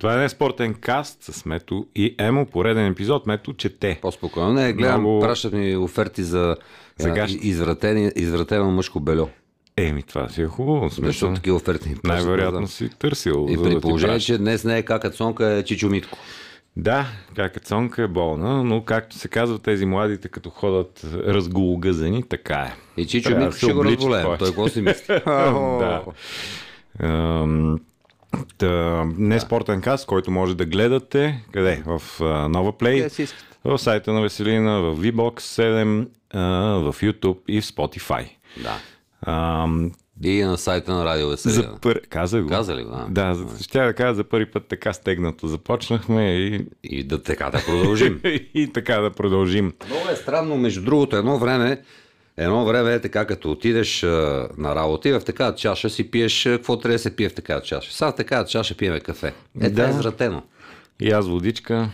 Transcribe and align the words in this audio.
Това 0.00 0.14
е 0.14 0.16
не 0.16 0.28
спортен 0.28 0.74
каст 0.74 1.22
с 1.22 1.46
Мето 1.46 1.86
и 1.96 2.14
Емо, 2.18 2.46
пореден 2.46 2.86
епизод. 2.86 3.26
Мето 3.26 3.52
чете. 3.52 3.98
По-спокойно. 4.02 4.52
Не, 4.52 4.72
гледам, 4.72 5.00
Много- 5.00 5.20
пращат 5.20 5.52
ми 5.52 5.76
оферти 5.76 6.22
за, 6.22 6.56
За 6.98 7.26
извратени, 7.42 8.10
извратено 8.16 8.70
мъжко 8.70 9.00
бельо. 9.00 9.28
Еми, 9.76 10.02
това 10.02 10.28
си 10.28 10.42
е 10.42 10.46
хубаво. 10.46 10.88
в 10.90 10.94
Защото 10.94 11.34
такива 11.34 11.56
оферти 11.56 11.94
най-вероятно 12.04 12.66
си 12.66 12.88
търсил. 12.98 13.46
И 13.50 13.62
при 13.62 13.74
да 13.74 13.80
положение, 13.80 14.20
че 14.20 14.38
днес 14.38 14.64
не 14.64 14.78
е 14.78 14.82
кака 14.82 15.10
цонка, 15.10 15.46
е 15.46 15.62
Чичо 15.62 15.88
Митко. 15.88 16.18
Да, 16.76 17.06
какацонка 17.36 18.02
е 18.02 18.08
болна, 18.08 18.64
но 18.64 18.84
както 18.84 19.16
се 19.16 19.28
казва, 19.28 19.58
тези 19.58 19.86
младите 19.86 20.28
като 20.28 20.50
ходят 20.50 21.00
разгологъзени, 21.14 22.22
така 22.22 22.54
е. 22.54 23.00
И 23.02 23.06
Чичо 23.06 23.36
Митко 23.36 23.56
ще 23.56 23.72
го 23.72 23.84
разболеем. 23.84 24.26
Той 24.38 24.48
какво 24.48 24.68
си 24.68 24.80
мисли? 24.82 25.04
да. 25.26 26.02
Та, 28.58 29.04
не 29.16 29.40
спортен 29.40 29.80
каст, 29.80 30.06
който 30.06 30.30
може 30.30 30.56
да 30.56 30.64
гледате. 30.64 31.44
Къде? 31.52 31.82
В 31.86 32.02
а, 32.20 32.48
Нова 32.48 32.72
Play, 32.72 33.32
в 33.64 33.78
сайта 33.78 34.12
на 34.12 34.20
Веселина, 34.20 34.80
в 34.80 34.96
VBOX 34.96 35.40
7, 35.40 36.08
а, 36.30 36.40
в 36.92 36.94
YouTube 37.00 37.38
и 37.48 37.60
в 37.60 37.64
Spotify. 37.64 38.28
Да. 38.56 38.76
И 40.22 40.42
на 40.42 40.58
сайта 40.58 40.92
на 40.92 41.04
Радио 41.04 41.28
Веселина. 41.28 41.62
за 41.62 41.80
пър... 41.80 42.00
Каза 42.08 42.42
го. 42.42 42.48
Каза 42.48 42.76
ли 42.76 42.84
го, 42.84 42.90
да? 42.90 43.06
Да, 43.10 43.34
за- 43.34 43.64
ще 43.64 43.80
да 43.80 43.94
кажа 43.94 44.14
за 44.14 44.24
първи 44.24 44.46
път 44.46 44.66
така 44.68 44.92
стегнато. 44.92 45.46
Започнахме 45.46 46.30
и, 46.32 46.66
И 46.84 47.04
да 47.04 47.22
така 47.22 47.50
да 47.50 47.62
продължим. 47.66 48.20
и 48.54 48.70
така 48.74 49.00
да 49.00 49.10
продължим. 49.10 49.72
Много 49.88 50.08
е 50.08 50.16
странно, 50.16 50.56
между 50.56 50.82
другото, 50.82 51.16
едно 51.16 51.38
време, 51.38 51.82
едно 52.40 52.64
време 52.64 52.94
е 52.94 53.00
така, 53.00 53.24
като 53.24 53.50
отидеш 53.50 54.02
а, 54.02 54.08
на 54.56 54.74
работа 54.74 55.08
и 55.08 55.12
в 55.12 55.20
такава 55.20 55.54
чаша 55.54 55.90
си 55.90 56.10
пиеш, 56.10 56.42
какво 56.44 56.78
трябва 56.78 56.92
да 56.94 56.98
се 56.98 57.16
пие 57.16 57.28
в 57.28 57.34
такава 57.34 57.60
чаша. 57.60 57.92
Сега 57.92 58.12
в 58.12 58.16
такава 58.16 58.44
чаша 58.44 58.76
пиеме 58.76 59.00
кафе. 59.00 59.32
Е, 59.60 59.70
това 59.70 59.84
е 59.84 59.86
Да. 59.86 59.90
извратено. 59.90 60.42
И 61.00 61.10
аз 61.10 61.28
водичка. 61.28 61.90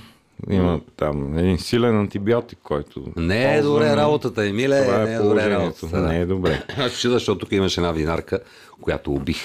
Има 0.50 0.80
там 0.96 1.38
един 1.38 1.58
силен 1.58 1.98
антибиотик, 1.98 2.58
който... 2.62 3.04
Не 3.16 3.56
е 3.56 3.62
добре 3.62 3.96
работата, 3.96 4.46
Емиле, 4.46 4.84
Това 4.84 4.98
не 4.98 5.10
е 5.12 5.14
е 5.14 5.18
добре 5.18 5.50
работата. 5.50 5.86
да. 6.00 6.08
Не 6.08 6.18
е 6.20 6.26
добре. 6.26 6.62
Аз 6.78 7.00
чуда, 7.00 7.14
защото 7.14 7.38
тук 7.38 7.52
имаше 7.52 7.80
една 7.80 7.92
винарка, 7.92 8.38
която 8.80 9.12
убих. 9.12 9.42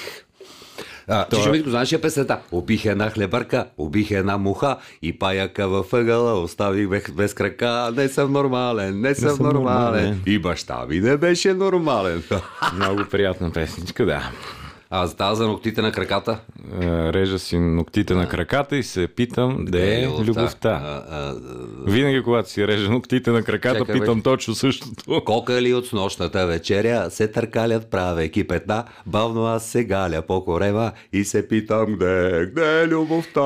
А, 1.14 1.26
ти 1.26 1.42
ще 1.42 1.50
Митко, 1.50 1.70
знаеш 1.70 1.92
я 1.92 2.02
песента? 2.02 2.38
Убих 2.52 2.86
една 2.86 3.09
хлебарка, 3.09 3.66
убих 3.78 4.12
една 4.12 4.38
муха 4.38 4.78
и 5.02 5.20
паяка 5.20 5.67
във 5.67 5.94
ъгъла, 5.94 6.42
оставих 6.42 6.88
без, 6.90 7.12
без 7.12 7.34
крака. 7.34 7.92
Не 7.95 8.08
съм 8.08 8.31
нормален, 8.31 9.02
не 9.02 9.16
съм, 9.16 9.30
съм 9.30 9.45
нормален. 9.45 9.84
нормален. 9.84 10.22
И 10.26 10.39
баща 10.39 10.86
ми 10.89 11.00
не 11.00 11.17
беше 11.17 11.54
нормален. 11.54 12.23
Много 12.76 13.06
приятна 13.12 13.52
песничка, 13.52 14.06
да. 14.06 14.32
А 14.94 15.08
за 15.08 15.16
тази 15.16 15.38
за 15.38 15.47
ногтите 15.47 15.81
на 15.81 15.92
краката? 15.92 16.39
Е, 16.81 17.14
Режа 17.14 17.39
си 17.39 17.59
ногтите 17.59 18.14
на 18.14 18.28
краката 18.28 18.78
и 18.78 18.84
се 18.84 19.08
питам 19.08 19.66
де 19.66 20.02
е 20.02 20.08
любовта. 20.08 20.70
А, 20.70 21.16
а, 21.16 21.36
Винаги, 21.88 22.23
когато 22.23 22.50
си 22.50 22.67
режа 22.67 22.89
ногтите 22.89 23.31
на 23.31 23.44
краката, 23.44 23.80
Чакай, 23.80 24.00
питам 24.00 24.16
бе. 24.17 24.23
точно 24.23 24.56
същото. 24.56 25.22
Кокали 25.25 25.73
от 25.73 25.88
снощната 25.88 26.48
вечеря 26.48 27.09
се 27.09 27.28
търкалят 27.28 27.92
правейки 27.92 28.48
петна, 28.48 28.83
бавно 29.06 29.45
аз 29.45 29.66
се 29.66 29.83
галя 29.83 30.22
по 30.22 30.45
корема 30.45 30.92
и 31.14 31.23
се 31.23 31.48
питам 31.48 31.86
где, 31.86 32.48
где 32.52 32.81
е 32.81 32.88
любовта. 32.88 33.42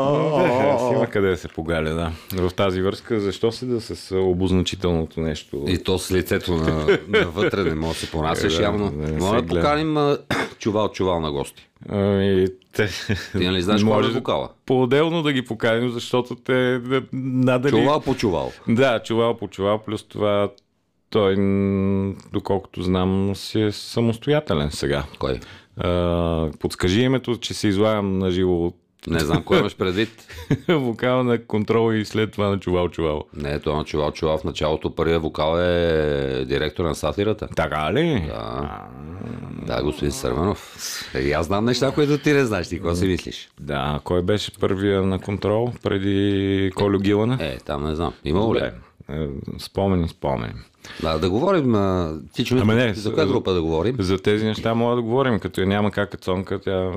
Е, 0.91 0.95
има 0.95 1.07
къде 1.07 1.29
да 1.29 1.37
се 1.37 1.47
погаля, 1.47 1.89
да. 1.89 2.11
В 2.49 2.53
тази 2.53 2.81
връзка, 2.81 3.19
защо 3.19 3.51
се 3.51 3.65
да 3.65 3.81
с 3.81 4.15
обозначителното 4.15 5.21
нещо? 5.21 5.63
И 5.67 5.83
то 5.83 5.99
с 5.99 6.11
лицето 6.11 6.55
на, 6.55 6.99
навътре 7.07 7.63
не 7.63 7.75
може 7.75 7.93
да 7.93 7.99
се 7.99 8.11
понасяш 8.11 8.53
Е, 8.53 8.57
да, 8.57 8.63
явно. 8.63 8.93
Може 9.19 9.41
да 9.41 9.47
поканим 9.47 9.97
а, 9.97 10.17
чувал-чувал 10.59 11.19
на 11.19 11.31
гости. 11.35 11.69
Ами, 11.89 12.47
те... 12.73 12.89
Ти 13.31 13.45
нали 13.45 13.61
знаеш 13.61 13.83
кой 13.83 14.05
е 14.05 14.11
вокала? 14.11 14.49
По-отделно 14.65 15.23
да 15.23 15.33
ги 15.33 15.45
поканим, 15.45 15.89
защото 15.89 16.35
те 16.35 16.79
да, 16.79 17.03
надали... 17.13 17.71
Чувал 17.71 18.01
по 18.01 18.15
чувал. 18.15 18.51
Да, 18.67 18.99
чувал 19.03 19.37
по 19.37 19.47
чувал, 19.47 19.79
плюс 19.79 20.03
това 20.03 20.49
той, 21.09 21.35
доколкото 22.33 22.81
знам, 22.81 23.35
си 23.35 23.61
е 23.61 23.71
самостоятелен 23.71 24.71
сега. 24.71 25.03
Кой? 25.19 25.39
А, 25.77 26.51
подскажи 26.59 27.01
името, 27.01 27.37
че 27.37 27.53
се 27.53 27.67
излагам 27.67 28.17
на 28.17 28.31
живо 28.31 28.65
от 28.65 28.75
Не 29.07 29.19
знам 29.19 29.43
кой 29.43 29.59
имаш 29.59 29.75
предвид. 29.75 30.09
вокала 30.69 31.23
на 31.23 31.45
контрол 31.45 31.93
и 31.93 32.05
след 32.05 32.31
това 32.31 32.49
на 32.49 32.59
чувал 32.59 32.89
чувал. 32.89 33.23
Не, 33.33 33.59
това 33.59 33.77
на 33.77 33.83
чувал 33.83 34.11
чувал 34.11 34.37
в 34.37 34.43
началото. 34.43 34.95
Първият 34.95 35.21
вокал 35.21 35.59
е 35.59 36.45
директор 36.45 36.85
на 36.85 36.95
сатирата. 36.95 37.47
Така 37.55 37.93
ли? 37.93 38.25
Да. 38.27 38.81
Да, 39.65 39.83
господин 39.83 40.11
Сърменов. 40.11 40.75
И 41.21 41.31
аз 41.31 41.45
знам 41.45 41.65
неща, 41.65 41.91
които 41.91 42.17
ти 42.17 42.33
не 42.33 42.45
знаеш. 42.45 42.67
Ти 42.69 42.75
какво 42.75 42.95
си 42.95 43.07
мислиш? 43.07 43.49
Да, 43.59 43.99
кой 44.03 44.21
беше 44.21 44.59
първия 44.59 45.01
на 45.03 45.19
контрол 45.19 45.73
преди 45.83 46.71
Колю 46.75 46.99
Гилана? 46.99 47.37
Е, 47.41 47.57
там 47.57 47.83
не 47.83 47.95
знам. 47.95 48.13
Имало 48.25 48.55
ли? 48.55 48.59
Е, 48.59 48.71
Спомени, 49.59 50.09
спомени. 50.09 50.53
Да, 51.01 51.17
да 51.17 51.29
говорим. 51.29 51.75
Ти 52.33 52.45
че 52.45 52.55
Ама 52.57 52.73
не, 52.75 52.93
за 52.93 53.13
коя 53.13 53.25
група 53.25 53.53
да 53.53 53.61
говорим? 53.61 53.95
За 53.99 54.17
тези 54.17 54.45
неща 54.45 54.73
мога 54.73 54.95
да 54.95 55.01
говорим, 55.01 55.39
като 55.39 55.61
я 55.61 55.67
няма 55.67 55.91
как 55.91 56.21
цонка, 56.21 56.59
тя 56.59 56.91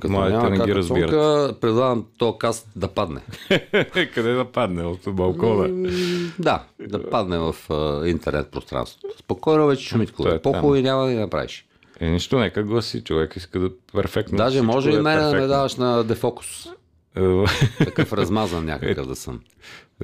Като 0.00 0.12
няма 0.12 0.50
не 0.50 0.64
ги 0.64 0.74
разбират. 0.74 1.10
цонка, 1.10 1.54
предлагам 1.60 2.06
то 2.18 2.38
каст 2.38 2.68
да 2.76 2.88
падне. 2.88 3.20
Къде 4.14 4.32
да 4.32 4.44
падне? 4.44 4.82
От 4.82 5.00
балкона. 5.08 5.90
Да, 6.38 6.62
да 6.88 7.10
падне 7.10 7.38
в 7.38 7.54
интернет 8.06 8.50
пространството. 8.50 9.06
Спокойно 9.18 9.66
вече 9.66 9.88
Шумитко. 9.88 10.28
Е 10.28 10.42
По-хубаво 10.42 10.76
и 10.76 10.82
няма 10.82 11.04
да 11.04 11.10
ги 11.12 11.18
направиш. 11.18 11.64
Е, 12.00 12.10
нищо, 12.10 12.38
нека 12.38 12.62
гласи. 12.62 13.04
Човек 13.04 13.36
иска 13.36 13.60
да 13.60 13.70
перфектно. 13.94 14.36
Даже 14.36 14.62
може 14.62 14.90
да 14.90 14.96
и 14.96 14.98
е 14.98 15.02
мен 15.02 15.18
да 15.18 15.32
ме 15.32 15.46
даваш 15.46 15.76
на 15.76 16.04
дефокус. 16.04 16.66
Е, 17.16 17.44
Такъв 17.84 18.12
размазан 18.12 18.64
някакъв 18.64 19.06
да 19.06 19.16
съм. 19.16 19.40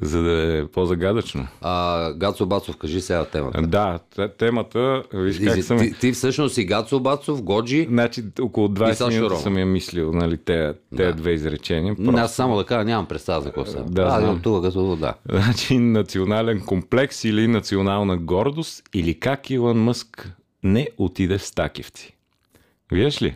За 0.01 0.21
да 0.21 0.57
е 0.57 0.65
по-загадъчно. 0.67 1.47
А, 1.61 2.13
Гацо 2.13 2.45
Бацов, 2.45 2.77
кажи 2.77 3.01
сега 3.01 3.25
темата. 3.25 3.61
Да, 3.61 3.99
те- 4.15 4.27
темата, 4.27 5.03
виж 5.13 5.39
как 5.39 5.53
Ти, 5.53 5.61
съм... 5.63 5.79
ти, 5.79 5.93
ти 5.99 6.11
всъщност 6.11 6.55
си 6.55 6.65
Гацо 6.65 6.99
Бацов, 6.99 7.43
Годжи. 7.43 7.85
Значи 7.89 8.23
около 8.41 8.67
20 8.67 8.91
Сашо 8.93 9.07
минути 9.11 9.29
Рома. 9.29 9.39
съм 9.41 9.57
я 9.57 9.65
мислил, 9.65 10.11
нали, 10.13 10.37
те, 10.37 10.73
те 10.97 11.13
две 11.13 11.31
изречения. 11.31 11.95
Просто... 11.95 12.21
Аз 12.21 12.35
само 12.35 12.57
да 12.57 12.65
кажа, 12.65 12.85
нямам 12.85 13.05
представа 13.05 13.41
за 13.41 13.45
какво 13.45 13.65
става. 13.65 13.85
Да, 13.89 14.01
а, 14.01 14.19
знам. 14.19 14.39
тук 14.41 14.63
като 14.63 14.95
да. 14.95 15.13
Значи 15.29 15.77
национален 15.77 16.61
комплекс 16.61 17.23
или 17.23 17.47
национална 17.47 18.17
гордост 18.17 18.83
или 18.93 19.19
как 19.19 19.49
Илон 19.49 19.77
Мъск 19.83 20.31
не 20.63 20.87
отиде 20.97 21.37
в 21.37 21.43
Стакивци. 21.45 22.15
Виж 22.91 23.21
ли? 23.21 23.35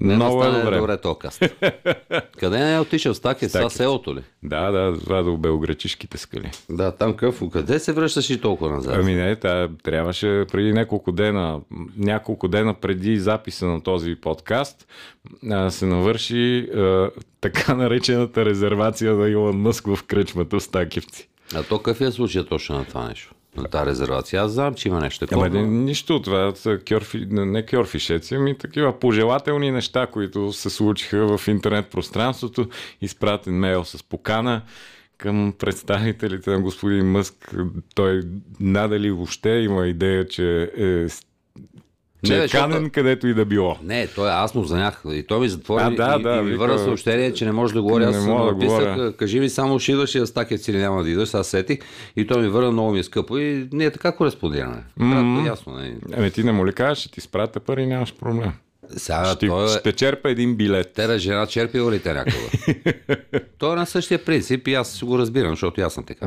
Не 0.00 0.14
Много 0.14 0.38
е 0.38 0.46
стане 0.46 0.64
добре. 0.64 0.78
добре 0.78 0.96
то 0.96 1.14
каст. 1.14 1.40
Къде 2.38 2.58
не 2.58 2.74
е 2.74 2.80
отишъл? 2.80 3.14
Стаки, 3.14 3.38
сега 3.40 3.48
Стакица. 3.50 3.76
селото 3.76 4.14
ли? 4.16 4.22
Да, 4.42 4.70
да, 4.70 4.98
това 5.00 5.22
до 5.22 5.36
белгречишките 5.36 6.18
скали. 6.18 6.50
Да, 6.70 6.90
там 6.92 7.14
къв. 7.14 7.42
Къде 7.52 7.78
се 7.78 7.92
връщаш 7.92 8.30
и 8.30 8.40
толкова 8.40 8.70
назад? 8.70 8.94
Ами 8.96 9.14
не, 9.14 9.36
та, 9.36 9.68
трябваше 9.82 10.44
преди 10.52 10.72
няколко 10.72 11.12
дена, 11.12 11.60
няколко 11.96 12.48
дена 12.48 12.74
преди 12.74 13.18
записа 13.18 13.66
на 13.66 13.82
този 13.82 14.14
подкаст, 14.14 14.86
се 15.68 15.86
навърши 15.86 16.68
така 17.40 17.74
наречената 17.74 18.44
резервация 18.44 19.14
на 19.14 19.28
Илон 19.28 19.56
Мъск 19.56 19.86
в 19.86 20.02
кръчмата 20.02 20.58
в 20.58 20.62
Стакивци. 20.62 21.28
А 21.54 21.62
то 21.62 21.78
какъв 21.78 22.00
е 22.00 22.12
случай 22.12 22.44
точно 22.44 22.78
на 22.78 22.84
това 22.84 23.08
нещо? 23.08 23.34
На 23.56 23.68
тази 23.68 23.86
резервация. 23.86 24.42
Аз 24.42 24.52
знам, 24.52 24.74
че 24.74 24.88
има 24.88 25.00
нещо 25.00 25.26
такова. 25.26 25.46
Ама 25.46 25.60
не, 25.60 25.66
нищо, 25.66 26.22
това 26.22 26.52
са 26.54 26.78
кьорфи, 26.88 27.26
не 27.30 27.66
кьорфишеци, 27.66 28.34
ами 28.34 28.58
такива 28.58 28.98
пожелателни 29.00 29.70
неща, 29.70 30.06
които 30.06 30.52
се 30.52 30.70
случиха 30.70 31.38
в 31.38 31.48
интернет 31.48 31.86
пространството. 31.90 32.68
Изпратен 33.00 33.58
мейл 33.58 33.84
с 33.84 34.02
покана 34.02 34.62
към 35.18 35.54
представителите 35.58 36.50
на 36.50 36.60
господин 36.60 37.06
Мъск. 37.06 37.54
Той 37.94 38.22
надали 38.60 39.10
въобще 39.10 39.50
има 39.50 39.86
идея, 39.86 40.28
че 40.28 40.70
е, 40.76 41.08
че 42.24 42.32
Не, 42.32 42.38
е 42.38 42.40
бе, 42.40 42.46
защото- 42.48 42.62
канен 42.64 42.90
където 42.90 43.26
и 43.26 43.34
да 43.34 43.44
било. 43.44 43.76
Не, 43.82 44.06
той 44.06 44.30
аз 44.30 44.54
му 44.54 44.64
занях 44.64 45.02
и 45.12 45.22
той 45.22 45.40
ми 45.40 45.48
затвори 45.48 45.82
А, 45.82 45.90
да, 45.90 46.16
и, 46.20 46.22
да, 46.22 46.36
и 46.36 46.42
ми 46.42 46.56
върна 46.56 46.78
съобщение, 46.78 47.34
че 47.34 47.44
не 47.44 47.52
може 47.52 47.74
да 47.74 47.82
говоря. 47.82 48.08
Аз 48.08 48.26
му 48.26 48.38
да 48.38 48.52
написах, 48.52 48.78
говоря. 48.94 49.12
кажи 49.12 49.40
ми 49.40 49.48
само 49.48 49.78
ще 49.78 49.92
идваш 49.92 50.14
и 50.14 50.18
да 50.18 50.26
стакет 50.26 50.68
или 50.68 50.78
няма 50.78 51.02
да 51.02 51.10
идваш, 51.10 51.34
аз 51.34 51.46
сетих 51.46 51.78
и 52.16 52.26
той 52.26 52.42
ми 52.42 52.48
върна 52.48 52.70
много 52.70 52.92
ми 52.92 52.98
е 52.98 53.02
скъпо 53.02 53.38
и 53.38 53.68
ние 53.72 53.90
така 53.90 54.12
кореспондираме. 54.12 54.84
Кратко 54.98 55.42
и 55.44 55.46
ясно. 55.46 55.72
Не. 55.72 55.94
Ами 56.16 56.30
ти 56.30 56.44
не 56.44 56.52
му 56.52 56.66
ли 56.66 56.72
кажеш, 56.72 56.98
ще 56.98 57.10
ти 57.10 57.20
спрата 57.20 57.60
пари, 57.60 57.86
нямаш 57.86 58.14
проблем. 58.14 58.52
Сега 58.96 59.24
Ще, 59.24 59.46
той 59.48 59.64
е... 59.64 59.68
ще 59.68 59.92
черпа 59.92 60.30
един 60.30 60.56
билет. 60.56 60.92
Тера 60.92 61.18
жена 61.18 61.46
черпила 61.46 61.92
ли 61.92 62.02
те 62.02 62.12
някога? 62.14 62.36
той 63.58 63.72
е 63.72 63.76
на 63.76 63.86
същия 63.86 64.24
принцип 64.24 64.68
и 64.68 64.74
аз 64.74 65.04
го 65.04 65.18
разбирам, 65.18 65.50
защото 65.52 65.80
аз 65.80 65.94
съм 65.94 66.04
така. 66.04 66.26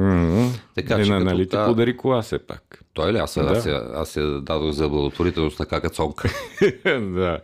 Така 0.76 0.96
е, 0.96 1.04
че 1.04 1.10
като 1.12 1.24
нали 1.24 1.44
ти 1.44 1.50
та- 1.50 1.66
подари 1.66 1.98
кола 1.98 2.22
все 2.22 2.40
пак. 2.40 2.84
Той 2.94 3.14
ли? 3.14 3.18
Аз, 3.18 3.38
аз, 3.38 3.66
я- 3.66 3.84
аз 3.94 4.16
я 4.16 4.42
дадох 4.42 4.72
за 4.72 4.90
благотворителност 4.90 5.60
на 5.60 5.66
какацонка. 5.66 6.30
да. 6.86 7.40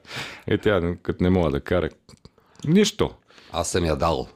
Е, 0.47 0.57
тя 0.57 0.95
като 1.03 1.23
не 1.23 1.29
мога 1.29 1.51
да 1.51 1.59
кара. 1.59 1.89
Нищо. 2.67 3.11
Аз 3.51 3.69
съм 3.71 3.85
я 3.85 3.95
дал. 3.95 4.27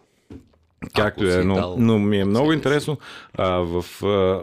Както 0.96 1.28
е, 1.28 1.44
но, 1.44 1.56
дал 1.56 1.76
но 1.80 2.00
ми 2.00 2.20
е 2.20 2.26
много 2.26 2.54
интересно. 2.54 2.98
А, 3.34 3.50
в 3.50 3.86
а, 4.04 4.42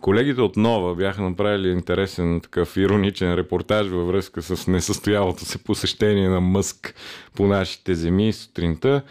колегите 0.00 0.40
от 0.40 0.56
Нова 0.56 0.94
бяха 0.94 1.22
направили 1.22 1.68
интересен 1.68 2.40
такъв 2.40 2.76
ироничен 2.76 3.34
репортаж 3.34 3.88
във 3.88 4.06
връзка 4.06 4.42
с 4.42 4.66
несъстоялото 4.66 5.44
се 5.44 5.64
посещение 5.64 6.28
на 6.28 6.40
Мъск 6.40 6.94
по 7.34 7.46
нашите 7.46 7.94
земи 7.94 8.32
сутринта. 8.32 9.02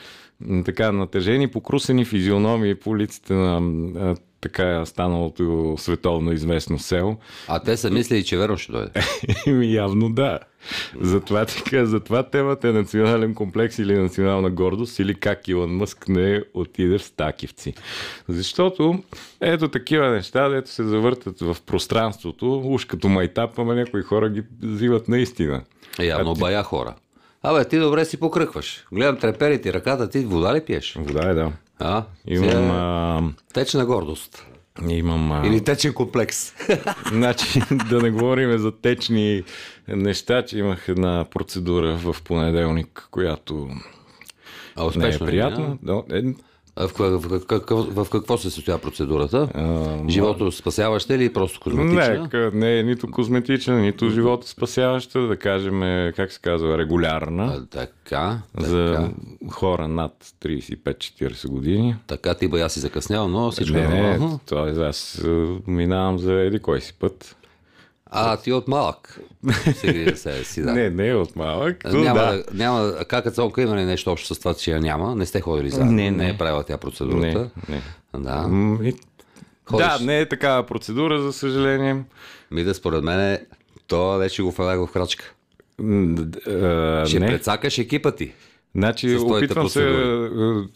Така 0.65 0.91
натъжени, 0.91 1.47
покрусени 1.47 2.05
физиономии 2.05 2.75
по 2.75 2.89
улиците 2.89 3.33
на 3.33 3.61
така 4.45 4.85
станалото 4.85 5.75
световно 5.77 6.31
известно 6.31 6.79
село. 6.79 7.17
А 7.47 7.59
те 7.59 7.77
са 7.77 7.91
мислили, 7.91 8.23
че 8.23 8.37
верно 8.37 8.57
ще 8.57 8.71
дойде. 8.71 8.91
Явно 9.67 10.09
да. 10.09 10.39
Затова, 11.01 11.45
така, 11.45 11.85
затова 11.85 12.23
темата 12.23 12.67
е 12.67 12.71
национален 12.71 13.33
комплекс 13.33 13.79
или 13.79 13.97
национална 13.97 14.49
гордост, 14.49 14.99
или 14.99 15.15
как 15.15 15.47
Илон 15.47 15.75
Мъск 15.75 16.07
не 16.07 16.43
отиде 16.53 16.97
в 16.97 17.03
Стакивци. 17.03 17.73
Защото 18.27 19.03
ето 19.41 19.67
такива 19.67 20.09
неща, 20.09 20.49
дето 20.49 20.69
се 20.69 20.83
завъртат 20.83 21.39
в 21.39 21.57
пространството, 21.65 22.61
уж 22.65 22.85
като 22.85 23.07
майтап, 23.07 23.59
ама 23.59 23.75
някои 23.75 24.01
хора 24.01 24.29
ги 24.29 24.43
взимат 24.63 25.07
наистина. 25.07 25.63
Е, 25.99 26.05
явно 26.05 26.33
бая 26.33 26.63
хора. 26.63 26.95
Абе, 27.43 27.65
ти 27.65 27.79
добре 27.79 28.05
си 28.05 28.19
покръкваш. 28.19 28.85
Гледам 28.91 29.17
трепери 29.17 29.61
ти 29.61 29.73
ръката, 29.73 30.09
ти 30.09 30.19
вода 30.19 30.55
ли 30.55 30.61
пиеш? 30.61 30.95
Вода 30.99 31.29
е, 31.29 31.33
да. 31.33 31.51
А? 31.79 32.03
Имам, 32.27 32.71
а, 32.71 33.21
Течна 33.53 33.85
гордост. 33.85 34.45
имам 34.89 35.31
а, 35.31 35.47
Или 35.47 35.63
течен 35.63 35.93
комплекс. 35.93 36.53
Значи, 37.11 37.61
да 37.89 38.01
не 38.01 38.11
говорим 38.11 38.57
за 38.57 38.71
течни 38.71 39.43
неща, 39.87 40.45
че 40.45 40.57
имах 40.57 40.87
една 40.87 41.25
процедура 41.31 41.95
в 41.97 42.15
понеделник, 42.23 43.07
която 43.11 43.69
А 44.75 44.91
не 44.95 45.09
е 45.09 45.19
приятна. 45.19 45.77
Но, 45.81 46.03
е, 46.11 46.23
А 46.77 46.87
в, 46.87 46.93
в, 46.99 47.19
в, 47.19 47.41
в, 47.69 48.05
в 48.05 48.09
какво 48.09 48.37
се 48.37 48.49
състоя 48.49 48.77
процедурата? 48.77 49.49
а, 49.53 50.09
Живото 50.09 50.51
спасяваща 50.51 51.15
или 51.15 51.33
просто 51.33 51.59
козметична? 51.59 52.29
Не, 52.33 52.51
не 52.53 52.79
е 52.79 52.83
нито 52.83 53.11
козметична, 53.11 53.79
нито 53.79 54.09
живота 54.09 54.47
спасяваща, 54.47 55.27
да 55.27 55.37
кажем, 55.37 55.83
е, 55.83 56.13
как 56.15 56.31
се 56.31 56.39
казва, 56.41 56.77
регулярна. 56.77 57.43
А, 57.43 57.65
така, 57.65 58.39
така. 58.53 58.67
За 58.67 59.09
хора 59.51 59.87
над 59.87 60.33
35-40 60.43 61.47
години. 61.47 61.95
Така 62.07 62.33
ти 62.33 62.47
бая 62.47 62.69
си 62.69 62.79
закъснял, 62.79 63.27
но 63.27 63.51
всичко 63.51 63.77
Не, 63.77 63.83
е 63.83 64.17
не, 64.17 64.39
това 64.45 64.69
аз 64.69 65.23
е, 65.25 65.47
минавам 65.67 66.19
за 66.19 66.33
еди 66.33 66.59
кой 66.59 66.81
си 66.81 66.93
път. 66.99 67.35
А, 68.07 68.37
ти 68.37 68.53
от 68.53 68.67
малък. 68.67 69.19
Себе 70.15 70.43
си, 70.43 70.61
да. 70.61 70.71
Не, 70.73 70.89
не 70.89 71.07
е 71.07 71.15
от 71.15 71.35
малък. 71.35 71.77
то 71.81 71.97
Няма, 71.97 72.19
да. 72.19 72.43
няма, 72.53 72.93
кака 72.99 73.31
цонка 73.31 73.61
има 73.61 73.75
ли 73.75 73.83
нещо 73.83 74.11
общо 74.11 74.35
с 74.35 74.39
това, 74.39 74.53
че 74.53 74.71
я 74.71 74.79
няма? 74.79 75.15
Не 75.15 75.25
сте 75.25 75.41
ходили 75.41 75.69
заедно? 75.69 75.91
Не, 75.91 76.11
не. 76.11 76.17
не. 76.17 76.29
е 76.29 76.37
правила 76.37 76.63
тя 76.63 76.77
процедурата? 76.77 77.49
Не, 77.69 77.75
не. 77.75 77.81
Да. 78.23 78.49
Ходиш. 79.65 79.85
Да, 79.87 79.99
не 80.01 80.19
е 80.19 80.29
такава 80.29 80.63
процедура, 80.63 81.21
за 81.21 81.33
съжаление. 81.33 82.03
Ми 82.51 82.63
да 82.63 82.73
според 82.73 83.03
мен 83.03 83.37
то 83.87 84.17
вече 84.17 84.41
го 84.43 84.51
фанах 84.51 84.79
в 84.79 84.91
крачка. 84.93 85.33
А, 85.79 87.05
Ще 87.05 87.19
не. 87.19 87.27
прецакаш 87.27 87.77
екипа 87.77 88.11
ти. 88.11 88.31
Значи, 88.75 89.15
опитвам 89.15 89.69
се. 89.69 89.83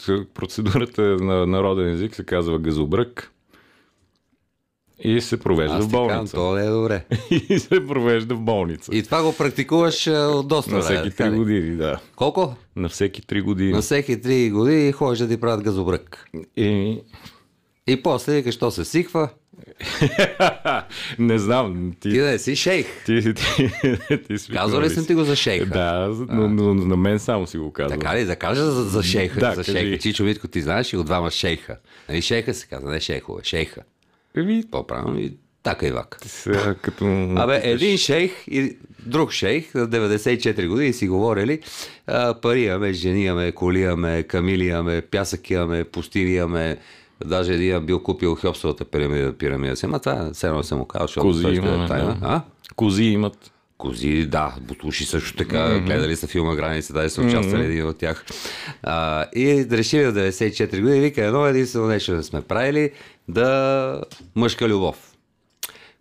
е, 0.09 0.25
Процедурата 0.33 1.01
на 1.01 1.45
народен 1.47 1.93
език 1.93 2.15
се 2.15 2.25
казва 2.25 2.59
газобрък. 2.59 3.31
И 5.01 5.21
се 5.21 5.39
провежда 5.39 5.77
Аз 5.77 5.85
в 5.85 5.89
болница. 5.89 6.35
то 6.35 6.53
не 6.55 6.65
е 6.65 6.69
добре. 6.69 7.05
И 7.49 7.59
се 7.59 7.87
провежда 7.87 8.35
в 8.35 8.41
болница. 8.41 8.91
И 8.95 9.03
това 9.03 9.23
го 9.23 9.33
практикуваш 9.33 10.07
а, 10.07 10.11
от 10.11 10.47
доста 10.47 10.75
На 10.75 10.81
всеки 10.81 11.09
така 11.09 11.23
3 11.23 11.31
ли? 11.33 11.37
години, 11.37 11.75
да. 11.75 11.99
Колко? 12.15 12.55
На 12.75 12.89
всеки 12.89 13.21
3 13.21 13.41
години. 13.41 13.71
На 13.71 13.81
всеки 13.81 14.21
3 14.21 14.51
години 14.51 14.91
ходиш 14.91 15.19
да 15.19 15.27
ти 15.27 15.37
правят 15.37 15.63
газобрък. 15.63 16.25
И... 16.57 16.99
И 17.87 18.03
после 18.03 18.33
викаш, 18.33 18.55
що 18.55 18.71
се 18.71 18.85
сихва. 18.85 19.29
не 21.19 21.39
знам. 21.39 21.93
Ти 21.99 22.09
Ти, 22.09 22.19
да 22.19 22.25
не 22.25 22.39
си 22.39 22.55
шейх. 22.55 22.87
ти, 23.05 23.21
ти, 23.21 23.33
ти, 24.07 24.23
ти 24.27 24.37
си 24.37 24.51
Казвал 24.51 24.81
ли 24.81 24.89
съм 24.89 25.05
ти 25.05 25.13
го 25.15 25.23
за 25.23 25.35
шейха? 25.35 25.65
Да, 25.65 26.15
но, 26.29 26.49
но, 26.49 26.73
на 26.73 26.97
мен 26.97 27.19
само 27.19 27.47
си 27.47 27.57
го 27.57 27.71
казвам. 27.71 27.99
Така 27.99 28.15
ли? 28.15 28.25
Да 28.25 28.35
кажа 28.35 28.65
за, 28.71 28.83
за 28.83 29.03
шейха. 29.03 29.39
Да, 29.39 29.49
за 29.55 29.63
кажи. 29.63 29.71
шейха. 29.71 29.97
Чичо 29.97 30.23
Витко, 30.23 30.47
ти 30.47 30.61
знаеш 30.61 30.93
и 30.93 30.97
от 30.97 31.05
двама 31.05 31.31
шейха. 31.31 31.77
Нали 32.09 32.21
шейха 32.21 32.53
се 32.53 32.67
казва, 32.67 32.91
не 32.91 32.99
шейхове, 32.99 33.43
шейха. 33.43 33.81
Еми, 34.35 34.63
По-правилно 34.71 35.19
и 35.19 35.33
така 35.63 35.87
и 35.87 35.91
вак. 35.91 36.17
сега, 36.25 36.75
като... 36.81 37.05
Абе, 37.37 37.61
един 37.63 37.97
шейх 37.97 38.47
и 38.47 38.77
друг 39.05 39.31
шейх 39.31 39.73
на 39.73 39.87
94 39.87 40.67
години 40.67 40.93
си 40.93 41.07
говорили 41.07 41.59
а, 42.07 42.33
пари 42.33 42.61
имаме, 42.61 42.93
жени 42.93 43.25
имаме, 43.25 43.51
коли 43.51 43.79
имаме, 43.79 44.23
камили 44.23 44.65
имаме, 44.67 45.01
пясък 45.01 45.49
имаме, 45.49 45.83
пустини 45.83 46.31
имаме, 46.35 46.77
Даже 47.25 47.53
един 47.53 47.85
бил 47.85 48.03
купил 48.03 48.35
Хеопсовата 48.35 48.85
пирамида, 48.85 49.33
пирамида 49.33 49.75
си. 49.75 49.85
Ама 49.85 49.99
това 49.99 50.29
все 50.33 50.47
едно 50.47 50.63
съм 50.63 50.77
му 50.77 50.85
казал, 50.85 51.07
защото 51.07 51.27
Кози 51.27 51.47
имаме, 51.47 51.85
е 51.85 51.87
тайна. 51.87 52.17
да. 52.21 52.27
А? 52.27 52.41
Кози 52.75 53.03
имат. 53.03 53.51
Кози, 53.79 54.25
да, 54.25 54.55
бутуши 54.61 55.05
също 55.05 55.37
така, 55.37 55.57
mm-hmm. 55.57 55.85
гледали 55.85 56.15
са 56.15 56.27
филма 56.27 56.55
Граница, 56.55 56.93
да 56.93 57.09
са 57.09 57.21
участвали 57.21 57.63
mm-hmm. 57.63 57.65
един 57.65 57.87
от 57.87 57.97
тях. 57.97 58.25
А, 58.83 59.25
и 59.35 59.67
решили 59.71 60.05
в 60.05 60.13
94 60.13 60.81
години, 60.81 60.99
вика, 60.99 61.25
едно 61.25 61.45
единствено 61.45 61.87
нещо 61.87 62.15
да 62.15 62.23
сме 62.23 62.41
правили, 62.41 62.91
да 63.27 64.01
мъжка 64.35 64.67
любов. 64.67 65.13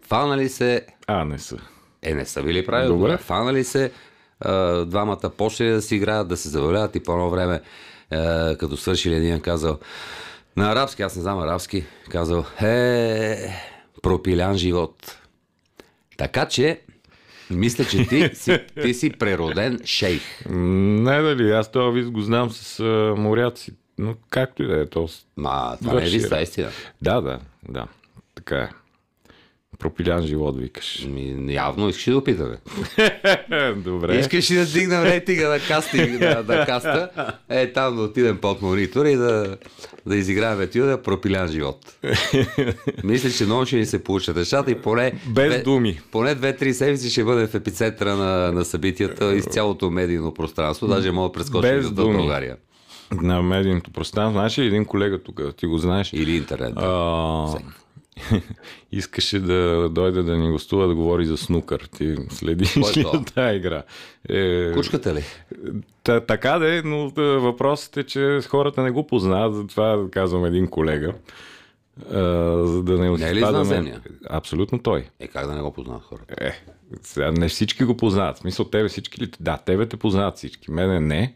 Фанали 0.08 0.48
се, 0.48 0.86
А, 1.06 1.24
не 1.24 1.38
са. 1.38 1.56
е, 2.02 2.14
не 2.14 2.26
са 2.26 2.42
били 2.42 2.66
правили, 2.66 2.88
Добре. 2.88 3.10
добре. 3.10 3.16
фанали 3.22 3.64
се, 3.64 3.92
а, 4.40 4.84
двамата 4.84 5.30
почнали 5.36 5.70
да 5.70 5.82
си 5.82 5.96
играят, 5.96 6.28
да 6.28 6.36
се 6.36 6.48
забавляват 6.48 6.96
и 6.96 7.02
по 7.02 7.12
едно 7.12 7.30
време, 7.30 7.60
а, 8.10 8.56
като 8.56 8.76
свършили 8.76 9.14
един 9.14 9.40
казал, 9.40 9.78
на 10.56 10.72
арабски, 10.72 11.02
аз 11.02 11.16
не 11.16 11.22
знам 11.22 11.38
арабски, 11.38 11.84
казал, 12.10 12.44
е, 12.60 13.50
пропилян 14.02 14.56
живот. 14.56 15.18
Така 16.16 16.46
че, 16.46 16.80
мисля, 17.50 17.84
че 17.84 18.06
ти 18.06 18.30
си, 18.34 18.58
ти 18.82 18.94
си 18.94 19.10
прероден 19.10 19.80
шейх. 19.84 20.22
Не 20.50 21.22
дали, 21.22 21.50
аз 21.50 21.72
този 21.72 22.00
вид 22.00 22.10
го 22.10 22.20
знам 22.20 22.50
с 22.50 22.80
а, 22.80 23.14
моряци. 23.16 23.72
Но 23.98 24.14
както 24.30 24.62
и 24.62 24.66
да 24.66 24.80
е, 24.80 24.86
то... 24.86 25.08
Ма, 25.36 25.76
това 25.82 25.94
не 25.94 26.06
е 26.06 26.10
ли 26.10 26.28
бе. 26.28 26.42
истина? 26.42 26.68
Да, 27.02 27.20
да, 27.20 27.40
да. 27.68 27.86
Така 28.34 28.56
е. 28.56 28.68
Пропилян 29.78 30.22
живот, 30.26 30.58
викаш. 30.58 31.06
Ми, 31.08 31.54
явно 31.54 31.88
искаш 31.88 32.04
да 32.04 32.18
опитаме. 32.18 32.56
Добре. 33.76 34.18
Искаш 34.18 34.50
ли 34.50 34.54
да 34.56 34.66
дигнем 34.66 35.02
рейтинга 35.02 35.48
на, 35.48 35.58
кастинг, 35.60 36.20
на, 36.20 36.44
на 36.48 36.66
каста? 36.66 37.10
Е, 37.48 37.72
там 37.72 37.96
да 37.96 38.02
отидем 38.02 38.38
под 38.38 38.62
монитор 38.62 39.06
и 39.06 39.16
да, 39.16 39.56
да 40.06 40.16
изиграем 40.16 40.60
етюда 40.60 41.02
пропилян 41.02 41.48
живот. 41.48 41.96
Мисля, 43.04 43.30
че 43.30 43.44
много 43.44 43.66
ще 43.66 43.76
ни 43.76 43.86
се 43.86 44.04
получат 44.04 44.36
нещата 44.36 44.70
и 44.70 44.74
поне... 44.74 45.12
Без 45.28 45.52
две- 45.52 45.62
думи. 45.62 46.00
Поне 46.10 46.34
две-три 46.34 46.74
седмици 46.74 47.10
ще 47.10 47.24
бъде 47.24 47.46
в 47.46 47.54
епицентъра 47.54 48.16
на, 48.16 48.52
на 48.52 48.64
събитията 48.64 49.34
из 49.34 49.44
цялото 49.44 49.90
медийно 49.90 50.34
пространство. 50.34 50.86
Даже 50.86 51.10
мога 51.10 51.28
да 51.28 51.32
прескочим 51.32 51.82
за. 51.82 51.90
България. 51.90 52.56
На 53.22 53.42
медийното 53.42 53.90
пространство. 53.90 54.38
Знаеш 54.38 54.58
ли 54.58 54.66
един 54.66 54.84
колега 54.84 55.22
тук, 55.22 55.40
ти 55.56 55.66
го 55.66 55.78
знаеш? 55.78 56.12
Или 56.12 56.36
интернет. 56.36 56.74
Да. 56.74 56.80
А, 56.84 57.58
искаше 58.92 59.40
да 59.40 59.88
дойде 59.88 60.22
да 60.22 60.36
ни 60.36 60.50
гостува 60.50 60.86
да 60.86 60.94
говори 60.94 61.24
за 61.24 61.36
снукър. 61.36 61.88
Ти 61.96 62.16
следиш 62.30 62.76
е 62.76 62.80
ли 62.80 63.06
тази 63.34 63.56
игра? 63.56 63.82
Е, 64.28 64.72
Кучката 64.72 65.14
ли? 65.14 65.22
Та, 66.02 66.20
така 66.20 66.58
да 66.58 66.78
е, 66.78 66.82
но 66.82 67.10
да, 67.10 67.22
въпросът 67.22 67.96
е, 67.96 68.04
че 68.04 68.40
хората 68.48 68.82
не 68.82 68.90
го 68.90 69.06
познават, 69.06 69.54
затова 69.54 70.06
казвам 70.10 70.44
един 70.44 70.68
колега. 70.68 71.12
А, 72.12 72.20
за 72.66 72.82
да 72.82 72.98
не 72.98 73.10
Не 73.10 73.28
е 73.28 73.34
ли 73.34 73.38
извънземния? 73.38 74.02
Абсолютно 74.30 74.78
той. 74.78 75.08
Е, 75.20 75.26
как 75.26 75.46
да 75.46 75.54
не 75.54 75.62
го 75.62 75.72
познават 75.72 76.02
хората? 76.02 76.34
Е, 76.40 76.52
сега 77.02 77.32
не 77.32 77.48
всички 77.48 77.84
го 77.84 77.96
познават. 77.96 78.36
В 78.36 78.40
смисъл, 78.40 78.64
тебе 78.64 78.88
всички 78.88 79.20
ли? 79.20 79.30
Да, 79.40 79.56
тебе 79.56 79.86
те 79.86 79.96
познават 79.96 80.36
всички. 80.36 80.70
Мене 80.70 81.00
не. 81.00 81.34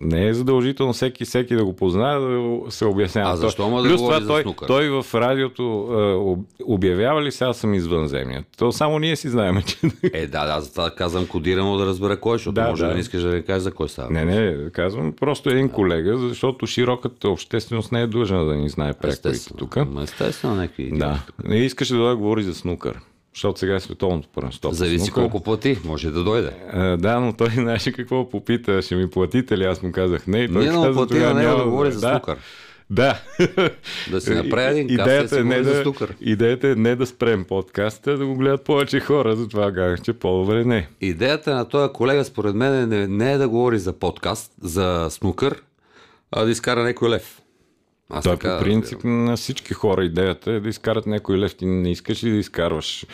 Не 0.00 0.26
е 0.28 0.34
задължително 0.34 0.92
всеки, 0.92 1.24
всеки 1.24 1.54
да 1.56 1.64
го 1.64 1.76
познае, 1.76 2.18
да 2.18 2.40
се 2.68 2.84
обяснява. 2.84 3.30
А 3.32 3.36
защо 3.36 3.70
ма 3.70 3.82
да 3.82 3.88
Плюс 3.88 4.00
това, 4.00 4.26
той, 4.26 4.44
той 4.66 4.88
в 4.88 5.06
радиото 5.14 5.80
об- 6.22 6.46
обявява 6.64 7.22
ли 7.22 7.32
сега 7.32 7.52
съм 7.52 7.74
извънземния? 7.74 8.44
То 8.58 8.72
само 8.72 8.98
ние 8.98 9.16
си 9.16 9.28
знаем, 9.28 9.62
че... 9.62 9.76
Е, 10.12 10.26
да, 10.26 10.46
да, 10.46 10.60
затова 10.60 10.90
казвам 10.90 11.26
кодирано 11.26 11.76
да 11.76 11.86
разбера 11.86 12.20
кой, 12.20 12.34
защото 12.34 12.52
Да, 12.52 12.68
може 12.68 12.82
да, 12.82 12.88
да. 12.88 12.94
не 12.94 13.00
искаш 13.00 13.22
да 13.22 13.28
не 13.28 13.42
кажеш 13.42 13.62
за 13.62 13.70
кой 13.70 13.88
става. 13.88 14.10
Не, 14.10 14.24
не, 14.24 14.70
казвам 14.70 15.12
просто 15.12 15.50
един 15.50 15.68
колега, 15.68 16.18
защото 16.18 16.66
широката 16.66 17.28
общественост 17.28 17.92
не 17.92 18.02
е 18.02 18.06
длъжна 18.06 18.44
да 18.44 18.54
ни 18.56 18.68
знае 18.68 18.92
Естествено. 19.04 19.58
тук. 19.58 19.76
Естествено, 20.02 20.54
някакви. 20.54 20.90
Да. 20.92 21.18
Не 21.44 21.56
искаше 21.56 21.92
да 21.92 21.98
дойде 21.98 22.14
говори 22.14 22.42
за 22.42 22.54
снукър. 22.54 22.98
Защото 23.36 23.58
сега 23.58 23.74
е 23.74 23.80
световното 23.80 24.28
първенство. 24.28 24.70
Зависи 24.72 25.04
снукър. 25.04 25.22
колко 25.22 25.40
плати, 25.40 25.78
може 25.84 26.10
да 26.10 26.24
дойде. 26.24 26.50
А, 26.72 26.96
да, 26.96 27.20
но 27.20 27.32
той 27.32 27.50
знаеше 27.54 27.92
какво 27.92 28.30
попита. 28.30 28.82
Ще 28.82 28.94
ми 28.94 29.10
платите 29.10 29.58
ли? 29.58 29.64
Аз 29.64 29.82
му 29.82 29.92
казах 29.92 30.26
не. 30.26 30.38
И 30.38 30.48
той 30.48 30.62
Ние 30.62 30.72
каза, 30.72 30.92
плати 30.92 31.12
тогава 31.12 31.34
него 31.34 31.50
да 31.50 31.56
няма- 31.56 31.70
говори 31.70 31.92
за 31.92 32.00
да, 32.00 32.10
снукър. 32.10 32.38
Да. 32.90 33.20
Да 34.10 34.20
си 34.20 34.30
направи 34.30 34.80
един 34.80 34.90
идеята, 34.90 35.40
е 35.40 35.42
не 35.42 35.62
за 35.62 35.74
да, 35.74 35.82
снукър. 35.82 36.16
идеята 36.20 36.68
е 36.68 36.74
не 36.74 36.96
да 36.96 37.06
спрем 37.06 37.44
подкаста, 37.44 38.18
да 38.18 38.26
го 38.26 38.34
гледат 38.34 38.64
повече 38.64 39.00
хора. 39.00 39.36
Затова 39.36 39.72
казах, 39.72 40.02
че 40.02 40.12
по-добре 40.12 40.64
не. 40.64 40.88
Идеята 41.00 41.54
на 41.54 41.68
този 41.68 41.92
колега, 41.92 42.24
според 42.24 42.54
мен, 42.54 42.88
не, 42.88 43.06
не 43.06 43.32
е 43.32 43.38
да 43.38 43.48
говори 43.48 43.78
за 43.78 43.92
подкаст, 43.92 44.52
за 44.62 45.06
снукър, 45.10 45.62
а 46.32 46.44
да 46.44 46.50
изкара 46.50 46.82
някой 46.82 47.10
лев. 47.10 47.40
Аз 48.10 48.24
Той 48.24 48.36
така 48.36 48.58
по 48.58 48.64
принцип 48.64 48.98
на 49.04 49.36
всички 49.36 49.74
хора 49.74 50.04
идеята 50.04 50.52
е 50.52 50.60
да 50.60 50.68
изкарат 50.68 51.06
някой 51.06 51.38
лев. 51.38 51.54
Ти 51.54 51.66
не 51.66 51.90
искаш 51.90 52.24
ли 52.24 52.30
да 52.30 52.36
изкарваш 52.36 53.06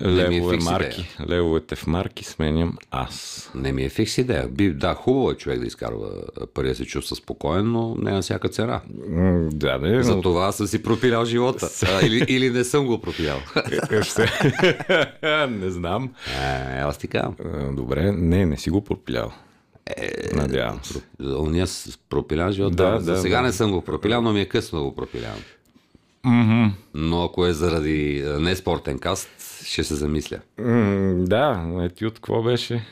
е 0.00 0.08
левове 0.08 0.54
фикс 0.54 0.64
марки? 0.64 1.08
Левовете 1.28 1.76
в 1.76 1.86
марки 1.86 2.24
сменям 2.24 2.78
аз. 2.90 3.50
Не 3.54 3.72
ми 3.72 3.84
е 3.84 3.88
фикс 3.88 4.18
идея. 4.18 4.48
Би, 4.48 4.70
да, 4.70 4.94
хубаво 4.94 5.30
е 5.30 5.34
човек 5.34 5.60
да 5.60 5.66
изкарва 5.66 6.08
пари 6.54 6.68
да 6.68 6.74
се 6.74 6.84
чувства 6.84 7.16
спокоен, 7.16 7.72
но 7.72 7.94
не 7.94 8.10
на 8.10 8.22
всяка 8.22 8.48
цена. 8.48 8.80
Да, 9.52 9.78
да, 9.78 10.02
За 10.02 10.16
но... 10.16 10.22
това 10.22 10.52
съм 10.52 10.66
си 10.66 10.82
пропилял 10.82 11.24
живота. 11.24 11.68
А, 11.86 12.06
или, 12.06 12.24
или 12.28 12.50
не 12.50 12.64
съм 12.64 12.86
го 12.86 13.00
пропилял. 13.00 13.38
Е, 13.90 14.02
ще- 14.02 14.30
не 15.50 15.70
знам. 15.70 16.10
Е, 16.40 16.78
аз 16.78 16.98
ти 16.98 17.08
казвам. 17.08 17.34
А, 17.44 17.72
Добре, 17.72 18.12
не, 18.12 18.46
не 18.46 18.56
си 18.56 18.70
го 18.70 18.84
пропилял. 18.84 19.32
Надявам 20.34 20.80
се. 20.82 21.02
За 21.20 21.38
Уния 21.38 21.66
с 21.66 21.98
пропилян 22.10 22.52
живот. 22.52 22.76
Да, 22.76 22.90
Да, 22.90 22.98
да, 23.02 23.16
сега 23.16 23.36
да. 23.36 23.42
не 23.42 23.52
съм 23.52 23.70
го 23.72 23.80
пропилял, 23.80 24.22
но 24.22 24.32
ми 24.32 24.40
е 24.40 24.46
късно 24.46 24.78
да 24.78 24.84
го 24.84 24.94
пропилявам. 24.94 25.40
Но 26.94 27.24
ако 27.24 27.46
е 27.46 27.52
заради 27.52 28.24
не 28.38 28.56
спортен 28.56 28.98
каст, 28.98 29.28
ще 29.64 29.84
се 29.84 29.94
замисля. 29.94 30.38
М, 30.58 31.14
Да, 31.18 31.66
етюд, 31.82 32.14
какво 32.14 32.42
беше? 32.42 32.82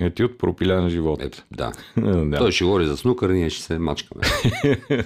Етюд 0.00 0.38
пропилян 0.38 0.88
живот. 0.88 1.22
Е, 1.22 1.30
да. 1.50 1.72
да. 1.96 2.38
Той 2.38 2.52
ще 2.52 2.64
говори 2.64 2.86
за 2.86 2.96
снукър, 2.96 3.30
ние 3.30 3.50
ще 3.50 3.62
се 3.62 3.78
мачкаме. 3.78 4.24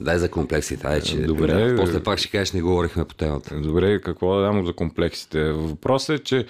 Дай 0.00 0.18
за 0.18 0.30
комплексите. 0.30 0.86
Ай, 0.86 1.00
че, 1.00 1.16
Добре. 1.16 1.68
Да, 1.68 1.76
после 1.76 2.02
пак 2.02 2.18
ще 2.18 2.28
кажеш, 2.28 2.52
не 2.52 2.62
говорихме 2.62 3.04
по 3.04 3.14
темата. 3.14 3.54
Добре, 3.60 4.00
какво 4.00 4.36
да 4.36 4.42
дам 4.42 4.66
за 4.66 4.72
комплексите? 4.72 5.52
Въпросът 5.52 6.20
е, 6.20 6.24
че 6.24 6.46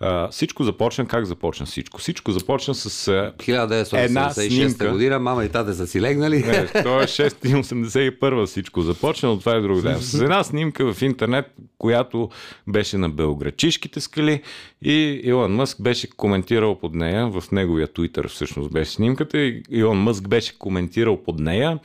а, 0.00 0.28
всичко 0.28 0.64
започна, 0.64 1.06
как 1.06 1.24
започна 1.24 1.66
всичко? 1.66 2.00
Всичко 2.00 2.32
започна 2.32 2.74
с... 2.74 3.08
А, 3.08 3.32
1976 3.38 4.48
снимка. 4.48 4.90
година, 4.90 5.18
мама 5.18 5.44
и 5.44 5.48
тате 5.48 5.72
са 5.72 5.86
си 5.86 6.00
легнали. 6.00 6.36
не, 6.46 6.66
то 6.66 7.00
е 7.00 7.04
681 7.04 8.46
всичко 8.46 8.82
започна, 8.82 9.28
но 9.28 9.38
това 9.38 9.54
е 9.54 9.60
друго 9.60 9.80
ден. 9.80 10.00
С 10.00 10.20
една 10.20 10.44
снимка 10.44 10.92
в 10.92 11.02
интернет, 11.02 11.46
която 11.78 12.28
беше 12.66 12.98
на 12.98 13.10
Белграчишките 13.10 14.00
скали 14.00 14.42
и 14.82 15.20
Илон 15.24 15.54
Мъск 15.54 15.82
беше 15.82 16.10
коментирал 16.10 16.78
под 16.78 16.94
нея, 16.94 17.28
в 17.28 17.44
неговия 17.52 17.88
Twitter 17.88 18.28
всъщност 18.28 18.72
беше 18.72 18.90
снимката 18.90 19.38
и 19.38 19.62
Илон 19.70 19.98
Мъск 19.98 20.28
беше 20.28 20.58
коментирал 20.58 21.22
под 21.22 21.38
нея, 21.38 21.78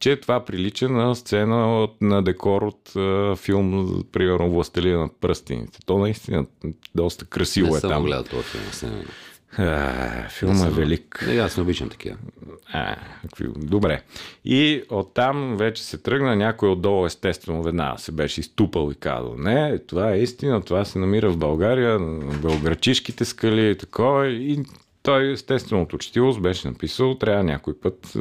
че 0.00 0.16
това 0.16 0.44
прилича 0.44 0.88
на 0.88 1.14
сцена 1.14 1.82
от, 1.82 2.00
на 2.00 2.22
декор 2.22 2.62
от 2.62 2.96
а, 2.96 3.36
филм, 3.36 3.88
примерно 4.12 4.50
Властелина 4.50 4.98
на 4.98 5.08
пръстените. 5.10 5.78
То 5.86 5.98
наистина 5.98 6.46
доста 6.94 7.24
красиво 7.24 7.70
не 7.70 7.78
е 7.78 7.80
там. 7.80 8.02
го 8.02 8.06
гледал 8.06 8.24
този 8.24 8.42
филм. 8.42 8.92
не- 8.92 9.04
А, 9.58 10.28
филма 10.28 10.66
е 10.66 10.70
велик. 10.70 11.24
Не, 11.28 11.34
аз 11.34 11.56
не 11.56 11.62
обичам 11.62 11.88
такива. 11.88 12.16
А. 12.72 12.96
Добре. 13.56 14.02
И 14.44 14.82
оттам 14.90 15.56
вече 15.56 15.82
се 15.82 15.98
тръгна 15.98 16.36
някой 16.36 16.68
отдолу, 16.68 17.06
естествено, 17.06 17.62
веднага 17.62 17.98
се 17.98 18.12
беше 18.12 18.40
изтупал 18.40 18.90
и 18.90 18.94
казал, 18.94 19.34
не, 19.38 19.78
това 19.78 20.12
е 20.12 20.18
истина, 20.18 20.62
това 20.62 20.84
се 20.84 20.98
намира 20.98 21.30
в 21.30 21.36
България, 21.36 21.98
на 21.98 22.34
Белграчишките 22.34 23.24
скали 23.24 23.70
и 23.70 23.74
такова. 23.74 24.28
И 24.28 24.62
той, 25.08 25.32
естествено, 25.32 25.82
от 25.82 25.92
учтивост 25.92 26.40
беше 26.40 26.68
написал, 26.68 27.14
трябва 27.14 27.44
някой 27.44 27.74
път 27.74 28.12
а, 28.16 28.20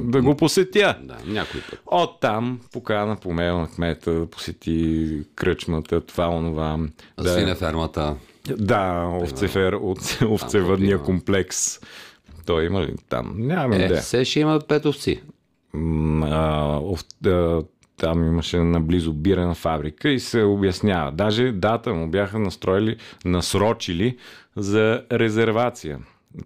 да 0.00 0.22
го 0.22 0.36
посетя. 0.36 0.98
Да, 1.02 1.16
някой 1.26 1.60
път. 1.60 1.80
Оттам 1.86 2.60
покана 2.72 3.16
по 3.16 3.32
мейл 3.32 3.58
на 3.58 3.68
кмета 3.68 4.12
да 4.12 4.26
посети 4.26 5.08
кръчмата, 5.34 6.00
това, 6.00 6.28
онова. 6.28 6.76
Да. 7.18 7.22
Да, 7.24 7.28
Свине 7.30 7.54
фермата. 7.54 8.16
да 8.48 9.08
овцефер, 9.22 9.72
овце, 9.72 10.24
овцевъдния 10.24 10.90
има. 10.92 11.02
комплекс. 11.02 11.78
Той 12.46 12.64
има 12.64 12.82
ли 12.82 12.94
там? 13.08 13.34
Нямам 13.36 13.72
Е, 13.72 13.76
идея. 13.76 14.00
все 14.00 14.24
ще 14.24 14.40
има 14.40 14.60
пет 14.60 14.84
овци. 14.84 15.22
А, 15.74 15.78
ов- 16.78 17.26
а, 17.26 17.62
там 17.98 18.24
имаше 18.24 18.58
наблизо 18.58 19.12
бирена 19.12 19.54
фабрика 19.54 20.08
и 20.08 20.20
се 20.20 20.42
обяснява. 20.42 21.12
Даже 21.12 21.52
дата 21.52 21.94
му 21.94 22.06
бяха 22.06 22.38
настроили, 22.38 22.96
насрочили 23.24 24.16
за 24.56 25.02
резервация. 25.12 25.98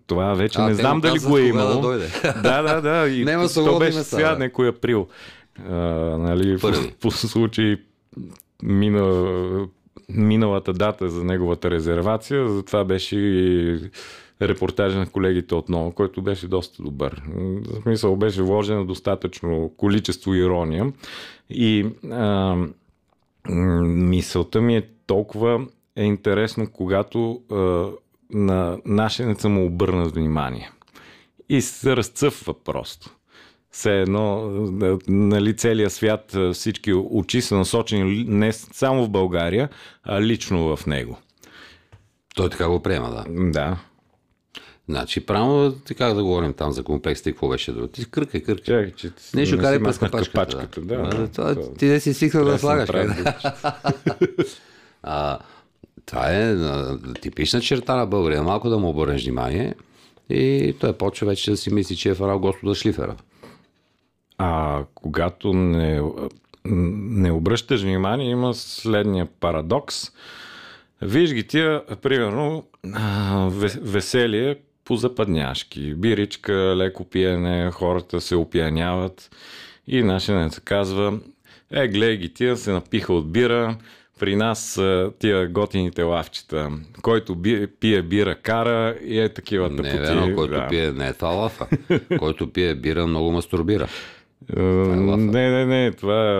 Това 0.07 0.35
вече 0.35 0.59
А, 0.59 0.69
не 0.69 0.75
знам 0.75 1.01
дали 1.01 1.19
го 1.19 1.39
е 1.39 1.43
да 1.43 1.49
имало. 1.49 1.81
дойде. 1.81 2.09
да, 2.43 2.63
да, 2.63 2.81
да. 2.81 3.09
И 3.09 3.25
Няма 3.25 3.49
то 3.49 3.79
беше 3.79 3.99
места, 3.99 4.17
сега, 4.17 4.31
да. 4.33 4.39
някой 4.39 4.69
април. 4.69 5.09
А, 5.69 5.75
нали, 6.19 6.59
Първи. 6.59 6.91
по, 6.91 6.99
по 7.01 7.11
случай 7.11 7.77
мина, 8.63 9.67
миналата 10.09 10.73
дата 10.73 11.09
за 11.09 11.25
неговата 11.25 11.71
резервация, 11.71 12.49
затова 12.49 12.85
беше 12.85 13.17
и 13.17 13.81
репортажа 14.49 14.99
на 14.99 15.07
колегите 15.07 15.55
отново, 15.55 15.93
който 15.93 16.23
беше 16.23 16.49
доста 16.49 16.83
добър. 16.83 17.23
В 17.67 17.83
смисъл 17.83 18.17
беше 18.17 18.43
вложено 18.43 18.85
достатъчно 18.85 19.73
количество 19.77 20.35
ирония 20.35 20.93
и 21.51 21.87
а, 22.11 22.57
мисълта 23.85 24.61
ми 24.61 24.77
е 24.77 24.89
толкова 25.07 25.67
е 25.97 26.05
интересно, 26.05 26.67
когато 26.73 27.41
а, 27.51 27.87
на 28.31 28.79
нашенеца 28.85 29.49
му 29.49 29.67
обърнат 29.67 30.15
внимание. 30.15 30.71
И 31.49 31.61
се 31.61 31.97
разцъфва 31.97 32.55
просто. 32.65 33.11
Все 33.71 34.01
едно, 34.01 34.51
нали, 35.09 35.57
целият 35.57 35.93
свят, 35.93 36.37
всички 36.53 36.93
очи 36.93 37.41
са 37.41 37.57
насочени 37.57 38.25
не 38.29 38.53
само 38.53 39.05
в 39.05 39.11
България, 39.11 39.69
а 40.03 40.21
лично 40.21 40.77
в 40.77 40.87
него. 40.87 41.19
Той 42.35 42.51
така 42.51 42.69
го 42.69 42.83
приема, 42.83 43.11
да. 43.11 43.51
Да. 43.51 43.79
Значи, 44.89 45.21
правилно 45.21 45.73
така 45.73 46.07
да 46.07 46.23
говорим 46.23 46.53
там 46.53 46.73
за 46.73 46.83
комплексите, 46.83 47.33
какво 47.33 47.49
беше 47.49 47.73
друго. 47.73 47.87
Ти 47.87 48.05
кърка, 48.05 48.43
кърка. 48.43 48.63
Чакай, 48.63 48.93
че 48.93 49.07
Не, 49.35 49.47
ще 49.47 49.47
си 49.47 49.59
карай 49.59 49.83
през 49.83 49.99
капачката. 49.99 50.31
капачката. 50.47 50.81
Да. 50.81 50.97
Да, 50.97 51.09
Да, 51.11 51.29
това, 51.29 51.55
това- 51.55 51.75
ти 51.75 51.87
не 51.87 52.01
си 52.01 52.15
свикнал 52.15 52.45
да 52.45 52.59
слагаш. 52.59 52.89
правил. 52.89 53.25
А, 55.03 55.39
това 56.07 56.27
е 56.29 56.57
типична 57.15 57.61
черта 57.61 57.97
на 57.97 58.07
българина. 58.07 58.43
Малко 58.43 58.69
да 58.69 58.79
му 58.79 58.89
обърнеш 58.89 59.25
внимание 59.25 59.75
и 60.31 60.75
той 60.81 60.93
почва 60.93 61.27
вече 61.27 61.51
да 61.51 61.57
си 61.57 61.75
мисли, 61.75 61.97
че 61.97 62.11
е 62.11 62.15
фарал 62.15 62.39
Господа 62.39 62.75
Шлифера. 62.75 63.17
А 64.39 64.83
когато 64.95 65.53
не, 65.53 66.03
не 66.65 67.33
обръщаш 67.33 67.83
внимание, 67.83 68.31
има 68.31 68.55
следния 68.55 69.27
парадокс. 69.27 70.03
Виж 71.03 71.33
ги 71.33 71.47
тия, 71.47 71.83
примерно, 71.97 72.65
веселие 73.77 74.57
по 74.85 74.97
западняшки. 74.97 75.95
Биричка, 75.95 76.53
леко 76.53 77.05
пиене, 77.05 77.71
хората 77.71 78.21
се 78.21 78.37
опияняват. 78.37 79.31
И 79.87 80.03
нашенец 80.03 80.59
казва, 80.59 81.19
е, 81.71 81.89
гледай 81.89 82.17
ги 82.17 82.35
тия, 82.35 82.57
се 82.57 82.73
напиха 82.73 83.13
от 83.13 83.33
бира, 83.33 83.77
при 84.21 84.37
нас 84.37 84.81
тия 85.19 85.49
готините 85.49 86.03
лавчета. 86.03 86.71
Който 87.03 87.35
би, 87.35 87.67
пие 87.67 88.03
бира, 88.03 88.35
кара 88.35 88.97
и 89.05 89.21
е 89.21 89.29
такива 89.29 89.69
Не 89.71 89.77
тъпоти. 89.77 89.97
е 89.97 90.01
верно, 90.01 90.37
който 90.37 90.55
да. 90.55 90.69
пие, 90.69 90.93
не 90.93 91.09
е 91.09 91.13
това 91.13 91.29
лафа. 91.29 91.67
който 92.19 92.53
пие 92.53 92.75
бира, 92.75 93.07
много 93.07 93.31
мастурбира. 93.33 93.89
Е, 94.57 94.63
Не, 94.63 95.51
не, 95.51 95.67
не, 95.67 95.93
това 95.93 96.39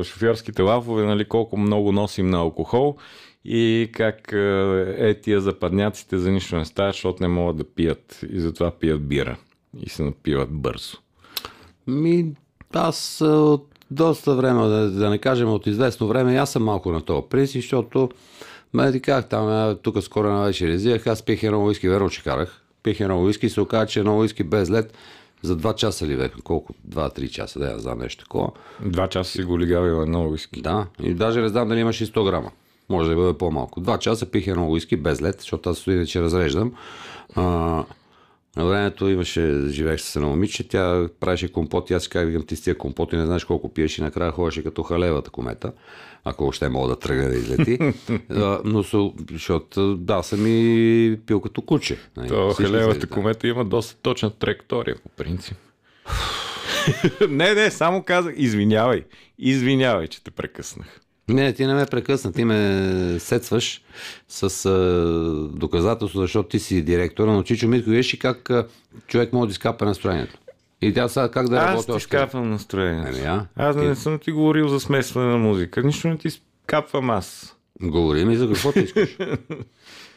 е 0.00 0.04
шофьорските 0.04 0.62
лафове, 0.62 1.04
нали, 1.04 1.24
колко 1.24 1.56
много 1.56 1.92
носим 1.92 2.26
на 2.30 2.38
алкохол 2.38 2.96
и 3.44 3.90
как 3.92 4.32
е, 4.32 4.96
е 4.98 5.20
тия 5.20 5.40
западняците 5.40 6.18
за 6.18 6.30
нищо 6.30 6.56
не 6.56 6.64
стават, 6.64 6.94
защото 6.94 7.22
не 7.22 7.28
могат 7.28 7.56
да 7.56 7.64
пият 7.64 8.20
и 8.32 8.40
затова 8.40 8.70
пият 8.70 9.08
бира 9.08 9.36
и 9.80 9.88
се 9.88 10.02
напиват 10.02 10.50
бързо. 10.50 10.96
Ми, 11.86 12.32
аз 12.72 13.20
а, 13.20 13.26
от 13.26 13.68
доста 13.90 14.34
време, 14.34 14.68
да, 14.68 14.90
да 14.90 15.10
не 15.10 15.18
кажем 15.18 15.48
от 15.48 15.66
известно 15.66 16.08
време, 16.08 16.36
аз 16.36 16.52
съм 16.52 16.64
малко 16.64 16.92
на 16.92 17.00
този 17.00 17.26
принцип, 17.30 17.62
защото 17.62 18.10
ме 18.74 18.92
ти 18.92 19.00
казах, 19.00 19.28
там 19.28 19.48
а, 19.48 19.76
тук 19.82 20.02
скоро 20.02 20.32
на 20.32 20.44
вечер 20.44 20.68
изях, 20.68 21.06
аз 21.06 21.22
пих 21.22 21.42
едно 21.42 21.64
уиски, 21.64 21.88
верно, 21.88 22.10
че 22.10 22.22
карах. 22.22 22.60
Пих 22.82 23.00
едно 23.00 23.22
уиски 23.22 23.46
и 23.46 23.50
се 23.50 23.60
оказа, 23.60 23.86
че 23.86 24.00
едно 24.00 24.18
уиски 24.18 24.44
без 24.44 24.70
лед 24.70 24.94
за 25.42 25.56
2 25.56 25.74
часа 25.74 26.06
ли 26.06 26.16
бе? 26.16 26.30
Колко? 26.44 26.74
2-3 26.88 27.28
часа, 27.28 27.58
да, 27.58 27.70
я 27.70 27.78
знам 27.78 27.98
нещо 27.98 28.24
такова. 28.24 28.50
Два 28.80 29.08
часа 29.08 29.30
си 29.30 29.42
го 29.42 29.58
лигавил 29.58 30.02
едно 30.02 30.28
уиски. 30.28 30.62
Да, 30.62 30.86
и 31.02 31.14
даже 31.14 31.40
не 31.40 31.48
знам 31.48 31.68
дали 31.68 31.80
имаш 31.80 32.00
и 32.00 32.06
100 32.06 32.24
грама. 32.24 32.50
Може 32.88 33.10
да 33.10 33.16
бъде 33.16 33.38
по-малко. 33.38 33.80
Два 33.80 33.98
часа 33.98 34.30
пих 34.30 34.46
едно 34.46 34.70
уиски 34.70 34.96
без 34.96 35.22
лед, 35.22 35.40
защото 35.40 35.70
аз 35.70 35.86
иначе 35.86 36.22
разреждам. 36.22 36.72
А, 37.34 37.42
на 38.56 38.64
времето 38.64 39.08
имаше, 39.08 39.62
живеех 39.68 40.00
с 40.00 40.16
едно 40.16 40.28
момиче, 40.28 40.68
тя 40.68 41.08
правеше 41.20 41.52
компот 41.52 41.90
и 41.90 41.94
аз 41.94 42.08
как 42.08 42.26
викам, 42.26 42.46
ти 42.46 42.56
с 42.56 42.62
тия 42.62 42.78
компоти 42.78 43.16
не 43.16 43.26
знаеш 43.26 43.44
колко 43.44 43.74
пиеш 43.74 43.98
и 43.98 44.02
накрая 44.02 44.32
ходеше 44.32 44.62
като 44.62 44.82
халевата 44.82 45.30
комета, 45.30 45.72
ако 46.24 46.44
още 46.44 46.68
мога 46.68 46.88
да 46.88 46.98
тръгне 46.98 47.28
да 47.28 47.36
излети. 47.36 47.78
А, 48.30 48.60
Но 48.64 48.84
защото 49.32 49.96
да, 49.96 50.22
съм 50.22 50.46
и 50.46 51.18
пил 51.26 51.40
като 51.40 51.62
куче. 51.62 51.98
Нали, 52.16 52.28
То 52.28 52.54
халевата 52.54 53.06
комета 53.06 53.48
има 53.48 53.64
доста 53.64 53.96
точна 54.02 54.30
траектория 54.30 54.96
по 55.02 55.08
принцип. 55.08 55.56
не, 57.28 57.54
не, 57.54 57.70
само 57.70 58.02
казах, 58.02 58.34
извинявай. 58.36 59.04
Извинявай, 59.38 60.06
че 60.06 60.24
те 60.24 60.30
прекъснах. 60.30 61.00
Не, 61.28 61.52
ти 61.52 61.66
не 61.66 61.74
ме 61.74 61.86
прекъсна, 61.86 62.32
ти 62.32 62.44
ме 62.44 63.16
сетваш 63.18 63.82
с 64.28 64.66
а, 64.66 65.48
доказателство, 65.58 66.20
защото 66.20 66.48
ти 66.48 66.58
си 66.58 66.82
директора, 66.82 67.32
но 67.32 67.42
Чичо 67.42 67.68
Митко, 67.68 67.90
виж 67.90 68.16
как 68.20 68.50
а, 68.50 68.66
човек 69.06 69.32
може 69.32 69.48
да 69.48 69.52
изкапа 69.52 69.84
настроението. 69.84 70.38
И 70.82 70.94
тя 70.94 71.08
сега 71.08 71.28
как 71.30 71.48
да 71.48 71.56
Аз 71.56 71.68
работи 71.68 71.86
ти 71.86 71.92
още? 71.92 72.04
скапвам 72.04 72.50
настроението. 72.50 73.10
Ами, 73.18 73.26
а? 73.26 73.46
Аз 73.56 73.76
не 73.76 73.94
съм 73.94 74.18
ти 74.18 74.32
говорил 74.32 74.68
за 74.68 74.80
смесване 74.80 75.28
на 75.30 75.38
музика. 75.38 75.82
Нищо 75.82 76.08
не 76.08 76.18
ти 76.18 76.28
скапвам 76.30 77.10
аз. 77.10 77.56
Говори 77.82 78.24
ми 78.24 78.36
за 78.36 78.48
какво 78.48 78.72
ти 78.72 78.80
искаш. 78.80 79.16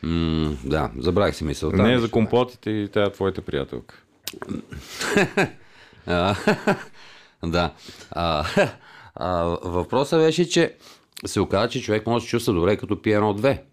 М, 0.03 0.57
да, 0.63 0.91
забравих 0.97 1.35
си 1.35 1.43
мисълта. 1.43 1.77
не 1.77 1.99
за 1.99 2.11
компотите 2.11 2.69
и 2.69 2.87
тая 2.87 3.11
твоята 3.11 3.41
приятелка. 3.41 3.95
Да. 7.43 7.73
А, 8.11 8.45
а, 9.15 9.43
въпросът 9.63 10.19
беше, 10.21 10.49
че 10.49 10.75
се 11.25 11.39
оказа, 11.41 11.69
че 11.69 11.81
човек 11.81 12.07
може 12.07 12.23
да 12.23 12.25
се 12.25 12.29
чувства 12.29 12.53
добре 12.53 12.77
като 12.77 13.01
пие 13.01 13.13
едно-две. 13.15 13.63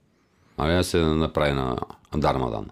А 0.58 0.66
не 0.66 0.76
да 0.76 0.84
се 0.84 0.98
направи 0.98 1.52
на 1.52 1.76
Дармадан. 2.16 2.66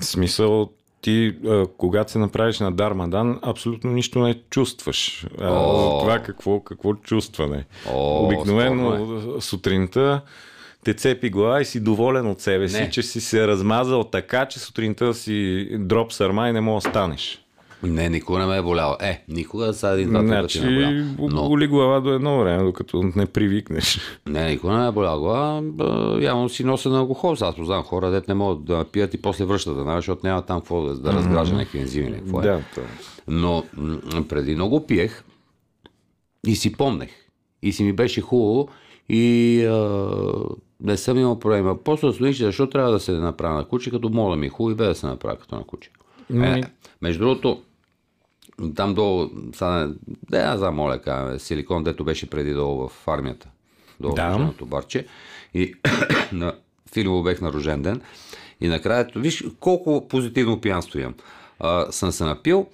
В 0.00 0.04
смисъл, 0.04 0.70
ти, 1.00 1.36
а, 1.46 1.66
когато 1.78 2.12
се 2.12 2.18
направиш 2.18 2.60
на 2.60 2.72
Дармадан, 2.72 3.38
абсолютно 3.42 3.90
нищо 3.90 4.18
не 4.18 4.42
чувстваш. 4.50 5.26
А, 5.40 5.50
О. 5.50 6.00
това 6.00 6.18
какво, 6.18 6.60
какво 6.60 6.94
чувстване. 6.94 7.64
О, 7.92 8.24
Обикновено 8.26 9.40
сутринта 9.40 10.20
те 10.84 10.94
цепи 10.94 11.30
глава 11.30 11.60
и 11.60 11.64
си 11.64 11.80
доволен 11.80 12.26
от 12.26 12.40
себе 12.40 12.68
си, 12.68 12.80
Не. 12.80 12.90
че 12.90 13.02
си 13.02 13.20
се 13.20 13.46
размазал 13.46 14.04
така, 14.04 14.46
че 14.46 14.58
сутринта 14.58 15.14
си 15.14 15.68
дроп 15.78 16.12
сърма 16.12 16.48
и 16.48 16.52
не 16.52 16.60
мога 16.60 16.80
да 16.80 16.90
станеш. 16.90 17.44
Не, 17.82 18.08
никога 18.08 18.38
не 18.38 18.46
ме 18.46 18.56
е 18.56 18.62
боляло. 18.62 18.96
Е, 19.00 19.24
никога 19.28 19.72
са 19.72 19.88
един 19.88 20.08
два 20.08 20.22
Значи, 20.22 20.60
пъти 20.60 20.70
ме 20.70 20.82
е 20.82 21.02
болял. 21.02 21.28
Но, 21.32 21.48
боли 21.48 21.66
глава 21.66 22.00
до 22.00 22.12
едно 22.12 22.40
време, 22.40 22.64
докато 22.64 23.02
не 23.16 23.26
привикнеш. 23.26 23.98
не, 24.26 24.50
никога 24.50 24.72
не 24.72 24.78
ме 24.78 24.88
е 24.88 24.92
болял 24.92 25.20
глава. 25.20 25.62
Явно 26.20 26.48
си 26.48 26.64
нося 26.64 26.88
на 26.88 26.98
алкохол. 26.98 27.36
Аз 27.40 27.56
познавам 27.56 27.84
хора, 27.84 28.10
дет 28.10 28.28
не 28.28 28.34
могат 28.34 28.64
да 28.64 28.84
пият 28.84 29.14
и 29.14 29.22
после 29.22 29.44
връщат, 29.44 29.76
да, 29.76 29.96
защото 29.96 30.26
няма 30.26 30.42
там 30.42 30.60
какво 30.60 30.82
да, 30.82 30.94
да 30.94 31.12
разгражда 31.12 31.56
някакви 31.56 31.78
ензими. 31.78 32.12
Какво 32.12 32.40
е. 32.40 32.42
Да, 32.42 32.60
то. 32.74 32.80
Но 33.28 33.64
м- 33.76 33.98
преди 34.28 34.54
много 34.54 34.86
пиех 34.86 35.24
и 36.46 36.56
си 36.56 36.72
помнех. 36.72 37.10
И 37.62 37.72
си 37.72 37.84
ми 37.84 37.92
беше 37.92 38.20
хубаво 38.20 38.68
и 39.08 39.64
а, 39.64 39.88
не 40.80 40.96
съм 40.96 41.18
имал 41.18 41.38
проблема. 41.38 41.76
После 41.78 42.06
осъзнаних, 42.06 42.36
че 42.36 42.44
защо 42.44 42.66
трябва 42.66 42.90
да 42.92 43.00
се 43.00 43.12
направя 43.12 43.54
на 43.54 43.64
куче, 43.64 43.90
като 43.90 44.08
да 44.08 44.36
ми 44.36 44.46
е 44.46 44.50
хубаво 44.50 44.70
и 44.70 44.76
бе 44.76 44.84
да 44.84 44.94
се 44.94 45.06
направя 45.06 45.36
като 45.36 45.54
на 45.54 45.64
куче. 45.64 45.90
Ми- 46.30 46.46
Е, 46.48 46.62
между 47.02 47.24
другото, 47.24 47.62
там 48.70 48.94
долу, 48.94 49.30
сега, 49.54 49.90
да, 50.30 50.38
аз 50.38 50.58
знам, 50.58 50.74
моля, 50.74 50.98
кажа, 50.98 51.38
силикон, 51.38 51.84
дето 51.84 52.04
беше 52.04 52.30
преди 52.30 52.52
долу 52.52 52.88
в 52.88 53.08
армията. 53.08 53.48
Долу 54.00 54.14
Да. 54.14 54.52
в 54.60 54.66
барче. 54.66 55.06
И 55.54 55.74
на 56.32 56.54
Филиво 56.92 57.22
бех 57.22 57.40
на 57.40 57.52
рожден 57.52 57.82
ден. 57.82 58.00
И 58.60 58.68
накрая, 58.68 59.08
виж 59.16 59.44
колко 59.60 60.08
позитивно 60.08 60.60
пиянство 60.60 60.98
имам. 60.98 61.14
А, 61.58 61.92
съм 61.92 62.12
се 62.12 62.24
напил 62.24 62.66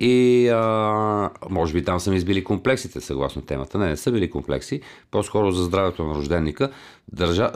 и 0.00 0.48
а, 0.48 1.30
може 1.50 1.72
би 1.72 1.84
там 1.84 2.00
са 2.00 2.10
ми 2.10 2.16
избили 2.16 2.44
комплексите, 2.44 3.00
съгласно 3.00 3.42
темата. 3.42 3.78
Не, 3.78 3.88
не 3.88 3.96
са 3.96 4.12
били 4.12 4.30
комплекси, 4.30 4.80
по-скоро 5.10 5.50
за 5.50 5.64
здравето 5.64 6.04
на 6.04 6.14
рожденника. 6.14 6.70
Държа, 7.12 7.50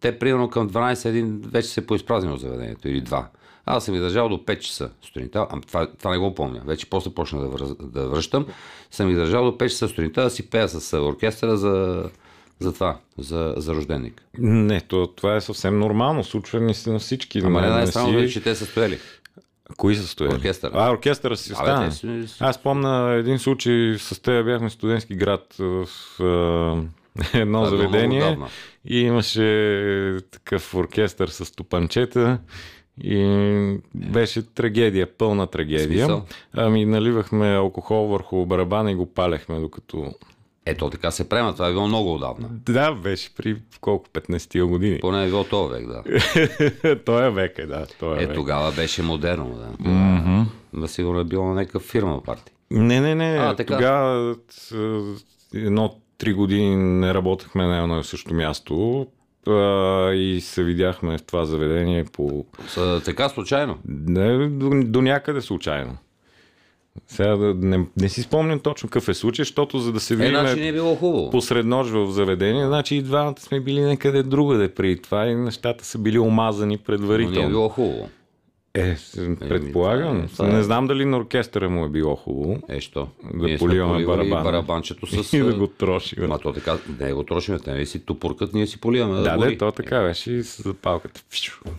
те 0.00 0.18
примерно 0.18 0.50
към 0.50 0.70
12 0.70 1.08
един 1.08 1.42
вече 1.46 1.68
се 1.68 1.80
е 1.80 1.86
поизпразнило 1.86 2.36
заведението 2.36 2.88
или 2.88 3.02
2. 3.02 3.24
Аз 3.66 3.84
съм 3.84 3.94
ги 3.94 4.00
държал 4.00 4.28
до 4.28 4.36
5 4.36 4.58
часа 4.58 4.90
сутринта. 5.02 5.46
А, 5.50 5.60
това, 5.60 5.86
това 5.88 6.10
не 6.10 6.18
го 6.18 6.34
помня. 6.34 6.62
Вече 6.66 6.90
после 6.90 7.10
почна 7.10 7.40
да, 7.40 7.48
връз, 7.48 7.70
да 7.80 8.08
връщам. 8.08 8.46
Съм 8.90 9.08
ги 9.08 9.14
държал 9.14 9.44
до 9.44 9.50
5 9.52 9.62
часа 9.62 9.88
сутринта 9.88 10.22
да 10.22 10.30
си 10.30 10.50
пея 10.50 10.68
с 10.68 10.98
оркестъра 10.98 11.56
за, 11.56 12.04
за 12.58 12.72
това, 12.74 12.96
за, 13.18 13.54
за 13.56 13.74
рожденник. 13.74 14.22
Не, 14.38 14.80
то, 14.80 15.06
това 15.06 15.36
е 15.36 15.40
съвсем 15.40 15.78
нормално. 15.78 16.24
Случва 16.24 16.60
ни 16.60 16.74
се 16.74 16.90
на 16.90 16.98
всички. 16.98 17.38
Ама 17.38 17.60
не 17.60 17.66
Не- 17.66 17.72
не 17.72 17.78
най-странно 17.78 18.18
си- 18.18 18.24
е, 18.24 18.28
че 18.28 18.42
те 18.42 18.54
са 18.54 18.66
стояли. 18.66 18.98
Кои 19.76 19.96
са 19.96 20.06
стояли? 20.06 20.34
Оркестъра. 20.34 20.72
А, 20.74 20.90
оркестъра 20.92 21.36
си 21.36 21.52
те 21.66 21.90
си- 21.90 22.36
Аз 22.40 22.58
помня 22.58 23.12
един 23.12 23.38
случай 23.38 23.96
с 23.98 24.22
теб, 24.22 24.44
бяхме 24.46 24.68
в 24.68 24.72
студентски 24.72 25.14
град 25.14 25.54
в 25.58 25.86
е, 27.34 27.38
едно 27.40 27.58
много 27.58 27.66
заведение 27.66 28.38
и 28.84 29.00
имаше 29.00 30.18
такъв 30.30 30.74
оркестър 30.74 31.28
с 31.28 31.44
стопанчета 31.44 32.38
и 32.98 33.76
беше 33.94 34.42
трагедия, 34.44 35.06
пълна 35.08 35.46
трагедия. 35.46 35.86
Смисъл? 36.04 36.22
Ами 36.52 36.84
наливахме 36.84 37.48
алкохол 37.48 38.06
върху 38.06 38.46
барабана 38.46 38.90
и 38.90 38.94
го 38.94 39.06
палехме 39.06 39.60
докато... 39.60 40.14
Ето 40.66 40.90
така 40.90 41.10
се 41.10 41.28
приема. 41.28 41.52
Това 41.52 41.68
е 41.68 41.72
било 41.72 41.86
много 41.88 42.14
отдавна. 42.14 42.48
Да, 42.50 42.92
беше 42.92 43.34
при 43.34 43.56
колко? 43.80 44.06
15 44.06 44.64
години. 44.64 44.98
Поне 45.00 45.24
е 45.24 45.28
било 45.28 45.44
този 45.44 45.74
век, 45.74 45.86
да. 45.86 46.02
Той 47.04 47.26
е 47.26 47.30
век, 47.30 47.58
е, 47.58 47.66
да. 47.66 47.86
Той 48.00 48.18
е, 48.18 48.22
Е, 48.22 48.26
век. 48.26 48.34
тогава 48.34 48.72
беше 48.72 49.02
модерно, 49.02 49.48
да. 49.50 49.84
Mm-hmm. 49.84 50.44
Да 50.74 50.88
сигурно 50.88 51.20
е 51.20 51.24
било 51.24 51.44
на 51.44 51.54
някакъв 51.54 51.82
фирма 51.82 52.22
парти. 52.22 52.52
Не, 52.70 53.00
не, 53.00 53.14
не. 53.14 53.36
А, 53.36 53.56
така. 53.56 53.74
Тогава 53.74 54.34
т- 54.36 54.76
едно 55.54 55.94
три 56.18 56.32
години 56.32 56.76
не 56.76 57.14
работехме 57.14 57.66
на 57.66 57.78
едно 57.78 58.00
и 58.00 58.04
също 58.04 58.34
място 58.34 59.06
а, 59.46 60.12
и 60.14 60.40
се 60.40 60.64
видяхме 60.64 61.18
в 61.18 61.22
това 61.22 61.44
заведение 61.44 62.04
по... 62.04 62.44
Са, 62.68 63.02
така 63.04 63.28
случайно. 63.28 63.78
Не, 63.88 64.48
до, 64.48 64.70
до 64.84 65.02
някъде 65.02 65.40
случайно. 65.40 65.96
Сега 67.06 67.36
да, 67.36 67.54
не, 67.54 67.86
не 68.00 68.08
си 68.08 68.22
спомням 68.22 68.60
точно 68.60 68.88
какъв 68.88 69.08
е 69.08 69.14
случай, 69.14 69.42
защото 69.44 69.78
за 69.78 69.92
да 69.92 70.00
се 70.00 70.14
Е, 70.14 70.16
видим 70.16 70.30
значи 70.40 70.60
не 70.60 70.68
е 70.68 70.72
било 70.72 70.94
хубаво. 70.94 71.30
посред 71.30 71.66
нощ 71.66 71.90
в 71.90 72.06
заведение, 72.10 72.66
значи 72.66 72.96
и 72.96 73.02
двамата 73.02 73.34
сме 73.38 73.60
били 73.60 73.80
някъде 73.80 74.22
другаде 74.22 74.68
преди 74.68 75.02
това 75.02 75.26
и 75.26 75.34
нещата 75.34 75.84
са 75.84 75.98
били 75.98 76.18
омазани 76.18 76.66
Но 76.66 76.70
не 76.70 76.74
е 76.74 76.84
предварително. 76.84 77.48
било 77.48 77.68
хубаво. 77.68 78.08
Е, 78.76 78.96
с- 78.96 79.36
предполагам. 79.38 80.28
това 80.28 80.48
е- 80.48 80.52
Не 80.52 80.62
знам 80.62 80.86
дали 80.86 81.04
на 81.04 81.16
оркестъра 81.16 81.70
му 81.70 81.84
е 81.84 81.88
било 81.88 82.16
хубаво. 82.16 82.58
Е, 82.68 82.80
що? 82.80 83.08
Да 83.34 83.46
Ние 83.46 83.58
поливаме 83.58 84.04
барабана. 84.06 84.42
барабанчето 84.44 85.06
с... 85.24 85.32
И 85.32 85.40
да 85.40 85.54
го 85.54 85.66
троши. 85.66 86.20
Ма 86.20 86.38
то 86.38 86.52
така, 86.52 86.76
не 87.00 87.12
го 87.12 87.22
трошим, 87.22 87.58
те 87.58 87.70
нали 87.70 87.86
си 87.86 87.98
тупуркат, 88.00 88.54
ние 88.54 88.66
си 88.66 88.80
поливаме. 88.80 89.20
Да, 89.20 89.36
гори. 89.36 89.50
да, 89.50 89.58
то 89.58 89.72
така 89.72 90.00
беше 90.00 90.32
и 90.32 90.42
с 90.42 90.62
запалката. 90.62 91.20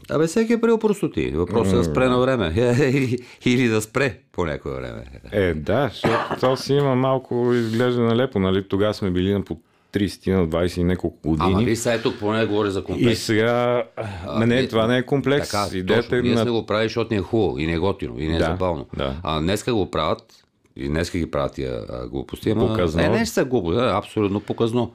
Абе, 0.09 0.27
всеки 0.27 0.53
е 0.53 0.61
приел 0.61 0.77
простоти. 0.77 1.27
Въпросът 1.27 1.73
е 1.73 1.77
да 1.77 1.83
спре 1.83 2.07
на 2.07 2.17
време. 2.17 2.53
Или 3.45 3.67
да 3.67 3.81
спре 3.81 4.17
по 4.31 4.45
някое 4.45 4.73
време. 4.73 5.03
Е, 5.31 5.53
да, 5.53 5.87
защото 5.87 6.17
то 6.39 6.57
си 6.57 6.73
има 6.73 6.95
малко 6.95 7.51
изглежда 7.53 8.01
налепо, 8.01 8.39
нали? 8.39 8.63
Тогава 8.63 8.93
сме 8.93 9.11
били 9.11 9.33
на 9.33 9.41
по 9.41 9.57
30 9.95 10.31
на 10.31 10.47
20 10.47 10.77
и 10.77 10.83
няколко 10.83 11.17
Ама 11.29 11.49
години. 11.49 11.65
ви 11.65 11.75
сега 11.75 12.01
тук 12.01 12.19
поне 12.19 12.45
говори 12.45 12.71
за 12.71 12.79
и 12.79 12.83
комплекс. 12.83 13.19
сега... 13.19 13.83
А, 14.27 14.39
не, 14.39 14.45
ние- 14.47 14.67
това 14.67 14.87
не 14.87 14.97
е 14.97 15.03
комплекс. 15.03 15.51
Така, 15.51 15.77
Идеята 15.77 16.03
точно. 16.03 16.17
е 16.17 16.21
Ние 16.21 16.33
сме 16.33 16.45
на... 16.45 16.51
го 16.51 16.65
правили, 16.65 16.85
защото 16.85 17.13
ни 17.13 17.19
е 17.19 17.23
хубаво 17.23 17.59
и 17.59 17.67
не 17.67 17.73
е 17.73 17.77
готино 17.77 18.19
и 18.19 18.27
не 18.27 18.35
е 18.35 18.39
Да, 18.39 18.45
забавно. 18.45 18.85
да. 18.97 19.15
А 19.23 19.41
днеска 19.41 19.73
го 19.73 19.91
правят 19.91 20.23
и 20.75 20.87
днеска 20.87 21.17
ги 21.17 21.31
правят 21.31 21.53
тия 21.53 21.81
глупости. 22.07 22.49
Ама... 22.49 22.67
Показно. 22.67 23.01
Е, 23.01 23.09
не 23.09 23.25
са 23.25 23.45
глупо, 23.45 23.71
да, 23.71 23.91
абсолютно 23.95 24.39
показно. 24.39 24.91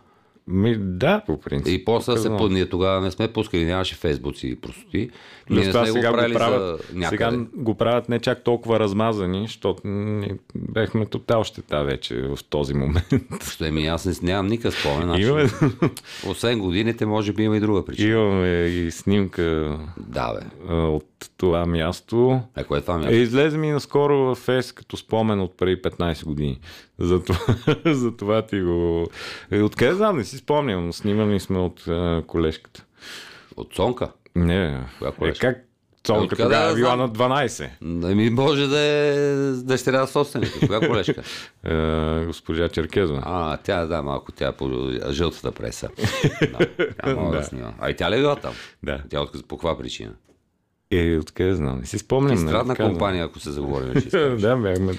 Ми, 0.51 0.77
да, 0.79 1.23
по 1.27 1.41
принцип. 1.41 1.69
И 1.71 1.85
после 1.85 2.17
се 2.17 2.29
по... 2.29 2.49
ние 2.49 2.67
тогава 2.67 3.01
не 3.01 3.11
сме 3.11 3.29
пускали, 3.29 3.65
нямаше 3.65 3.95
фейсбуци 3.95 4.49
и 4.49 4.57
простоти. 4.57 5.11
Ние 5.51 5.65
не 5.65 5.71
това 5.71 5.85
сме 5.85 5.91
го 5.91 5.97
сега 5.97 6.11
го 6.11 6.17
правили 6.17 6.35
правят, 6.35 6.61
за 6.81 6.95
някъде. 6.95 7.09
сега 7.25 7.45
го 7.55 7.75
правят 7.75 8.09
не 8.09 8.19
чак 8.19 8.45
толкова 8.45 8.81
размазани, 8.81 9.43
защото 9.43 9.83
ние 9.85 10.35
бехме 10.55 11.07
тотал 11.07 11.45
щета 11.45 11.85
вече 11.85 12.23
в 12.23 12.39
този 12.45 12.75
момент. 12.75 13.07
Що, 13.51 13.65
Еми, 13.65 13.87
аз 13.87 14.05
не, 14.05 14.13
нямам 14.23 14.47
никакъв 14.47 14.81
спомен. 14.81 15.03
Значи, 15.03 15.23
Имаме, 15.23 15.49
Освен 16.27 16.59
годините, 16.59 17.07
може 17.07 17.33
би 17.33 17.43
има 17.43 17.57
и 17.57 17.61
друга 17.61 17.85
причина. 17.85 18.11
имаме 18.11 18.49
и 18.59 18.91
снимка 18.91 19.79
Да, 19.99 20.33
бе. 20.35 20.47
а, 20.69 20.75
от 20.77 21.05
това 21.37 21.67
място. 21.67 22.41
Е, 22.57 22.65
кое 22.65 22.79
е 22.79 22.83
това 22.83 22.95
Е, 22.95 22.99
място? 22.99 23.15
излезе 23.15 23.59
ми 23.59 23.71
наскоро 23.71 24.19
в 24.19 24.35
ФЕС 24.35 24.73
като 24.73 24.97
спомен 24.97 25.41
от 25.41 25.57
преди 25.57 25.83
15 25.83 26.25
години. 26.25 26.59
Затова, 26.99 27.39
затова 27.87 28.43
ти 28.43 28.61
го... 28.61 29.07
Е, 29.51 29.63
откъде 29.63 29.95
знам, 29.95 30.17
не 30.17 30.25
си 30.25 30.37
спомням. 30.41 30.93
Снимани 30.93 31.41
сме 31.41 31.59
от 31.59 31.89
е, 31.89 32.23
колежката. 32.27 32.85
От 33.57 33.73
Цонка? 33.73 34.13
Не, 34.37 34.81
Коя 34.99 35.31
е, 35.31 35.33
как 35.33 35.59
Цонка 36.03 36.25
Откъде 36.25 36.43
тогава 36.43 36.67
да 36.67 36.73
е 36.73 36.75
била 36.75 36.97
на 36.97 37.09
12. 37.09 37.71
Ами 37.83 38.31
може 38.31 38.67
да 38.67 38.79
е 38.79 39.15
дъщеря 39.53 40.07
собственика. 40.07 40.67
Коя 40.67 40.89
колежка? 40.89 41.23
Е, 41.65 42.25
госпожа 42.27 42.69
Черкезова. 42.69 43.23
А, 43.25 43.57
тя, 43.57 43.87
да, 43.87 44.03
малко 44.03 44.33
тя 44.33 44.49
е 44.49 44.53
по 44.53 44.91
жълтата 45.11 45.53
преса. 45.53 45.89
Да, 46.41 46.67
тя 47.05 47.15
мога 47.15 47.37
да 47.37 47.45
снима. 47.45 47.73
А 47.81 47.91
и 47.91 47.97
тя 47.97 48.11
ли 48.11 48.15
е 48.15 48.19
била 48.19 48.37
там? 48.37 48.55
Да. 48.83 49.03
Тя 49.11 49.21
от, 49.21 49.49
по 49.49 49.57
каква 49.57 49.79
причина? 49.79 50.13
Е, 50.93 51.19
откъде 51.19 51.55
знам, 51.55 51.79
не 51.79 51.87
си 51.87 51.99
спомням. 51.99 52.35
не 52.35 52.49
Страдна 52.49 52.77
компания, 52.77 53.25
ако 53.25 53.39
се 53.39 53.51
заговорим. 53.51 53.93
да, 54.39 54.57
бяхме. 54.57 54.93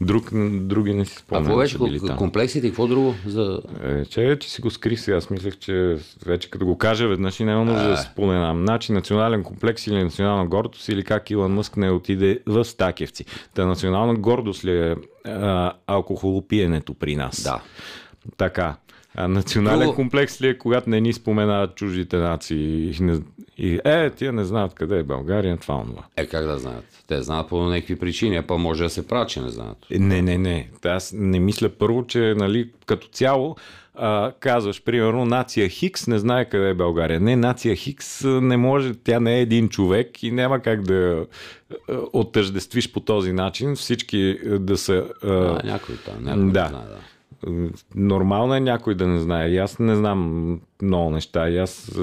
Друг, 0.00 0.30
други 0.60 0.94
не 0.94 1.04
си 1.04 1.14
А 1.16 1.18
спомням. 1.18 1.44
какво 1.44 1.58
беше 1.58 2.16
комплексите 2.16 2.66
и 2.66 2.70
какво 2.70 2.86
друго? 2.86 3.14
За... 3.26 3.60
Е, 3.84 4.04
че, 4.04 4.36
че 4.40 4.50
си 4.50 4.60
го 4.60 4.70
скрих 4.70 5.00
сега. 5.00 5.16
Аз 5.16 5.30
мислех, 5.30 5.58
че 5.58 5.96
вече 6.26 6.50
като 6.50 6.66
го 6.66 6.78
кажа 6.78 7.08
веднъж 7.08 7.40
и 7.40 7.44
няма 7.44 7.64
нужда 7.64 7.88
да 7.88 7.96
споменам. 7.96 8.62
Значи 8.62 8.92
национален 8.92 9.42
комплекс 9.42 9.86
или 9.86 10.04
национална 10.04 10.46
гордост 10.46 10.88
или 10.88 11.04
как 11.04 11.30
Илон 11.30 11.52
Мъск 11.52 11.76
не 11.76 11.90
отиде 11.90 12.40
в 12.46 12.64
Стакевци. 12.64 13.24
Та 13.54 13.66
национална 13.66 14.14
гордост 14.14 14.64
ли 14.64 14.78
е 14.78 14.96
а, 15.24 15.72
алкохолопиенето 15.86 16.94
при 16.94 17.16
нас? 17.16 17.42
Да. 17.42 17.60
Така. 18.36 18.76
А 19.20 19.28
национален 19.28 19.86
Друго... 19.86 19.94
комплекс 19.94 20.40
ли 20.40 20.48
е, 20.48 20.58
когато 20.58 20.90
не 20.90 21.00
ни 21.00 21.12
споменават 21.12 21.74
чуждите 21.74 22.16
нации 22.16 22.90
и, 22.90 22.96
не, 23.00 23.20
и 23.58 23.80
е, 23.84 24.10
тия 24.10 24.32
не 24.32 24.44
знаят 24.44 24.74
къде 24.74 24.98
е 24.98 25.02
България, 25.02 25.56
това 25.56 25.74
онова. 25.74 26.02
Е, 26.16 26.26
как 26.26 26.44
да 26.44 26.58
знаят? 26.58 26.84
Те 27.06 27.22
знаят 27.22 27.48
по 27.48 27.64
някакви 27.64 27.96
причини, 27.96 28.36
а 28.36 28.42
па 28.42 28.58
може 28.58 28.82
да 28.82 28.90
се 28.90 29.08
правят, 29.08 29.28
че 29.28 29.40
не 29.40 29.48
знаят. 29.48 29.76
Е, 29.90 29.98
не, 29.98 30.22
не, 30.22 30.38
не. 30.38 30.68
Аз 30.84 31.12
не 31.16 31.40
мисля 31.40 31.68
първо, 31.68 32.06
че 32.06 32.34
нали, 32.36 32.70
като 32.86 33.08
цяло 33.08 33.56
а, 33.94 34.32
казваш, 34.40 34.82
примерно, 34.82 35.24
нация 35.24 35.68
Хикс 35.68 36.06
не 36.06 36.18
знае 36.18 36.44
къде 36.44 36.68
е 36.68 36.74
България. 36.74 37.20
Не, 37.20 37.36
нация 37.36 37.76
Хикс 37.76 38.24
не 38.24 38.56
може, 38.56 38.94
тя 38.94 39.20
не 39.20 39.38
е 39.38 39.40
един 39.40 39.68
човек 39.68 40.22
и 40.22 40.30
няма 40.30 40.60
как 40.60 40.82
да 40.82 41.26
оттъждествиш 42.12 42.92
по 42.92 43.00
този 43.00 43.32
начин. 43.32 43.76
Всички 43.76 44.38
да 44.44 44.76
са... 44.76 45.04
А, 45.22 45.28
а 45.28 45.60
някой 45.64 45.96
там, 45.96 46.24
някой 46.24 46.44
да. 46.44 46.52
да. 46.52 46.68
Знае, 46.68 46.82
да. 46.82 46.98
Нормално 47.94 48.54
е 48.54 48.60
някой 48.60 48.94
да 48.94 49.06
не 49.06 49.18
знае. 49.18 49.48
И 49.48 49.58
аз 49.58 49.78
не 49.78 49.94
знам 49.94 50.60
много 50.82 51.10
неща. 51.10 51.48
И 51.48 51.58
аз 51.58 51.98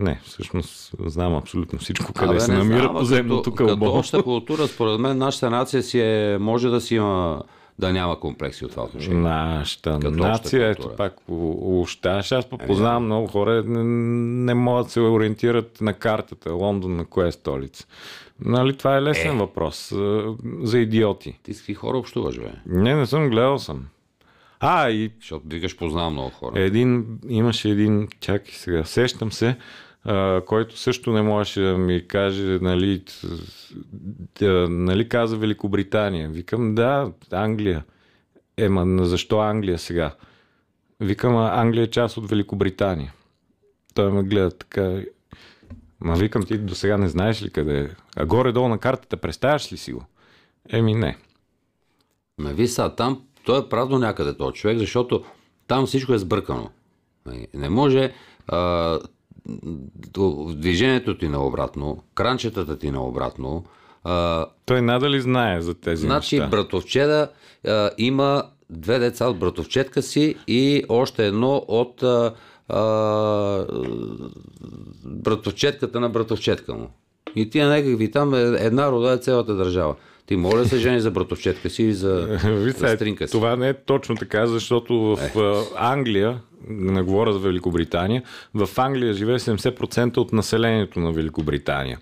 не, 0.00 0.20
всъщност 0.24 0.94
знам 1.06 1.34
абсолютно 1.34 1.78
всичко, 1.78 2.12
къде 2.12 2.30
Абе, 2.30 2.40
се 2.40 2.52
намира 2.52 2.82
знам, 2.82 2.94
поземното 2.94 3.54
кълбо. 3.54 3.84
Като 3.84 3.98
обща 3.98 4.22
култура, 4.22 4.66
според 4.66 5.00
мен, 5.00 5.18
нашата 5.18 5.50
нация 5.50 5.82
си 5.82 6.00
е, 6.00 6.38
може 6.40 6.68
да 6.68 6.80
си 6.80 6.94
има 6.94 7.42
да 7.78 7.92
няма 7.92 8.20
комплекси 8.20 8.64
от 8.64 8.70
това 8.70 8.82
отношение. 8.82 9.20
Нашата 9.20 9.98
нация, 9.98 10.68
ето 10.68 10.90
пак 10.96 11.16
ощаш. 11.28 12.32
Аз 12.32 12.44
познавам 12.66 13.02
е, 13.02 13.06
много 13.06 13.26
хора, 13.26 13.62
не, 13.66 13.84
не 14.44 14.54
могат 14.54 14.86
да 14.86 14.92
се 14.92 15.00
ориентират 15.00 15.80
на 15.80 15.94
картата 15.94 16.52
Лондон 16.52 16.96
на 16.96 17.04
кое 17.04 17.28
е 17.28 17.32
столица. 17.32 17.86
Нали, 18.44 18.76
това 18.76 18.96
е 18.96 19.02
лесен 19.02 19.36
е. 19.36 19.38
въпрос 19.38 19.94
за 20.62 20.78
идиоти. 20.78 21.38
Ти 21.42 21.54
с 21.54 21.74
хора 21.74 21.98
общуваш, 21.98 22.38
бе? 22.38 22.50
Не, 22.66 22.94
не 22.94 23.06
съм, 23.06 23.30
гледал 23.30 23.58
съм. 23.58 23.86
А, 24.60 24.90
и... 24.90 25.10
Защото 25.20 25.44
викаш, 25.48 25.76
познавам 25.76 26.12
много 26.12 26.30
хора. 26.30 26.60
Един, 26.60 27.18
имаше 27.28 27.68
един, 27.68 28.08
чакай 28.20 28.52
сега, 28.52 28.84
сещам 28.84 29.32
се, 29.32 29.56
а, 30.04 30.40
който 30.46 30.78
също 30.78 31.12
не 31.12 31.22
можеше 31.22 31.60
да 31.60 31.78
ми 31.78 32.08
каже, 32.08 32.58
нали, 32.62 33.02
да, 34.38 34.68
нали 34.68 35.08
каза 35.08 35.36
Великобритания. 35.36 36.28
Викам, 36.28 36.74
да, 36.74 37.12
Англия. 37.30 37.84
Ема, 38.56 39.04
защо 39.04 39.38
Англия 39.40 39.78
сега? 39.78 40.14
Викам, 41.00 41.36
Англия 41.36 41.82
е 41.82 41.90
част 41.90 42.16
от 42.16 42.30
Великобритания. 42.30 43.12
Той 43.94 44.12
ме 44.12 44.22
гледа 44.22 44.50
така. 44.50 45.00
Ма 46.00 46.14
викам, 46.14 46.42
ти 46.42 46.58
до 46.58 46.74
сега 46.74 46.98
не 46.98 47.08
знаеш 47.08 47.42
ли 47.42 47.50
къде 47.50 47.80
е? 47.80 47.88
А 48.16 48.26
горе-долу 48.26 48.68
на 48.68 48.78
картата 48.78 49.16
представяш 49.16 49.72
ли 49.72 49.76
си 49.76 49.92
го? 49.92 50.04
Еми 50.68 50.94
не. 50.94 51.16
Ме 52.38 52.54
ви 52.54 52.68
са, 52.68 52.94
там 52.96 53.25
той 53.46 53.58
е 53.58 53.68
правда 53.68 53.98
някъде 53.98 54.36
този 54.36 54.54
човек, 54.54 54.78
защото 54.78 55.24
там 55.66 55.86
всичко 55.86 56.14
е 56.14 56.18
сбъркано. 56.18 56.70
Не 57.54 57.68
може 57.68 58.12
а, 58.48 58.98
движението 60.48 61.18
ти 61.18 61.28
наобратно, 61.28 62.02
кранчетата 62.14 62.78
ти 62.78 62.90
наобратно. 62.90 63.64
А, 64.04 64.46
Той 64.64 64.82
надали 64.82 65.20
знае 65.20 65.60
за 65.60 65.74
тези 65.74 66.06
значи, 66.06 66.38
неща. 66.38 66.50
братовчеда 66.50 67.28
а, 67.66 67.90
има 67.98 68.42
две 68.70 68.98
деца 68.98 69.28
от 69.28 69.38
братовчетка 69.38 70.02
си 70.02 70.34
и 70.46 70.84
още 70.88 71.26
едно 71.26 71.64
от 71.68 72.02
а, 72.02 72.34
а, 72.68 73.66
братовчетката 75.04 76.00
на 76.00 76.08
братовчетка 76.08 76.74
му. 76.74 76.90
И 77.36 77.50
тия 77.50 77.68
някакви 77.68 78.10
там 78.10 78.34
е 78.34 78.40
една 78.40 78.90
рода 78.90 79.12
е 79.12 79.18
цялата 79.18 79.54
държава. 79.54 79.94
Ти 80.26 80.36
може 80.36 80.56
да 80.56 80.68
се 80.68 80.78
жени 80.78 81.00
за 81.00 81.10
братовчетка 81.10 81.70
си 81.70 81.82
и 81.82 81.92
за, 81.92 82.38
за 82.78 82.88
стринка 82.88 83.28
си. 83.28 83.32
Това 83.32 83.56
не 83.56 83.68
е 83.68 83.74
точно 83.74 84.16
така, 84.16 84.46
защото 84.46 84.94
в 84.94 85.18
е. 85.36 85.74
Англия 85.76 86.40
не 86.68 87.02
говоря 87.02 87.32
за 87.32 87.38
Великобритания, 87.38 88.22
в 88.54 88.68
Англия 88.76 89.14
живее 89.14 89.38
70% 89.38 90.16
от 90.16 90.32
населението 90.32 91.00
на 91.00 91.12
Великобритания. 91.12 91.98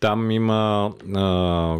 Там 0.00 0.30
има. 0.30 0.92
А, 1.14 1.78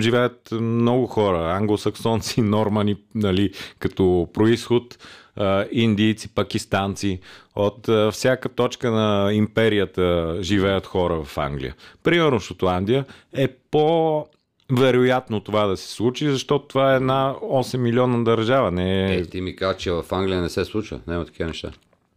живеят 0.00 0.48
много 0.52 1.06
хора, 1.06 1.52
англосаксонци, 1.56 2.42
нормани, 2.42 2.96
нали, 3.14 3.52
като 3.78 4.28
происход, 4.32 4.98
а, 5.36 5.66
индийци, 5.72 6.34
пакистанци. 6.34 7.20
От 7.56 7.88
а, 7.88 8.10
всяка 8.10 8.48
точка 8.48 8.90
на 8.90 9.32
империята 9.32 10.36
живеят 10.40 10.86
хора 10.86 11.24
в 11.24 11.38
Англия. 11.38 11.74
Примерно 12.02 12.40
Шотландия 12.40 13.04
е 13.32 13.48
по 13.70 14.26
вероятно 14.72 15.40
това 15.40 15.66
да 15.66 15.76
се 15.76 15.88
случи, 15.88 16.30
защото 16.30 16.66
това 16.66 16.92
е 16.92 16.96
една 16.96 17.34
8 17.42 17.76
милиона 17.76 18.24
държава. 18.24 18.70
Не 18.70 19.14
е... 19.14 19.16
е 19.16 19.24
ти 19.24 19.40
ми 19.40 19.56
каза, 19.56 19.76
че 19.76 19.90
в 19.90 20.04
Англия 20.10 20.40
не 20.40 20.48
се 20.48 20.64
случва. 20.64 21.00
Няма 21.06 21.24
такива 21.24 21.48
неща. 21.48 21.70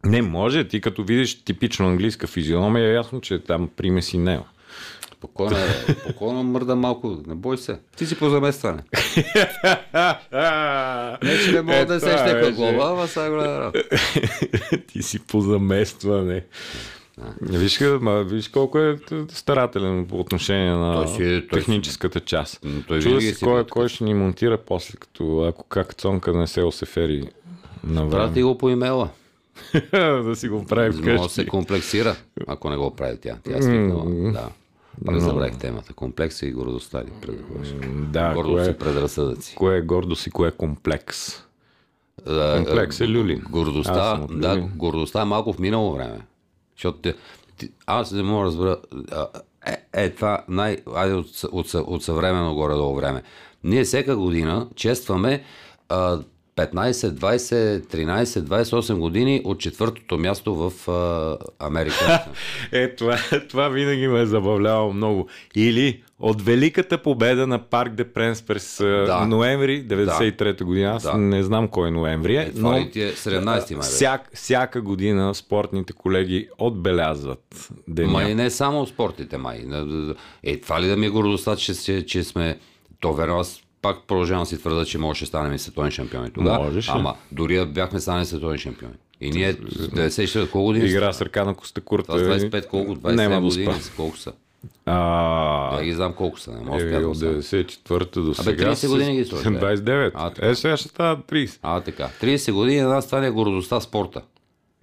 Не 0.06 0.22
може. 0.22 0.68
Ти 0.68 0.82
като 0.82 1.04
видиш 1.04 1.44
типично 1.44 1.88
английска 1.88 2.28
физиономия, 2.28 2.90
е 2.90 2.94
ясно, 2.94 3.22
че 3.22 3.40
там 3.40 3.70
примеси 3.78 4.18
не. 4.18 4.40
Спокойно, 5.18 5.58
спокойно 6.04 6.44
мърда 6.44 6.76
малко. 6.76 7.18
Не 7.28 7.36
бой 7.36 7.58
се. 7.58 7.80
Ти 7.98 8.06
си 8.06 8.18
по 8.18 8.30
заместване. 8.30 8.84
не, 11.24 11.40
че 11.46 11.52
не 11.52 11.62
мога 11.62 11.78
е, 11.78 11.86
да 11.86 12.00
се 12.00 12.18
ще 12.18 12.52
глава, 12.52 12.92
ама 12.92 13.08
сега 13.08 13.30
голяма 13.30 13.72
Ти 14.88 15.04
си 15.04 15.20
по 15.20 15.42
заместване. 15.42 16.44
Виж, 17.42 17.80
ма, 18.02 18.24
виж 18.24 18.48
колко 18.48 18.80
е 18.80 19.00
старателен 19.30 20.06
по 20.06 20.20
отношение 20.20 20.72
на 20.72 20.96
той 20.96 21.08
си, 21.08 21.18
той 21.18 21.60
техническата 21.60 22.20
си, 22.20 22.26
част. 22.26 22.66
Той 22.88 23.02
Чува 23.02 23.22
си 23.22 23.36
кой, 23.44 23.68
кой 23.68 23.90
ще 23.90 24.04
ни 24.04 24.14
монтира 24.14 24.58
после, 24.58 24.98
като 25.00 25.44
ако 25.44 25.64
как 25.64 25.94
Цонка 25.94 26.34
не 26.34 26.48
се 26.48 26.64
осефери 26.64 27.30
на 27.84 28.06
време. 28.06 28.26
Прати 28.26 28.44
го 28.44 28.58
по 28.58 28.70
имейла. 28.70 29.10
да 29.92 30.36
си 30.36 30.50
го 30.50 30.66
прави 30.66 30.92
вкъщи. 30.92 31.12
Може 31.12 31.34
се 31.34 31.46
комплексира, 31.46 32.16
ако 32.48 32.70
не 32.70 32.78
го 32.78 32.96
прави 32.96 33.18
тя. 33.22 33.38
Тя 33.44 33.58
е 33.58 33.62
свикнала. 33.62 34.32
Да. 34.32 34.50
Пак 35.06 35.20
забравих 35.20 35.58
темата. 35.58 35.94
Комплекса 35.94 36.46
и 36.46 36.52
гордостта 36.52 37.04
ли 37.04 37.10
Да, 38.10 38.34
гордост 38.34 38.64
кое, 38.64 38.72
и 38.72 38.78
предразсъдъци. 38.78 39.56
Кое 39.56 39.78
е 39.78 39.82
гордост 39.82 40.28
и 40.28 40.32
кое 40.32 40.48
е 40.48 40.52
комплекс? 40.52 41.44
Комплекс 42.56 43.02
е 43.02 43.08
люлин. 43.08 43.42
Гордостта, 43.50 44.28
да, 44.32 44.58
гордостта 44.76 45.22
е 45.22 45.26
малко 45.26 45.54
в 45.54 45.60
минало 45.60 45.94
време. 45.94 46.20
Защото 46.76 47.14
ти, 47.58 47.70
аз 47.86 48.12
не 48.12 48.24
мога 48.24 48.40
да 48.40 48.46
разбера. 48.46 48.78
Е, 49.66 50.04
е 50.04 50.10
това 50.10 50.44
най... 50.48 50.78
Айде 50.96 51.14
от, 51.14 51.28
от, 51.52 51.74
от 51.74 52.04
съвременно 52.04 52.56
горе-долу 52.56 52.96
време. 52.96 53.24
Ние 53.64 53.84
всяка 53.84 54.16
година 54.16 54.68
честваме 54.76 55.44
а, 55.90 56.20
15, 56.56 56.92
20, 56.92 57.80
13, 57.96 58.24
28 58.26 59.00
години 59.00 59.42
от 59.46 59.60
четвъртото 59.60 60.18
място 60.18 60.56
в 60.56 60.90
а, 60.92 61.38
Америка. 61.60 62.26
е, 62.72 62.96
това, 62.96 63.18
това 63.50 63.70
винаги 63.70 64.08
ме 64.08 64.22
е 64.22 64.26
забавлявало 64.26 64.94
много. 64.94 65.28
Или 65.56 66.04
от 66.20 66.42
великата 66.42 66.98
победа 67.02 67.48
на 67.48 67.60
Парк 67.60 67.94
де 67.94 68.14
Пренс 68.14 68.42
през 68.42 68.78
да. 68.80 69.26
ноември 69.26 69.88
93 69.88 70.58
да. 70.58 70.66
година. 70.66 70.92
Аз 70.92 71.04
да. 71.04 71.18
не 71.18 71.44
знам 71.44 71.68
кой 71.68 71.92
ноември 71.92 72.36
е. 72.36 72.42
е 72.42 72.52
но 72.56 72.74
е 72.74 72.92
17 72.92 73.74
май. 73.74 73.82
Всяк, 73.82 74.30
всяка 74.34 74.82
година 74.82 75.36
спортните 75.36 75.94
колеги 75.94 76.50
отбелязват 76.58 77.70
деня. 77.88 78.12
Май 78.12 78.36
не 78.36 78.50
само 78.50 78.86
спортите, 78.86 79.38
май. 79.38 79.66
Е, 80.44 80.60
това 80.60 80.82
ли 80.82 80.88
да 80.88 80.98
ми 80.98 81.06
е 81.06 81.10
гордостта, 81.10 81.56
че, 81.56 82.06
че 82.06 82.24
сме... 82.24 82.60
То 83.00 83.14
верно, 83.14 83.40
аз 83.40 83.62
пак 83.82 83.98
продължавам 84.08 84.46
си 84.46 84.58
твърда, 84.58 84.86
че 84.86 84.98
можеше 84.98 85.24
да 85.24 85.28
станем 85.28 85.60
световни 85.60 85.92
шампиони 85.92 86.32
тогава. 86.32 86.66
Можеше. 86.66 86.92
Ама 86.92 87.16
дори 87.32 87.56
да 87.56 87.66
бяхме 87.66 88.00
станали 88.00 88.26
световни 88.26 88.58
шампиони. 88.58 88.94
И 89.22 89.30
ние 89.30 89.54
94 89.54 90.52
колко 90.52 90.66
години? 90.66 90.86
Игра 90.86 91.14
с 91.14 91.22
ръка 91.22 91.46
на 91.46 91.56
Костакурта. 91.56 92.12
25 92.12 92.68
колко? 92.68 92.96
27 92.96 93.42
години 93.42 93.74
колко 93.96 94.18
са? 94.18 94.34
А... 94.86 95.78
Да 95.78 95.84
ги 95.84 95.94
знам 95.94 96.14
колко 96.14 96.40
са. 96.40 96.52
Не 96.52 96.62
мога 96.62 96.96
е, 96.96 97.06
от 97.06 97.18
94-та 97.18 98.22
до 98.22 98.34
сега. 98.34 98.64
Абе, 98.64 98.72
30 98.72 98.88
години 98.90 99.16
ги 99.16 99.26
сложи. 99.26 99.46
29. 99.46 100.12
А, 100.14 100.30
така. 100.30 100.48
Е, 100.48 100.56
сега 100.56 100.78
ще 100.78 100.90
става 100.90 101.18
30. 101.18 101.60
А, 101.62 101.82
така. 101.82 102.10
30 102.22 102.52
години 102.54 102.82
на 102.82 102.90
нас 102.90 103.06
това 103.06 103.26
е 103.26 103.32
гордостта 103.32 103.80
спорта. 103.80 104.22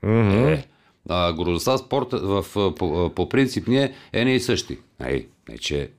Mm-hmm. 0.04 0.54
Е, 0.54 0.66
а, 1.08 1.32
гордостта 1.32 1.78
спорта 1.78 2.18
в, 2.18 2.44
по, 2.74 3.12
по 3.14 3.28
принцип 3.28 3.68
ние 3.68 3.94
е 4.12 4.24
не 4.24 4.34
и 4.34 4.40
същи. 4.40 4.78
Ей, 5.04 5.28
не, 5.48 5.58
че 5.58 5.90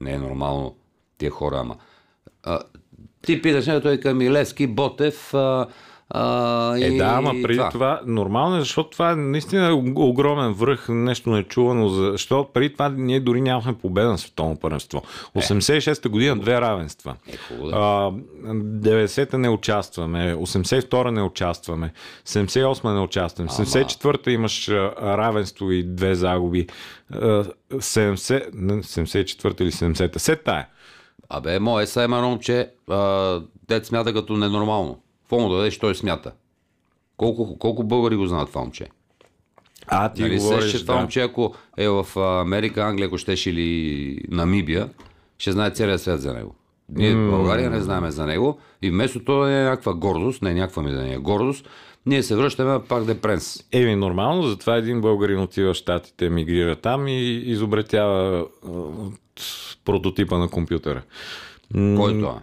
не 0.00 0.12
е 0.12 0.18
нормално 0.18 0.76
тия 1.18 1.30
хора, 1.30 1.58
ама 1.58 1.76
а, 2.42 2.60
ти 3.22 3.42
питаш, 3.42 3.66
не, 3.66 3.80
той 3.80 4.00
към 4.00 4.18
Милевски, 4.18 4.66
Ботев, 4.66 5.34
а, 5.34 5.66
а, 6.12 6.76
е, 6.78 6.96
да, 6.96 7.04
ама 7.04 7.30
преди 7.42 7.58
това. 7.58 7.70
това 7.70 8.00
нормално 8.06 8.56
е, 8.56 8.60
защото 8.60 8.90
това 8.90 9.10
е 9.10 9.16
наистина 9.16 9.74
огромен 9.96 10.52
връх, 10.52 10.88
нещо 10.88 11.30
нечувано, 11.30 11.88
защото 11.88 12.52
преди 12.52 12.72
това 12.72 12.88
ние 12.88 13.20
дори 13.20 13.40
нямахме 13.40 13.78
победа 13.78 14.08
на 14.08 14.18
световно 14.18 14.56
първенство. 14.56 15.02
86-та 15.36 16.08
е. 16.08 16.10
година 16.10 16.36
две 16.36 16.60
равенства. 16.60 17.14
Е, 17.28 17.54
да. 17.56 18.12
90-та 18.44 19.38
не 19.38 19.48
участваме, 19.48 20.34
82-та 20.34 21.10
не 21.10 21.22
участваме, 21.22 21.92
78-та 22.26 22.94
не 22.94 23.00
участваме, 23.00 23.50
74-та 23.50 24.30
имаш 24.30 24.68
равенство 25.02 25.70
и 25.70 25.82
две 25.82 26.14
загуби, 26.14 26.66
70, 27.12 28.52
74-та 28.52 29.64
или 29.64 29.72
70-та, 29.72 30.18
се 30.18 30.36
тая. 30.36 30.66
Абе, 31.28 31.58
мое 31.58 31.86
са 31.86 32.38
че 32.40 32.70
а, 32.88 33.40
дет 33.68 33.86
смята 33.86 34.12
като 34.12 34.32
ненормално. 34.32 34.98
Какво 35.30 35.42
му 35.42 35.48
дадеш, 35.48 35.78
той 35.78 35.94
смята. 35.94 36.32
Колко, 37.16 37.58
колко 37.58 37.84
българи 37.84 38.16
го 38.16 38.26
знаят 38.26 38.48
това 38.48 38.60
момче? 38.60 38.86
А, 39.86 40.12
ти 40.12 40.22
Нали 40.22 40.38
говориш, 40.38 40.64
се, 40.64 40.78
че 40.78 40.82
това 40.82 40.94
да. 40.94 41.00
момче, 41.00 41.20
ако 41.20 41.54
е 41.76 41.88
в 41.88 42.06
Америка, 42.16 42.82
Англия, 42.82 43.06
ако 43.06 43.18
щеше 43.18 43.50
или 43.50 44.18
Намибия, 44.28 44.88
ще 45.38 45.52
знае 45.52 45.70
целият 45.70 46.00
свят 46.00 46.20
за 46.20 46.34
него. 46.34 46.54
Ние 46.88 47.14
в 47.14 47.30
България 47.30 47.70
не 47.70 47.80
знаем 47.80 48.10
за 48.10 48.26
него 48.26 48.58
и 48.82 48.90
вместо 48.90 49.24
това 49.24 49.60
е 49.60 49.64
някаква 49.64 49.94
гордост, 49.94 50.42
не 50.42 50.54
някаква 50.54 50.82
ми 50.82 50.90
да 50.90 51.02
не 51.02 51.12
е 51.12 51.18
гордост, 51.18 51.68
ние 52.06 52.22
се 52.22 52.36
връщаме 52.36 52.84
пак 52.88 53.04
да 53.04 53.12
е 53.12 53.18
пренс. 53.18 53.64
Еми, 53.72 53.96
нормално, 53.96 54.42
затова 54.42 54.76
един 54.76 55.00
българин 55.00 55.40
отива 55.40 55.72
в 55.72 55.76
Штатите, 55.76 56.26
емигрира 56.26 56.76
там 56.76 57.08
и 57.08 57.20
изобретява 57.30 58.46
прототипа 59.84 60.38
на 60.38 60.48
компютъра. 60.48 61.02
Кой 61.72 62.12
е 62.12 62.18
това? 62.18 62.40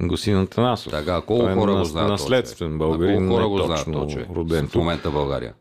Госин 0.00 0.36
Атанасов. 0.36 0.92
Така, 0.92 1.20
колко 1.20 1.42
Той 1.42 1.52
е 1.52 1.54
хора 1.54 1.72
го 1.72 1.78
нас- 1.78 1.88
знаят 1.88 2.08
Наследствен 2.10 2.78
българин, 2.78 3.14
А 3.14 3.18
колко 3.18 3.34
хора 3.34 3.48
го 3.48 3.66
знаят 3.66 3.84
точно 3.84 4.34
роден 4.34 4.68
В 4.68 4.74
момента 4.74 5.10
в 5.10 5.12
България. 5.12 5.54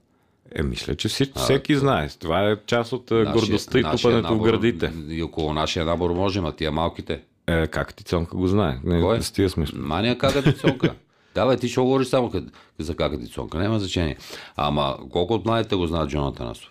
Е, 0.52 0.64
мисля, 0.64 0.96
че 0.96 1.08
всеки, 1.08 1.32
всеки 1.36 1.76
знае. 1.76 2.10
Това 2.10 2.50
е 2.50 2.56
част 2.66 2.94
от 2.94 3.12
а, 3.12 3.16
Нашия- 3.16 3.34
гордостта 3.34 3.80
и 3.80 3.84
тупането 3.84 4.36
в 4.36 4.42
гърдите. 4.42 4.94
И 5.10 5.24
около 5.24 5.54
нашия 5.54 5.86
набор 5.86 6.12
можем, 6.12 6.46
а 6.46 6.52
тия 6.52 6.72
малките. 6.72 7.22
Е, 7.48 7.68
как 7.68 7.94
ти 7.94 8.04
Цонка 8.04 8.38
го 8.38 8.48
знае? 8.48 8.80
Не, 8.84 9.02
Кой? 9.02 9.22
с 9.22 9.32
тия 9.32 9.50
сме. 9.50 9.66
Мания 9.74 10.18
кака 10.18 10.44
ти 10.44 10.54
цонка. 10.54 10.94
Давай, 11.36 11.58
ти 11.58 11.70
ще 11.70 11.82
говориш 11.82 12.08
само 12.08 12.30
къд- 12.30 12.50
за 12.80 12.96
кака 12.96 13.20
ти 13.20 13.28
цонка. 13.28 13.58
Няма 13.58 13.80
значение. 13.80 14.18
Ама 14.56 14.98
колко 15.12 15.34
от 15.34 15.46
младите 15.46 15.76
го 15.76 15.88
знаят 15.88 16.10
Джон 16.10 16.28
Атанасов? 16.28 16.70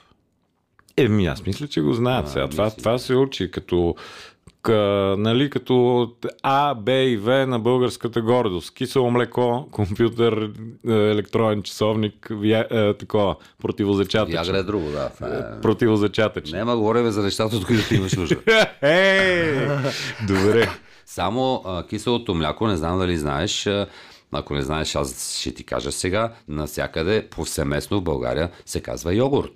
Еми, 0.96 1.26
аз 1.26 1.46
мисля, 1.46 1.68
че 1.68 1.81
го 1.81 1.92
знаят 1.92 2.28
сега. 2.28 2.48
Това, 2.48 2.70
това 2.70 2.98
се 2.98 3.14
учи 3.14 3.50
като, 3.50 3.94
къ, 4.62 4.72
нали, 5.18 5.50
като 5.50 6.08
А, 6.42 6.74
Б 6.74 6.92
и 6.92 7.16
В 7.16 7.46
на 7.46 7.58
българската 7.58 8.22
гордост. 8.22 8.74
Кисело 8.74 9.11
млеко, 9.11 9.68
компютър, 9.72 10.50
е, 10.88 10.92
електронен 10.92 11.62
часовник, 11.62 12.28
вя, 12.30 12.66
е, 12.70 12.94
такова, 12.94 13.37
противозачатъчен. 13.62 14.34
Ягра 14.44 14.58
е 14.58 14.62
друго, 14.62 14.90
да. 14.90 15.08
Това 15.08 15.28
е- 15.28 15.61
Противозачатъчен. 15.61 16.58
Нема 16.58 16.76
говорим 16.76 17.11
за 17.11 17.22
нещата, 17.22 17.56
от 17.56 17.66
които 17.66 17.88
ти 17.88 17.94
имаш 17.94 18.12
нужда. 18.16 18.37
Е, 18.82 19.66
добре. 20.26 20.68
Само 21.06 21.62
а, 21.66 21.87
киселото 21.87 22.34
мляко, 22.34 22.66
не 22.66 22.76
знам 22.76 22.98
дали 22.98 23.16
знаеш, 23.16 23.66
а, 23.66 23.87
ако 24.32 24.54
не 24.54 24.62
знаеш, 24.62 24.94
аз 24.94 25.38
ще 25.40 25.54
ти 25.54 25.64
кажа 25.64 25.92
сега, 25.92 26.32
навсякъде 26.48 27.26
повсеместно 27.30 27.98
в 27.98 28.02
България 28.02 28.50
се 28.66 28.80
казва 28.80 29.14
йогурт. 29.14 29.52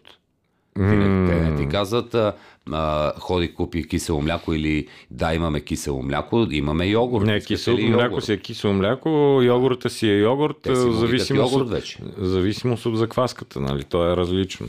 Те 0.74 0.80
не, 0.82 1.30
те 1.30 1.50
не 1.50 1.56
ти 1.56 1.68
казват 1.68 2.14
а, 2.14 2.32
а, 2.70 3.12
ходи 3.18 3.54
купи 3.54 3.88
кисело 3.88 4.20
мляко 4.20 4.54
или 4.54 4.86
да 5.10 5.34
имаме 5.34 5.60
кисело 5.60 6.02
мляко, 6.02 6.46
имаме 6.50 6.86
йогурт. 6.86 7.26
Не, 7.26 7.40
кисело 7.40 7.78
мляко 7.78 8.02
йогурт? 8.02 8.24
си 8.24 8.32
е 8.32 8.36
кисело 8.36 8.72
мляко, 8.72 9.08
йогурта 9.42 9.90
си 9.90 10.08
е 10.08 10.18
йогурт, 10.18 10.56
Те 10.62 10.76
си 10.76 10.92
зависимост, 10.92 11.52
йогурт 11.52 11.70
вече. 11.70 11.98
зависимост 12.18 12.86
от 12.86 12.96
закваската, 12.98 13.60
нали? 13.60 13.84
То 13.84 14.12
е 14.12 14.16
различно. 14.16 14.68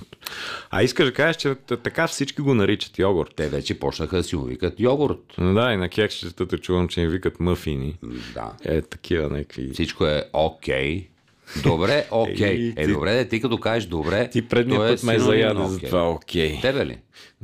А 0.72 0.84
искаш 0.84 1.06
да 1.06 1.14
кажеш, 1.14 1.36
че 1.36 1.56
така 1.56 2.08
всички 2.08 2.42
го 2.42 2.54
наричат 2.54 3.00
йогурт. 3.00 3.34
Те 3.36 3.50
вече 3.50 3.80
почнаха 3.80 4.18
да 4.18 4.24
си 4.24 4.36
му 4.36 4.44
викат 4.44 4.80
йогурт. 4.80 5.20
Да, 5.38 5.74
и 5.74 5.78
на 5.78 5.90
кексчетата 5.90 6.58
чувам, 6.58 6.88
че 6.88 7.02
им 7.02 7.10
викат 7.10 7.40
мъфини. 7.40 7.98
Да. 8.34 8.52
Е, 8.66 8.82
такива 8.82 9.30
някакви. 9.30 9.70
Всичко 9.74 10.06
е 10.06 10.24
окей. 10.34 11.08
Добре, 11.64 12.06
окей. 12.12 12.48
Ей, 12.48 12.74
Е, 12.78 12.86
ти- 12.86 12.94
добре, 12.94 13.14
де, 13.14 13.28
ти 13.28 13.42
като 13.42 13.58
кажеш 13.58 13.86
добре, 13.86 14.30
Ти 14.30 14.42
предния 14.42 14.80
то 14.80 14.86
е 14.86 14.90
път 14.90 15.04
ме 15.04 15.14
синоним 15.14 15.20
заяда 15.26 15.60
на 15.60 15.68
за 15.68 15.80
това, 15.80 16.10
окей. 16.10 16.62
Тебе 16.62 16.86
ли? 16.86 16.98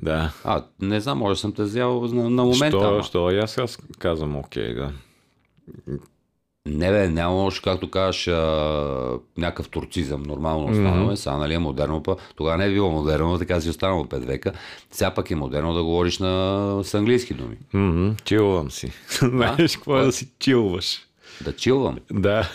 Да. 0.04 0.32
А, 0.44 0.64
не 0.82 1.00
знам, 1.00 1.18
може 1.18 1.32
да 1.32 1.40
съм 1.40 1.54
те 1.54 1.64
взял 1.64 2.02
на, 2.02 2.30
на 2.30 2.44
момента. 2.44 2.68
Що, 2.70 2.80
ама. 2.82 3.04
що, 3.04 3.32
и 3.32 3.38
аз, 3.38 3.58
аз 3.58 3.78
казвам 4.00 4.36
окей, 4.38 4.74
да. 4.74 4.92
Не 6.66 6.92
бе, 6.92 7.10
няма 7.10 7.34
може, 7.34 7.62
както 7.62 7.90
кажеш, 7.92 8.28
а, 8.28 8.38
някакъв 9.38 9.70
турцизъм. 9.70 10.24
Нормално 10.24 10.66
останало 10.66 11.12
е. 11.12 11.16
Сега, 11.16 11.38
нали 11.38 11.54
е 11.54 11.60
модерно, 11.60 12.04
па, 12.04 12.16
тогава 12.36 12.58
не 12.58 12.66
е 12.66 12.72
било 12.72 12.92
модерно, 12.92 13.38
така 13.40 13.62
си 13.62 13.70
останало 13.70 14.04
5 14.04 14.18
века. 14.20 14.52
Сега 14.92 15.12
пък 15.12 15.32
е 15.32 15.36
модерно 15.36 15.74
да 15.74 15.84
говориш 15.84 16.18
на, 16.18 16.82
с 16.84 16.94
английски 16.94 17.34
думи. 17.34 17.58
Чилвам 18.24 18.72
си. 18.72 18.92
Знаеш 19.20 19.76
какво 19.76 20.00
е 20.00 20.06
да 20.06 20.12
си 20.12 20.28
чилваш? 20.40 21.06
Да 21.44 21.56
чилвам. 21.56 21.98
Да. 22.12 22.50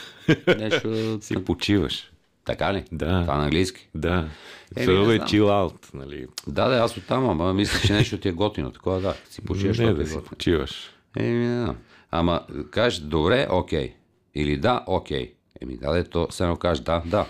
Нещо... 0.59 1.19
си 1.21 1.45
почиваш. 1.45 2.11
така 2.45 2.75
ли? 2.75 2.85
Да. 2.93 3.23
Това 3.23 3.37
на 3.37 3.45
английски. 3.45 3.89
Да. 3.95 4.29
Е 4.77 4.85
знам. 4.85 4.97
chill 4.97 5.45
out, 5.45 5.95
нали? 5.95 6.27
Да, 6.47 6.69
да, 6.69 6.77
аз 6.77 6.97
оттам, 6.97 7.29
ама 7.31 7.55
мисля, 7.55 7.79
че 7.87 7.93
нещо 7.93 8.19
ти 8.19 8.29
е 8.29 8.33
готино. 8.33 8.71
Такова, 8.71 9.01
да. 9.01 9.15
Си 9.31 9.41
почиваш, 9.41 9.79
Не 9.79 9.93
да 9.93 10.03
е 10.03 10.07
си 10.07 10.15
готино. 10.15 10.29
почиваш. 10.31 10.91
Еми, 11.17 11.47
знам. 11.47 11.77
Ама 12.11 12.41
кажеш 12.71 12.99
добре, 13.01 13.47
окей. 13.51 13.95
Или 14.35 14.57
да, 14.57 14.85
окей. 14.87 15.33
Еми, 15.61 15.77
да, 15.77 15.93
де, 15.93 16.05
то 16.05 16.27
се 16.31 16.43
едно 16.43 16.57
кажеш 16.57 16.83
да, 16.85 17.03
да. 17.07 17.27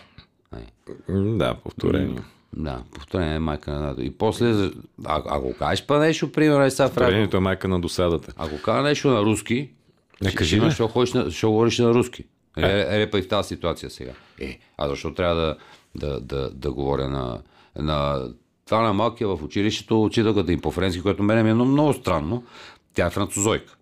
Ай. 0.52 0.62
Да, 1.10 1.54
повторение. 1.54 2.18
Да, 2.56 2.82
повторение 2.94 3.34
е 3.34 3.38
майка 3.38 3.70
на 3.70 3.80
дадо. 3.80 4.02
И 4.02 4.10
после, 4.10 4.70
а, 5.04 5.22
ако 5.26 5.54
кажеш 5.58 5.86
па 5.86 5.98
нещо, 5.98 6.32
примерно, 6.32 6.64
е 6.64 6.70
сега 6.70 6.88
Повторението 6.88 7.36
е 7.36 7.40
майка 7.40 7.68
на 7.68 7.80
досадата. 7.80 8.32
ако 8.36 8.62
кажа 8.62 8.82
нещо 8.82 9.08
на 9.08 9.22
руски, 9.22 9.70
Не, 10.22 10.34
кажи, 10.34 10.60
бе. 10.60 10.70
ще, 10.70 10.82
ходиш 10.82 11.12
на, 11.12 11.30
ще 11.30 11.46
говориш 11.46 11.78
на 11.78 11.94
руски. 11.94 12.24
Е, 12.56 12.66
е, 12.66 13.02
е, 13.02 13.10
па 13.10 13.18
и 13.18 13.22
в 13.22 13.28
тази 13.28 13.48
ситуация 13.48 13.90
сега. 13.90 14.12
Е, 14.40 14.58
а 14.78 14.88
защо 14.88 15.14
трябва 15.14 15.34
да, 15.34 15.56
да, 15.94 16.20
да, 16.20 16.50
да 16.50 16.72
говоря 16.72 17.08
на, 17.08 17.42
на... 17.78 18.28
Това 18.66 18.82
на 18.82 18.92
малкия 18.92 19.28
в 19.28 19.42
училището, 19.42 20.04
учителката 20.04 20.52
им 20.52 20.60
по 20.60 20.70
френски, 20.70 21.02
което 21.02 21.22
мене 21.22 21.42
ми 21.42 21.50
е 21.50 21.54
много, 21.54 21.70
много 21.70 21.92
странно. 21.92 22.44
Тя 22.94 23.06
е 23.06 23.10
французойка. 23.10 23.76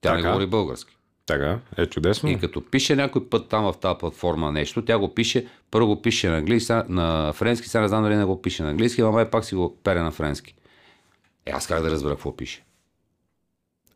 Тя 0.00 0.12
не 0.12 0.18
Така. 0.18 0.28
говори 0.28 0.46
български. 0.46 0.98
Така, 1.26 1.58
е 1.76 1.86
чудесно. 1.86 2.30
И 2.30 2.38
като 2.38 2.70
пише 2.70 2.96
някой 2.96 3.28
път 3.28 3.48
там 3.48 3.72
в 3.72 3.78
тази 3.80 3.98
платформа 3.98 4.52
нещо, 4.52 4.84
тя 4.84 4.98
го 4.98 5.14
пише, 5.14 5.46
първо 5.70 5.86
го 5.86 6.02
пише 6.02 6.28
на 6.28 6.36
английски, 6.36 6.72
на 6.88 7.32
френски, 7.32 7.68
сега 7.68 7.82
не 7.82 7.88
знам 7.88 8.02
дали 8.02 8.16
не 8.16 8.24
го 8.24 8.42
пише 8.42 8.62
на 8.62 8.70
английски, 8.70 9.00
ама 9.00 9.12
май 9.12 9.30
пак 9.30 9.44
си 9.44 9.54
го 9.54 9.76
пере 9.84 10.00
на 10.00 10.10
френски. 10.10 10.54
Е, 11.46 11.50
аз 11.50 11.66
как 11.66 11.82
да 11.82 11.90
разбера 11.90 12.12
какво 12.12 12.36
пише? 12.36 12.64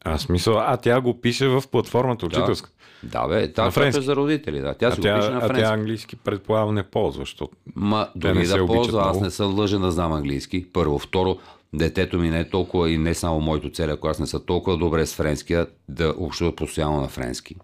Аз 0.04 0.28
мисля, 0.28 0.64
а 0.66 0.76
тя 0.76 1.00
го 1.00 1.20
пише 1.20 1.48
в 1.48 1.62
платформата 1.70 2.26
учителска. 2.26 2.70
Да, 3.02 3.28
бе, 3.28 3.52
тази 3.52 3.70
френски. 3.70 3.98
е 3.98 4.02
за 4.02 4.16
родители, 4.16 4.60
да. 4.60 4.74
Тя 4.74 4.86
А 4.86 4.90
си 4.90 4.96
го 4.96 5.02
пише 5.02 5.12
тя, 5.20 5.30
на 5.30 5.36
а 5.36 5.40
френски. 5.40 5.60
тя 5.60 5.68
английски 5.68 6.16
предполагам 6.16 6.74
не 6.74 6.82
ползва, 6.82 7.20
защото 7.20 7.48
Ма, 7.76 8.08
не 8.16 8.20
дори 8.32 8.46
се 8.46 8.58
да 8.58 8.66
ползва, 8.66 9.00
аз 9.00 9.06
много. 9.06 9.24
не 9.24 9.30
съм 9.30 9.54
длъжен 9.54 9.80
да 9.80 9.90
знам 9.90 10.12
английски. 10.12 10.66
Първо. 10.72 10.98
Второ, 10.98 11.36
детето 11.72 12.18
ми 12.18 12.30
не 12.30 12.40
е 12.40 12.48
толкова 12.48 12.90
и 12.90 12.98
не 12.98 13.14
само 13.14 13.40
моето 13.40 13.70
целия 13.70 13.96
клас 13.96 14.18
не 14.18 14.26
са 14.26 14.44
толкова 14.46 14.76
добре 14.76 15.06
с 15.06 15.14
френския 15.14 15.66
да 15.88 16.14
общуват 16.18 16.56
постоянно 16.56 17.00
на 17.00 17.08
френски. 17.08 17.56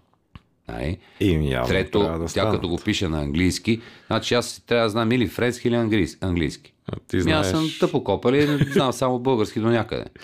Нали? 0.67 0.97
им 1.19 1.41
явно 1.43 1.67
Трето, 1.67 1.99
да 1.99 2.19
тя 2.19 2.27
станат. 2.27 2.53
като 2.53 2.69
го 2.69 2.77
пише 2.77 3.07
на 3.07 3.21
английски, 3.21 3.81
значи 4.07 4.33
аз 4.33 4.63
трябва 4.67 4.83
да 4.83 4.89
знам 4.89 5.11
или 5.11 5.27
френски, 5.27 5.67
или 5.67 5.75
английски. 6.21 6.73
А 6.87 6.95
Ти 7.07 7.15
Ми, 7.15 7.21
знаеш, 7.21 7.39
аз 7.39 7.49
съм 7.51 7.65
тъпо 7.79 8.03
копал 8.03 8.31
и 8.31 8.47
не 8.47 8.57
знам 8.57 8.93
само 8.93 9.19
български 9.19 9.59
до 9.59 9.67
някъде. 9.67 10.05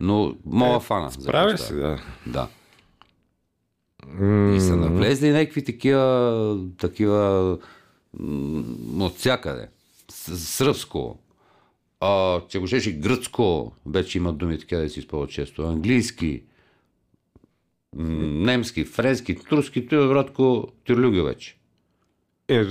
Но 0.00 0.34
мога 0.46 0.80
фана. 0.80 1.10
за 1.10 1.28
правя 1.28 1.50
неща. 1.50 1.66
си, 1.66 1.74
да. 1.74 1.98
Да. 2.26 2.48
И 4.56 4.60
са 4.60 4.76
навлезли 4.76 5.30
някакви 5.30 5.64
такива, 5.64 6.60
такива 6.78 7.58
м, 8.18 9.04
от 9.04 9.16
всякъде. 9.16 9.68
Сръбско, 10.10 11.18
а, 12.00 12.40
че 12.48 12.58
го 12.58 12.66
и 12.86 12.92
гръцко, 12.92 13.72
вече 13.86 14.18
имат 14.18 14.38
думи 14.38 14.58
така 14.58 14.76
да 14.76 14.90
си 14.90 14.98
използват 14.98 15.30
често, 15.30 15.62
английски, 15.62 16.42
немски, 17.96 18.84
френски, 18.84 19.34
турски, 19.34 19.86
той 19.88 20.04
е 20.04 20.08
братко 20.08 20.68
тирлюги 20.84 21.20
вече. 21.22 21.57
Е, 22.50 22.64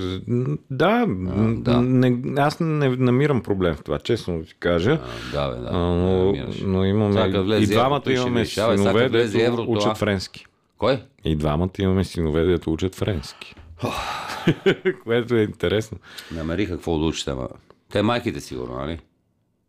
да, 0.70 1.06
да. 1.38 1.82
Не, 1.82 2.22
аз 2.36 2.60
не 2.60 2.96
намирам 2.96 3.42
проблем 3.42 3.74
в 3.74 3.82
това, 3.82 3.98
честно 3.98 4.44
ти 4.44 4.54
кажа. 4.60 4.90
А, 4.92 5.32
да, 5.32 5.54
бе, 5.54 5.60
да. 5.60 5.68
А, 5.72 5.78
но, 5.78 6.34
но 6.64 6.84
имаме. 6.84 7.26
И 7.60 7.66
двамата 7.66 8.02
имаме 8.06 8.44
синове, 8.44 9.08
дето 9.08 9.38
еврото, 9.38 9.70
учат 9.70 9.92
а? 9.92 9.94
френски. 9.94 10.46
Кой? 10.78 11.02
И 11.24 11.36
двамата 11.36 11.70
имаме 11.78 12.04
синове, 12.04 12.44
дето 12.44 12.72
учат 12.72 12.94
френски. 12.94 13.54
Което 15.04 15.34
е 15.34 15.42
интересно. 15.42 15.98
Намериха 16.34 16.72
какво 16.72 16.98
да 16.98 17.04
учите, 17.06 17.30
ама. 17.30 17.48
Те 17.92 18.02
майките 18.02 18.40
сигурно, 18.40 18.74
нали? 18.76 18.98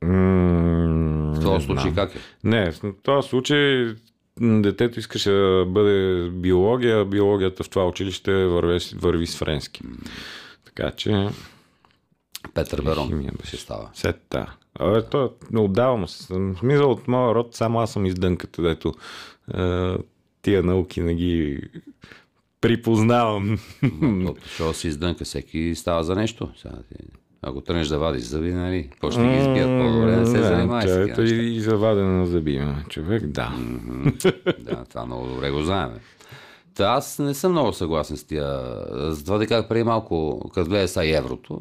М, 0.02 1.34
В 1.36 1.42
този 1.42 1.66
случай 1.66 1.94
как 1.96 2.16
е? 2.16 2.20
Не, 2.44 2.72
в 2.72 2.82
този 3.04 3.30
случай 3.30 3.96
детето 4.40 5.00
искаше 5.00 5.32
да 5.32 5.66
бъде 5.68 6.30
биология, 6.30 7.06
биологията 7.06 7.64
в 7.64 7.70
това 7.70 7.88
училище 7.88 8.46
върви, 8.46 8.80
върви 8.96 9.28
с 9.28 9.38
френски. 9.38 9.82
Така 10.66 10.92
че 10.92 11.30
Петър 12.54 12.82
Берон 12.82 13.08
химия 13.08 13.34
ще 13.44 13.58
става. 13.58 13.90
Сета. 13.94 14.56
Абе, 14.80 15.06
то 15.10 15.34
не 15.52 15.60
отдавам 15.60 16.08
се. 16.08 16.34
Смисъл 16.60 16.92
от 16.92 17.08
моя 17.08 17.36
род, 17.36 17.56
само 17.56 17.80
аз 17.80 17.94
съм 17.94 18.06
издънката, 18.06 18.62
дето 18.62 18.94
е, 19.58 19.96
тия 20.42 20.64
науки 20.64 21.02
не 21.02 21.16
ги 21.16 21.62
припознавам. 22.62 23.58
То, 24.26 24.36
Що 24.54 24.74
си 24.74 24.88
издънка, 24.88 25.26
всеки 25.26 25.76
става 25.76 26.04
за 26.04 26.16
нещо. 26.16 26.52
Сега, 26.58 26.76
ако 27.42 27.62
тръгнеш 27.62 27.88
да 27.88 28.00
вадиш 28.00 28.24
зъби, 28.24 28.54
нали? 28.54 28.90
Ще 29.12 29.22
ги 29.22 29.38
избият 29.38 29.70
по-добре, 29.82 30.16
не 30.16 30.26
се 30.26 30.44
занимай 30.44 30.82
с 30.82 30.86
Чай, 30.86 30.96
такива 30.96 31.16
той 31.16 31.24
неща. 31.24 31.42
и 31.42 31.60
заваден 31.60 32.18
на 32.18 32.26
зъби 32.26 32.52
има 32.52 32.84
човек, 32.90 33.26
да. 33.26 33.54
Да, 34.60 34.86
това 34.90 35.06
много 35.06 35.28
добре 35.28 35.52
го 35.52 35.62
знаем. 35.62 35.90
Та 36.76 36.86
аз 36.86 37.20
не 37.20 37.34
съм 37.34 37.52
много 37.52 37.74
съгласен 37.74 38.18
с 38.18 38.24
тия. 38.24 38.60
С 39.16 39.24
това 39.24 39.38
да 39.38 39.48
как 39.48 39.70
преди 39.70 39.84
малко, 39.84 40.42
като 40.54 40.70
влезе 40.70 40.88
са 40.88 41.06
еврото, 41.06 41.60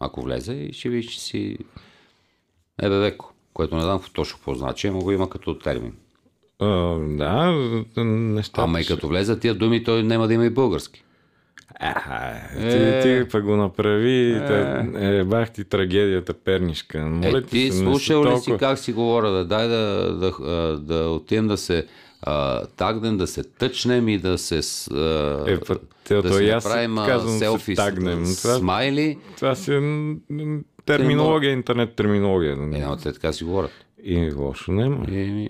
ако 0.00 0.22
влезе, 0.22 0.52
и 0.52 0.72
ще 0.72 0.88
видиш, 0.88 1.12
че 1.12 1.20
си 1.20 1.58
ебевеко, 2.82 3.32
което 3.54 3.76
не 3.76 3.82
знам 3.82 4.00
точно 4.12 4.36
какво 4.36 4.54
значи, 4.54 4.90
но 4.90 4.98
го 4.98 5.12
има 5.12 5.30
като 5.30 5.58
термин. 5.58 5.92
А, 6.58 6.66
да, 6.98 7.52
нещата. 8.04 8.62
Ама 8.62 8.80
и 8.80 8.86
като 8.86 9.08
влезе 9.08 9.38
тия 9.38 9.54
думи, 9.54 9.84
той 9.84 10.02
няма 10.02 10.28
да 10.28 10.34
има 10.34 10.46
и 10.46 10.50
български. 10.50 11.04
А, 11.80 12.34
ти, 12.52 13.02
ти 13.02 13.28
пък 13.32 13.44
го 13.44 13.56
направи, 13.56 14.30
е. 14.30 14.40
да, 14.40 14.86
е, 14.94 15.24
бах 15.24 15.50
ти 15.50 15.64
трагедията 15.64 16.34
пернишка. 16.34 16.98
Моля, 16.98 17.38
е, 17.38 17.42
ти 17.42 17.72
се, 17.72 17.78
слушал 17.78 18.20
ли 18.20 18.28
толкова... 18.28 18.42
си 18.42 18.58
как 18.58 18.78
си 18.78 18.92
говоря, 18.92 19.30
да 19.30 19.44
дай 19.44 19.68
да, 19.68 20.14
да, 20.14 20.30
да, 20.40 20.78
да 20.78 21.08
отидем 21.10 21.48
да 21.48 21.56
се 21.56 21.86
а, 22.22 22.66
тагнем, 22.66 23.16
да 23.16 23.26
се 23.26 23.42
тъчнем 23.42 24.08
и 24.08 24.18
да 24.18 24.38
се 24.38 24.60
а, 24.94 25.44
е, 25.46 25.60
па, 25.60 25.76
те, 26.04 26.22
да 26.22 26.34
си 26.34 26.46
направим 26.46 26.96
казвам, 26.96 27.38
селфи 27.38 27.74
тагнем. 27.74 28.26
с, 28.26 28.42
това, 28.42 28.54
смайли. 28.54 29.18
Това 29.36 29.54
си 29.54 29.74
е 29.74 29.80
терминология, 30.86 31.52
интернет 31.52 31.94
терминология. 31.96 32.52
Е, 32.52 32.56
няма 32.56 32.96
те 32.96 33.12
така 33.12 33.32
си 33.32 33.44
говорят. 33.44 33.70
И 34.02 34.32
лошо 34.32 34.72
няма. 34.72 35.04
И, 35.10 35.48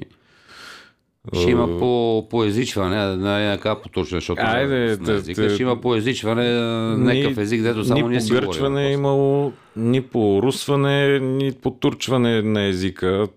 ще 1.33 1.51
има 1.51 1.79
по, 1.79 2.27
поезичване, 2.31 3.17
не 3.17 3.57
така 3.57 3.75
поточно, 3.75 4.17
защото 4.17 4.43
Айде, 4.45 4.99
не 5.01 5.13
езика, 5.13 5.51
ще 5.51 5.63
има 5.63 5.81
поезичване, 5.81 6.61
някакъв 6.97 7.39
език, 7.39 7.63
дето 7.63 7.85
само 7.85 8.03
ни 8.03 8.09
ние 8.09 8.21
си 8.21 8.33
говорим. 8.35 8.77
е 8.77 8.93
имало, 8.93 9.53
ни 9.77 10.03
по 10.03 10.43
русване, 10.43 11.19
ни 11.21 11.53
по 11.53 11.71
турчване 11.71 12.43
на 12.43 12.65
езика. 12.65 13.29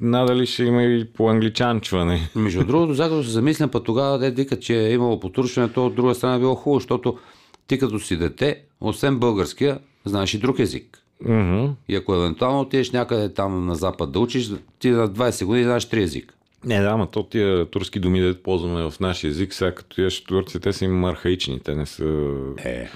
Надали 0.00 0.46
ще 0.46 0.64
има 0.64 0.82
и 0.82 1.04
по 1.04 1.28
англичанчване. 1.28 2.30
Между 2.36 2.64
другото, 2.64 2.94
за 2.94 3.02
като 3.02 3.24
се 3.24 3.30
замислям, 3.30 3.70
път 3.70 3.84
тогава 3.84 4.18
де 4.18 4.30
викат, 4.30 4.62
че 4.62 4.86
е 4.86 4.92
имало 4.92 5.20
потурчване, 5.20 5.72
то 5.72 5.86
от 5.86 5.94
друга 5.94 6.14
страна 6.14 6.34
е 6.34 6.38
било 6.38 6.54
хубаво, 6.54 6.80
защото 6.80 7.18
ти 7.66 7.78
като 7.78 7.98
си 7.98 8.16
дете, 8.16 8.62
освен 8.80 9.18
българския, 9.18 9.78
знаеш 10.04 10.34
и 10.34 10.38
друг 10.38 10.58
език. 10.58 10.98
Mm-hmm. 11.24 11.70
И 11.88 11.96
ако 11.96 12.14
евентуално 12.14 12.60
отидеш 12.60 12.90
някъде 12.90 13.34
там 13.34 13.66
на 13.66 13.74
запад 13.74 14.12
да 14.12 14.20
учиш, 14.20 14.50
ти 14.78 14.90
на 14.90 15.08
20 15.08 15.44
години 15.44 15.64
знаеш 15.64 15.84
три 15.88 16.02
езика. 16.02 16.34
Не, 16.64 16.80
да, 16.80 16.88
ама 16.88 17.10
то 17.10 17.22
тия 17.22 17.66
турски 17.66 18.00
думи, 18.00 18.20
да 18.20 18.42
ползваме 18.42 18.90
в 18.90 19.00
нашия 19.00 19.28
език, 19.28 19.54
сега 19.54 19.74
като 19.74 20.00
ядеш 20.00 20.24
турци, 20.24 20.60
те 20.60 20.72
са 20.72 20.84
им 20.84 21.04
архаични, 21.04 21.60
те 21.60 21.74
не 21.74 21.86
са... 21.86 22.34
Е, 22.64 22.88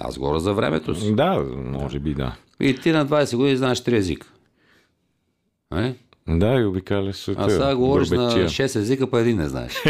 аз 0.00 0.18
говоря 0.18 0.40
за 0.40 0.54
времето 0.54 0.94
си. 0.94 1.14
Да, 1.14 1.44
може 1.56 1.98
би 1.98 2.14
да. 2.14 2.36
И 2.60 2.74
ти 2.74 2.92
на 2.92 3.06
20 3.06 3.36
години 3.36 3.56
знаеш 3.56 3.84
три 3.84 3.96
езика. 3.96 4.26
Е? 5.76 5.94
Да, 6.28 6.54
и 6.54 6.64
обикаля 6.64 7.12
света. 7.12 7.42
А 7.44 7.50
сега 7.50 7.76
говориш 7.76 8.08
Бърбечия. 8.08 8.42
на 8.42 8.48
6 8.48 8.76
езика, 8.76 9.10
по 9.10 9.18
един 9.18 9.36
не 9.36 9.48
знаеш. 9.48 9.72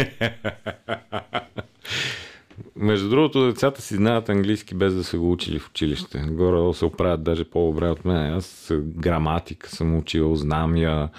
Между 2.75 3.09
другото, 3.09 3.45
децата 3.45 3.81
си 3.81 3.95
знаят 3.95 4.29
английски 4.29 4.75
без 4.75 4.95
да 4.95 5.03
са 5.03 5.17
го 5.17 5.31
учили 5.31 5.59
в 5.59 5.69
училище. 5.69 6.19
Горе 6.19 6.73
се 6.73 6.85
оправят 6.85 7.23
даже 7.23 7.43
по-добре 7.43 7.89
от 7.89 8.05
мен. 8.05 8.33
Аз 8.33 8.71
граматика 8.79 9.69
съм 9.69 9.97
учил, 9.97 10.35
знам 10.35 10.77
я. 10.77 11.09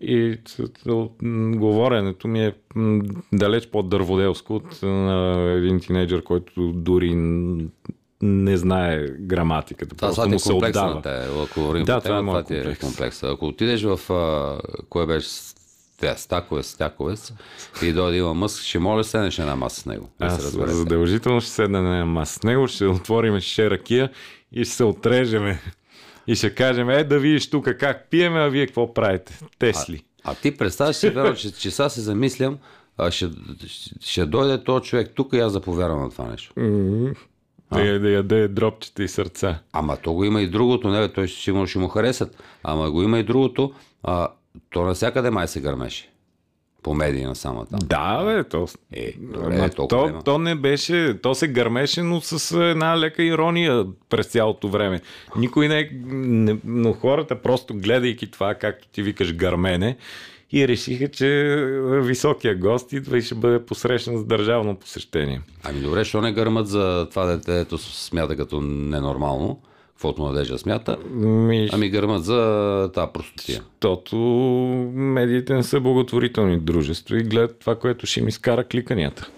И 0.00 0.38
говоренето 1.56 2.28
ми 2.28 2.44
е 2.44 2.54
далеч 3.32 3.66
по-дърводелско 3.66 4.54
от 4.54 4.82
един 5.56 5.80
тинейджър, 5.80 6.22
който 6.22 6.72
дори 6.72 7.14
не 8.22 8.56
знае 8.56 9.06
граматиката. 9.20 9.96
Това 9.96 10.08
просто 10.08 10.28
му 10.28 10.38
се 10.38 10.52
отдава. 10.52 11.02
Те, 11.02 11.28
ако 11.42 11.60
говорим 11.60 11.84
да, 11.84 12.00
това, 12.00 12.18
е 12.18 12.20
това 12.20 12.42
ти 12.42 12.54
е 12.54 12.56
комплекс. 12.56 12.80
комплекс. 12.80 13.22
Ако 13.22 13.46
отидеш 13.46 13.82
в 13.82 14.00
кое 14.88 15.06
беше 15.06 15.28
стаковец, 16.16 16.66
стаковец 16.66 17.32
и 17.82 17.92
дойде 17.92 18.18
има 18.18 18.34
мъск, 18.34 18.62
ще 18.62 18.78
моля 18.78 19.04
седнеш 19.04 19.38
една 19.38 19.56
маса 19.56 19.80
с 19.80 19.86
него. 19.86 20.08
Да 20.18 20.26
Аз 20.26 20.42
се 20.42 20.66
задължително 20.66 21.40
ще 21.40 21.50
седна 21.50 21.82
на 21.82 21.92
една 21.92 22.06
маса 22.06 22.38
с 22.38 22.42
него, 22.42 22.68
ще 22.68 22.86
отворим 22.86 23.40
шише 23.40 23.70
ракия 23.70 24.10
и 24.52 24.64
ще 24.64 24.74
се 24.74 24.84
отрежеме. 24.84 25.60
И 26.28 26.34
ще 26.34 26.50
кажем, 26.50 26.90
е 26.90 27.04
да 27.04 27.18
видиш 27.18 27.50
тук 27.50 27.68
как 27.70 28.06
пиеме, 28.10 28.38
а 28.38 28.48
вие 28.48 28.66
какво 28.66 28.94
правите? 28.94 29.38
Тесли. 29.58 30.02
А 30.24 30.34
ти 30.34 30.56
представяш 30.56 30.96
си, 30.96 31.10
верно, 31.10 31.36
че, 31.36 31.52
че 31.52 31.70
сега 31.70 31.88
се 31.88 32.00
замислям, 32.00 32.58
а 32.98 33.10
ще, 33.10 33.28
ще 34.00 34.26
дойде 34.26 34.64
този 34.64 34.84
човек 34.84 35.10
тук 35.14 35.32
и 35.32 35.38
аз 35.38 35.52
да 35.52 35.60
повярвам 35.60 36.02
на 36.02 36.10
това 36.10 36.24
нещо. 36.26 36.52
Да, 37.72 37.80
я- 37.82 38.00
да 38.00 38.08
яде 38.08 38.48
дропчета 38.48 39.02
и 39.02 39.08
сърца. 39.08 39.58
Ама 39.72 39.96
то 39.96 40.12
го 40.12 40.24
има 40.24 40.42
и 40.42 40.48
другото, 40.48 40.88
не 40.88 41.08
той 41.08 41.28
сигурно 41.28 41.66
ще 41.66 41.78
му 41.78 41.88
харесат. 41.88 42.36
Ама 42.62 42.90
го 42.90 43.02
има 43.02 43.18
и 43.18 43.24
другото, 43.24 43.72
а, 44.02 44.28
то 44.70 44.82
навсякъде 44.82 45.30
май 45.30 45.48
се 45.48 45.60
гърмеше. 45.60 46.10
По 46.82 46.94
медии 46.94 47.24
на 47.24 47.36
само 47.36 47.64
там. 47.64 47.78
Да, 47.82 48.24
бе, 48.24 48.44
то... 48.44 48.68
Е, 48.92 49.12
добре, 49.18 49.56
Ама 49.56 49.68
толкова 49.68 50.12
то, 50.12 50.22
то 50.24 50.38
не 50.38 50.54
беше, 50.54 51.18
то 51.22 51.34
се 51.34 51.48
гърмеше, 51.48 52.02
но 52.02 52.20
с 52.20 52.60
една 52.70 52.98
лека 52.98 53.22
ирония 53.22 53.86
през 54.08 54.26
цялото 54.26 54.68
време. 54.68 55.00
Никой 55.36 55.68
не, 55.68 55.90
не 56.04 56.56
но 56.64 56.92
хората 56.92 57.42
просто 57.42 57.74
гледайки 57.74 58.30
това, 58.30 58.54
както 58.54 58.88
ти 58.88 59.02
викаш 59.02 59.34
гърмене, 59.34 59.96
и 60.52 60.68
решиха, 60.68 61.08
че 61.08 61.56
високия 62.02 62.56
гост 62.56 62.92
идва 62.92 63.18
и 63.18 63.22
ще 63.22 63.34
бъде 63.34 63.66
посрещан 63.66 64.18
с 64.18 64.24
държавно 64.24 64.76
посещение. 64.76 65.40
Ами 65.64 65.80
добре, 65.80 66.04
що 66.04 66.20
не 66.20 66.32
гърмат 66.32 66.68
за 66.68 67.06
това 67.10 67.26
дете, 67.26 67.60
ето 67.60 67.78
смята 67.78 68.36
като 68.36 68.60
ненормално, 68.60 69.60
каквото 69.98 70.22
младежа 70.22 70.58
смята, 70.58 70.96
Ми, 71.10 71.68
ами 71.72 71.90
гърмат 71.90 72.24
за 72.24 72.90
тази 72.94 73.12
простотия. 73.12 73.62
защото 73.72 74.16
медиите 74.94 75.54
не 75.54 75.62
са 75.62 75.80
благотворителни 75.80 76.58
дружества 76.58 77.18
и 77.18 77.22
гледат 77.22 77.58
това, 77.58 77.78
което 77.78 78.06
ще 78.06 78.20
им 78.20 78.28
изкара 78.28 78.64
кликанията. 78.64 79.28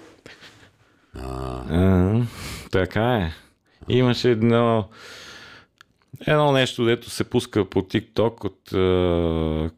А, 1.15 1.63
А, 1.77 2.23
така 2.71 3.17
е. 3.17 3.33
Имаше 3.89 4.31
едно, 4.31 4.89
едно 6.27 6.53
нещо, 6.53 6.85
дето 6.85 7.11
се 7.11 7.25
пуска 7.25 7.65
по 7.65 7.81
TikTok 7.83 8.45
от 8.45 8.73
е, 8.73 9.75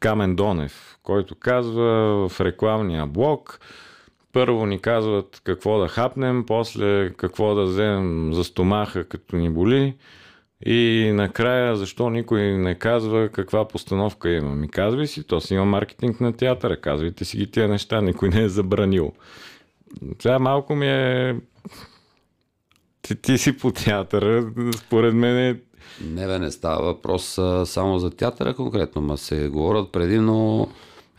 Камен 0.00 0.36
Донев, 0.36 0.98
който 1.02 1.34
казва 1.34 1.84
в 2.28 2.40
рекламния 2.40 3.06
блок 3.06 3.60
първо 4.32 4.66
ни 4.66 4.78
казват 4.78 5.40
какво 5.44 5.78
да 5.78 5.88
хапнем, 5.88 6.44
после 6.46 7.12
какво 7.16 7.54
да 7.54 7.64
вземем 7.64 8.34
за 8.34 8.44
стомаха, 8.44 9.04
като 9.04 9.36
ни 9.36 9.50
боли. 9.50 9.94
И 10.66 11.10
накрая, 11.14 11.76
защо 11.76 12.10
никой 12.10 12.42
не 12.42 12.74
казва 12.74 13.28
каква 13.28 13.68
постановка 13.68 14.30
има? 14.30 14.54
Ми 14.54 14.68
казвай 14.68 15.06
си, 15.06 15.26
то 15.26 15.40
си 15.40 15.54
има 15.54 15.64
маркетинг 15.64 16.20
на 16.20 16.32
театъра, 16.32 16.80
казвайте 16.80 17.24
си 17.24 17.36
ги 17.36 17.50
тия 17.50 17.68
неща, 17.68 18.00
никой 18.00 18.28
не 18.28 18.42
е 18.42 18.48
забранил. 18.48 19.12
Сега 20.22 20.38
малко 20.38 20.74
ми 20.74 20.88
е... 20.88 21.36
Ти, 23.02 23.16
ти 23.16 23.38
си 23.38 23.58
по 23.58 23.70
театъра, 23.70 24.52
според 24.76 25.14
мен 25.14 25.36
е... 25.38 25.60
не 26.04 26.26
бе, 26.26 26.38
не 26.38 26.50
става 26.50 26.84
въпрос 26.84 27.38
само 27.64 27.98
за 27.98 28.10
театъра 28.10 28.54
конкретно, 28.54 29.02
ма 29.02 29.16
се 29.16 29.48
говорят 29.48 29.92
предимно 29.92 30.68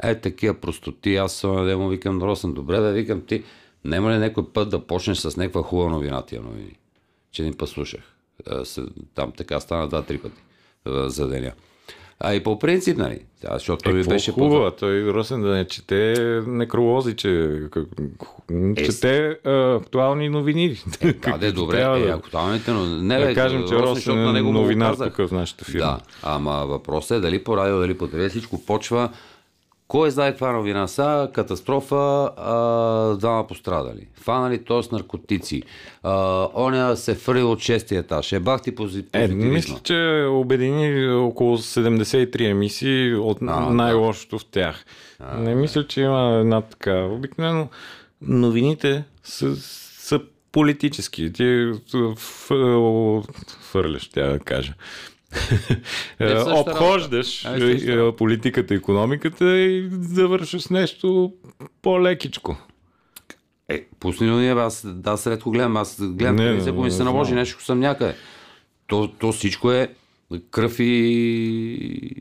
е 0.03 0.15
такива 0.15 0.53
простоти. 0.53 1.15
Аз 1.15 1.33
съм 1.33 1.65
да 1.65 1.77
му 1.77 1.89
викам, 1.89 2.21
Росен, 2.21 2.53
добре 2.53 2.77
да 2.77 2.91
викам 2.91 3.21
ти, 3.21 3.43
няма 3.85 4.11
ли 4.11 4.17
някой 4.17 4.43
път 4.45 4.69
да 4.69 4.79
почнеш 4.79 5.17
с 5.17 5.37
някаква 5.37 5.61
хубава 5.63 5.89
новина 5.89 6.21
тия 6.21 6.41
новини? 6.41 6.75
Че 7.31 7.43
ни 7.43 7.53
път 7.53 7.69
слушах. 7.69 8.01
А, 8.47 8.65
се- 8.65 8.85
Там 9.15 9.31
така 9.31 9.59
стана 9.59 9.87
два-три 9.87 10.17
пъти 10.17 10.41
а, 10.85 11.09
за 11.09 11.27
деня. 11.27 11.51
А 12.19 12.33
и 12.33 12.43
по 12.43 12.59
принцип, 12.59 12.97
нали? 12.97 13.19
Тя, 13.41 13.49
защото 13.53 13.83
той 13.83 13.93
ми 13.93 13.99
Какво 13.99 14.11
беше 14.11 14.31
хубава, 14.31 14.71
той 14.71 15.13
Росен 15.13 15.41
да 15.41 15.47
не 15.47 15.67
чете 15.67 16.13
некролози, 16.47 17.15
че 17.15 17.61
чете 18.77 19.37
а, 19.45 19.75
актуални 19.75 20.29
новини. 20.29 20.77
Да, 21.21 21.37
де, 21.37 21.51
добре, 21.51 21.77
е, 21.77 21.99
да- 21.99 22.13
актуалните, 22.13 22.71
но 22.71 22.85
не 22.85 23.19
да 23.19 23.25
бе, 23.25 23.35
кажем, 23.35 23.65
че 23.67 23.73
на 24.09 24.39
е 24.39 24.41
новинар 24.41 24.95
тук 24.95 25.27
в 25.27 25.31
нашата 25.31 25.65
фирма. 25.65 25.79
Да, 25.79 25.99
ама 26.23 26.65
въпросът 26.65 27.17
е 27.17 27.21
дали 27.21 27.43
по 27.43 27.57
радио, 27.57 27.79
дали 27.79 27.97
по 27.97 28.07
телевизия, 28.07 28.29
всичко 28.29 28.65
почва. 28.65 29.09
Кой 29.89 30.11
знае 30.11 30.31
каква 30.31 30.51
новина 30.51 30.87
са? 30.87 31.29
Катастрофа, 31.33 31.95
а, 32.37 32.53
двама 33.15 33.47
пострадали. 33.47 34.07
Фанали 34.15 34.61
с 34.81 34.91
наркотици. 34.91 35.63
А, 36.03 36.13
оня 36.55 36.97
се 36.97 37.15
фърли 37.15 37.43
от 37.43 37.59
шестия 37.59 37.99
етаж. 37.99 38.31
Е, 38.31 38.39
бах 38.39 38.61
ти 38.61 38.71
пози- 38.71 38.99
Е, 38.99 39.21
позитивизма. 39.21 39.45
мисля, 39.45 39.79
че 39.83 39.95
обедини 40.29 41.07
около 41.09 41.57
73 41.57 42.45
емисии 42.45 43.15
от 43.15 43.37
А, 43.41 43.45
най-лошото 43.61 44.39
в 44.39 44.45
тях. 44.45 44.85
Не 45.35 45.55
мисля, 45.55 45.87
че 45.87 46.01
има 46.01 46.31
една 46.33 46.61
така. 46.61 47.03
Обикновено 47.03 47.67
новините 48.21 49.03
са, 49.23 49.55
са 49.55 50.19
политически. 50.51 51.33
Ти 51.33 51.71
фърляш, 53.61 54.07
тя 54.07 54.27
да 54.27 54.39
кажа. 54.39 54.73
Е, 56.19 56.29
същата 56.29 56.71
Обхождаш 56.71 57.45
работа. 57.45 57.65
Е, 57.65 57.75
същата 57.75 57.91
е, 57.91 58.15
политиката, 58.15 58.73
економиката 58.73 59.57
и 59.57 59.89
завършваш 59.91 60.61
с 60.61 60.69
нещо 60.69 61.33
по-лекичко. 61.81 62.57
Е, 63.69 63.85
пусни 63.99 64.29
ние, 64.29 64.51
аз, 64.51 64.85
да, 64.87 65.17
редко 65.27 65.51
гледам, 65.51 65.77
аз 65.77 65.97
гледам 66.01 66.35
Не, 66.35 66.43
телевизия, 66.43 66.71
ако 66.71 66.81
ми 66.81 66.85
не 66.85 66.91
се 66.91 67.03
наложи 67.03 67.29
знам. 67.29 67.39
нещо, 67.39 67.63
съм 67.63 67.79
някъде. 67.79 68.15
То, 68.87 69.07
то 69.07 69.31
всичко 69.31 69.71
е 69.71 69.93
кръв 70.51 70.79
и... 70.79 72.11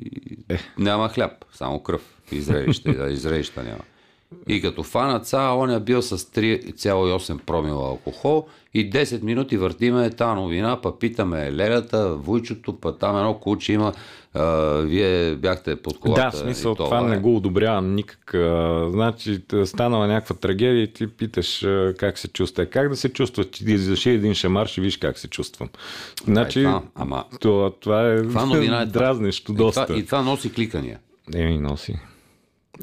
Е. 0.48 0.59
Няма 0.78 1.09
хляб, 1.09 1.44
само 1.52 1.82
кръв 1.82 2.02
и 2.32 2.40
зрелище, 2.40 2.92
да, 2.92 3.11
и 3.11 3.16
зрелища 3.16 3.62
няма. 3.62 3.84
И 4.49 4.61
като 4.62 4.83
фанат 4.83 5.26
са, 5.26 5.39
он 5.41 5.70
е 5.70 5.81
бил 5.81 6.03
с 6.03 6.18
3,8 6.18 7.39
промила 7.39 7.89
алкохол 7.89 8.47
и 8.74 8.91
10 8.91 9.22
минути 9.22 9.57
въртиме 9.57 10.11
тази 10.11 10.35
новина, 10.35 10.81
па 10.83 10.99
питаме 10.99 11.53
Лелята, 11.53 12.14
Войчото, 12.14 12.81
па 12.81 12.99
там 12.99 13.16
едно 13.16 13.35
куче 13.35 13.72
има, 13.72 13.93
а, 14.35 14.45
вие 14.72 15.35
бяхте 15.35 15.76
под 15.76 15.99
колата. 16.01 16.22
Да, 16.22 16.31
в 16.31 16.37
смисъл 16.37 16.74
това, 16.74 16.85
това 16.87 16.99
е. 17.01 17.11
не 17.11 17.18
го 17.18 17.37
одобрявам 17.37 17.95
никак. 17.95 18.31
Значи 18.91 19.41
станала 19.64 20.07
някаква 20.07 20.37
трагедия 20.37 20.83
и 20.83 20.93
ти 20.93 21.07
питаш 21.07 21.66
как 21.97 22.18
се 22.18 22.29
чувства. 22.29 22.66
Как 22.66 22.89
да 22.89 22.97
се 22.97 23.09
чувства? 23.09 23.45
Ти 23.45 23.64
излезеш 23.64 24.07
един 24.07 24.35
шамар, 24.35 24.66
ще 24.66 24.81
виж 24.81 24.97
как 24.97 25.18
се 25.18 25.29
чувствам. 25.29 25.68
Значи, 26.24 26.62
това, 26.62 26.83
ама- 26.95 27.24
това, 27.41 27.70
това 27.81 28.12
е, 28.12 28.22
Това 28.22 28.47
новина 28.47 28.83
е 28.83 28.87
дразнещо 28.87 29.53
И 29.53 29.55
доста. 29.55 29.87
това, 29.87 29.99
и 29.99 30.07
това 30.07 30.22
носи 30.22 30.53
кликания. 30.53 30.99
Еми, 31.35 31.59
носи. 31.59 31.93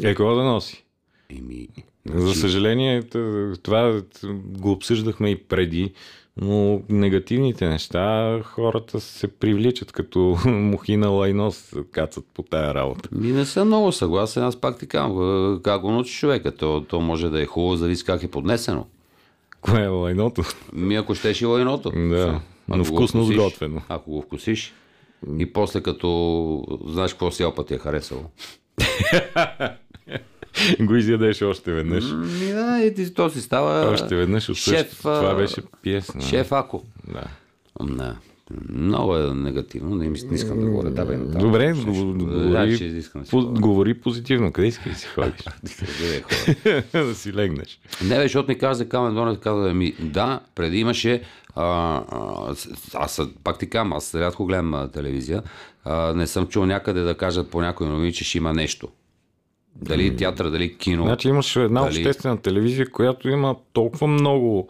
Е, 0.04 0.08
какво 0.08 0.36
да 0.36 0.44
носи? 0.44 0.85
Еми, 1.30 1.68
За 2.06 2.34
съжаление, 2.34 3.04
т- 3.04 3.54
това 3.64 4.02
го 4.34 4.72
обсъждахме 4.72 5.30
и 5.30 5.36
преди, 5.36 5.94
но 6.38 6.82
негативните 6.90 7.70
неща 7.70 8.40
хората 8.44 9.00
се 9.00 9.28
привличат 9.28 9.92
като 9.92 10.38
мухи 10.46 10.98
на 10.98 11.08
лайно 11.10 11.52
кацат 11.92 12.26
по 12.34 12.44
тая 12.44 12.74
работа. 12.74 13.10
Ми 13.12 13.32
не 13.32 13.46
съм 13.46 13.68
много 13.68 13.92
съгласен, 13.92 14.44
аз 14.44 14.56
пак 14.56 14.80
ти 14.80 14.88
казвам, 14.88 15.60
как 15.64 15.82
го 15.82 15.92
научи 15.92 16.14
човека, 16.14 16.56
то, 16.56 16.86
то 16.90 17.02
може 17.02 17.30
да 17.30 17.42
е 17.42 17.46
хубаво, 17.46 17.76
зависи 17.76 18.06
как 18.06 18.24
е 18.24 18.28
поднесено. 18.28 18.86
Кое 19.62 19.84
е 19.84 19.88
лайното? 19.88 20.44
Ми 20.74 20.96
ако 20.96 21.16
щеш 21.16 21.42
и 21.42 21.46
лайното. 21.46 21.92
Да, 21.92 22.42
Ако 22.68 22.78
но 22.78 22.84
вкусно 22.86 23.22
вкусиш, 23.22 23.42
сготвено. 23.42 23.82
Ако 23.90 24.12
го 24.12 24.22
вкусиш 24.22 24.74
и 25.40 25.54
после 25.54 25.82
като 25.82 26.80
знаеш 26.88 27.14
какво 27.14 27.32
си 27.32 27.44
опът 27.44 27.68
ти 27.68 27.74
е 27.74 27.78
харесало. 27.78 28.22
го 30.82 30.96
изядеш 30.96 31.42
още 31.42 31.72
веднъж. 31.72 32.04
Ми 32.06 32.48
да, 32.48 32.82
и 32.84 33.14
то 33.14 33.30
си 33.30 33.42
става 33.42 33.92
Още 33.92 34.16
веднъж 34.16 34.50
от 34.50 34.56
шеф. 34.58 34.98
Това 34.98 35.36
беше 35.36 35.62
пиесна. 35.82 36.22
шеф 36.22 36.52
ако. 36.52 36.84
Да. 37.08 37.24
Не. 37.84 38.12
Много 38.70 39.18
е 39.18 39.34
негативно, 39.34 39.96
не, 39.96 40.08
не 40.10 40.36
искам 40.36 40.60
да 40.60 40.66
говоря. 40.66 40.90
Да, 40.92 41.06
бе, 41.06 41.18
да, 41.18 41.38
Добре, 41.40 41.76
ще- 41.76 41.86
го- 41.86 41.94
ще- 41.94 42.04
говори, 42.04 42.50
да, 42.50 42.86
искам 42.86 43.22
да 43.22 43.26
си 43.26 43.32
по- 43.32 43.52
говори 43.52 43.94
позитивно. 43.94 44.52
Къде 44.52 44.68
искаш 44.68 44.92
да 44.92 44.98
си 44.98 45.08
ходиш? 45.08 45.34
Да 46.94 47.16
си 47.16 47.34
легнеш. 47.34 47.80
Не, 48.04 48.16
бе, 48.16 48.22
защото 48.22 48.50
ми 48.50 48.58
каза 48.58 48.90
Камен 48.90 49.16
Донет, 49.16 49.40
каза 49.40 49.74
ми, 49.74 49.94
да, 50.00 50.40
преди 50.56 50.78
имаше, 50.78 51.22
а, 51.56 52.02
аз 52.94 53.22
пак 53.44 53.60
ти 53.60 53.70
казвам, 53.70 53.94
аз 53.94 54.16
рядко 54.16 54.46
гледам 54.46 54.74
а, 54.74 54.88
телевизия, 54.88 55.44
а, 55.84 56.14
не 56.14 56.28
съм 56.28 56.48
чул 56.48 56.66
някъде 56.66 57.02
да 57.02 57.16
кажат 57.16 57.50
по 57.50 57.62
някой 57.62 57.88
новини, 57.88 58.14
че 58.14 58.24
ще 58.24 58.38
има 58.38 58.54
нещо. 58.54 58.88
Дали 59.76 60.16
театър, 60.16 60.50
дали 60.50 60.78
кино. 60.78 61.04
Значи 61.04 61.28
имаш 61.28 61.56
една 61.56 61.82
Дали- 61.82 61.98
обществена 61.98 62.42
телевизия, 62.42 62.92
която 62.92 63.30
има 63.30 63.56
толкова 63.74 64.08
много 64.08 64.70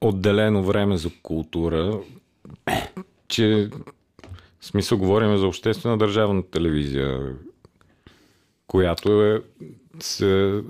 отделено 0.00 0.62
време 0.62 0.96
за 0.96 1.10
култура, 1.22 2.00
че 3.28 3.70
в 4.60 4.66
смисъл 4.66 4.98
говорим 4.98 5.36
за 5.36 5.46
обществена 5.46 5.98
държавна 5.98 6.42
телевизия, 6.42 7.36
която 8.66 9.22
е, 9.24 9.42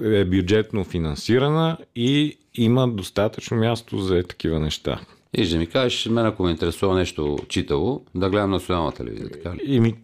е 0.02 0.24
бюджетно 0.24 0.84
финансирана 0.84 1.78
и 1.96 2.38
има 2.54 2.88
достатъчно 2.88 3.56
място 3.56 3.98
за 3.98 4.22
такива 4.22 4.60
неща. 4.60 5.00
И 5.34 5.44
ще 5.44 5.58
ми 5.58 5.66
кажеш, 5.66 6.06
мен 6.06 6.26
ако 6.26 6.42
ме 6.42 6.50
интересува 6.50 6.94
нещо 6.94 7.38
читаво, 7.48 8.04
да 8.14 8.30
гледам 8.30 8.50
национална 8.50 8.92
телевизия, 8.92 9.30
така 9.30 9.54
ли? 9.54 9.60
И 9.64 9.80
ми 9.80 9.94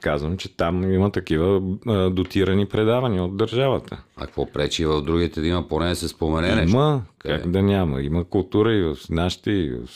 казвам, 0.00 0.36
че 0.36 0.56
там 0.56 0.92
има 0.92 1.12
такива 1.12 1.62
а, 1.86 2.10
дотирани 2.10 2.66
предавания 2.66 3.24
от 3.24 3.36
държавата. 3.36 4.02
А 4.16 4.26
какво 4.26 4.46
пречи 4.46 4.86
в 4.86 5.02
другите 5.02 5.40
да 5.40 5.46
има 5.46 5.68
поне 5.68 5.88
да 5.88 5.96
се 5.96 6.08
спомене 6.08 6.54
нещо? 6.54 6.76
Има, 6.76 7.02
как 7.18 7.50
да 7.50 7.62
няма. 7.62 8.02
Има 8.02 8.24
култура 8.24 8.72
и 8.72 8.82
в 8.82 8.96
нашите. 9.10 9.50
И 9.50 9.70
в... 9.70 9.88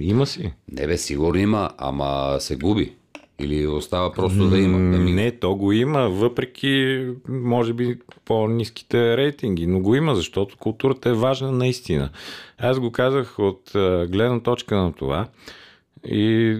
Има 0.00 0.26
си. 0.26 0.52
Не 0.72 0.86
бе, 0.86 0.96
сигурно 0.96 1.40
има, 1.40 1.70
ама 1.78 2.36
се 2.40 2.56
губи. 2.56 2.94
Или 3.38 3.66
остава 3.66 4.12
просто 4.12 4.48
да 4.48 4.58
има. 4.58 4.78
Да 4.78 4.98
ми... 4.98 5.12
Не, 5.12 5.30
то 5.30 5.54
го 5.54 5.72
има, 5.72 6.08
въпреки, 6.08 7.06
може 7.28 7.72
би, 7.72 7.98
по-низките 8.24 9.16
рейтинги, 9.16 9.66
но 9.66 9.80
го 9.80 9.94
има, 9.94 10.14
защото 10.14 10.56
културата 10.56 11.08
е 11.10 11.14
важна 11.14 11.52
наистина. 11.52 12.10
Аз 12.58 12.80
го 12.80 12.92
казах 12.92 13.38
от 13.38 13.70
гледна 14.10 14.40
точка 14.40 14.76
на 14.76 14.92
това, 14.92 15.28
и 16.06 16.56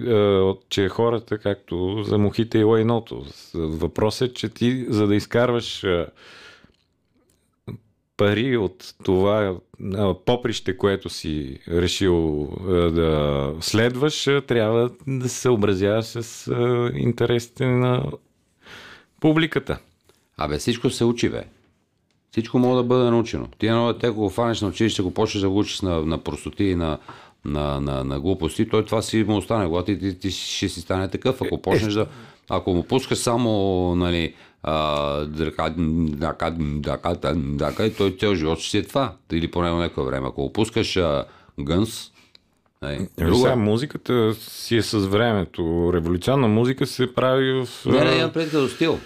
че 0.69 0.89
хората, 0.89 1.37
както 1.37 2.03
за 2.03 2.17
мухите 2.17 2.59
и 2.59 2.63
лайното. 2.63 3.25
Въпросът 3.53 4.29
е, 4.29 4.33
че 4.33 4.49
ти, 4.49 4.85
за 4.89 5.07
да 5.07 5.15
изкарваш 5.15 5.85
пари 8.17 8.57
от 8.57 8.93
това 9.03 9.57
поприще, 10.25 10.77
което 10.77 11.09
си 11.09 11.59
решил 11.67 12.49
да 12.93 13.53
следваш, 13.61 14.23
трябва 14.47 14.89
да 15.07 15.29
се 15.29 15.39
съобразяваш 15.39 16.05
с 16.05 16.51
интересите 16.95 17.65
на 17.65 18.03
публиката. 19.21 19.79
Абе, 20.37 20.57
всичко 20.57 20.89
се 20.89 21.05
учи, 21.05 21.29
бе. 21.29 21.43
Всичко 22.31 22.59
може 22.59 22.75
да 22.75 22.83
бъде 22.83 23.09
научено. 23.09 23.47
Ти 23.57 23.67
едно 23.67 23.93
дете, 23.93 24.07
ако 24.07 24.19
го 24.19 24.29
фанеш 24.29 24.61
на 24.61 24.67
училище, 24.67 25.01
го 25.01 25.13
почнеш 25.13 25.41
да 25.41 25.49
го 25.49 25.59
учиш 25.59 25.81
на, 25.81 26.01
на 26.01 26.17
простоти 26.17 26.63
и 26.63 26.75
на, 26.75 26.99
на, 27.45 27.81
на, 27.81 28.03
на 28.03 28.19
глупости, 28.19 28.69
той 28.69 28.85
това 28.85 29.01
си 29.01 29.23
му 29.23 29.37
остане. 29.37 29.65
Когато 29.65 29.85
ти, 29.85 29.99
ти, 29.99 30.19
ти 30.19 30.31
ще 30.31 30.69
си 30.69 30.81
стане 30.81 31.07
такъв, 31.07 31.41
ако 31.41 31.61
почнеш 31.61 31.93
да... 31.93 32.05
Ако 32.49 32.73
му 32.73 32.83
пускаш 32.83 33.17
само, 33.17 33.95
нали, 33.95 34.33
а, 34.63 35.25
дръка, 35.25 35.73
дака, 35.77 36.51
дака, 36.59 37.15
дака, 37.35 37.85
и 37.85 37.93
той 37.93 38.11
цял 38.11 38.35
живот 38.35 38.59
ще 38.59 38.69
си 38.69 38.77
е 38.77 38.83
това. 38.83 39.13
Или 39.31 39.51
поне 39.51 39.69
на 39.69 39.77
някое 39.77 40.05
време. 40.05 40.27
Ако 40.27 40.41
го 40.41 40.53
пускаш 40.53 40.97
а, 40.97 41.25
гънс, 41.59 42.11
нали, 42.81 43.07
Сега 43.17 43.51
е. 43.51 43.55
музиката 43.55 44.33
си 44.33 44.75
е 44.75 44.81
с 44.81 44.99
времето. 44.99 45.91
Революционна 45.93 46.47
музика 46.47 46.87
се 46.87 47.13
прави 47.13 47.53
в... 47.53 47.85
Не, 47.85 48.03
не, 48.03 48.15
имам 48.15 48.31
пред 48.31 48.51
като 48.51 48.67
стил. 48.67 48.99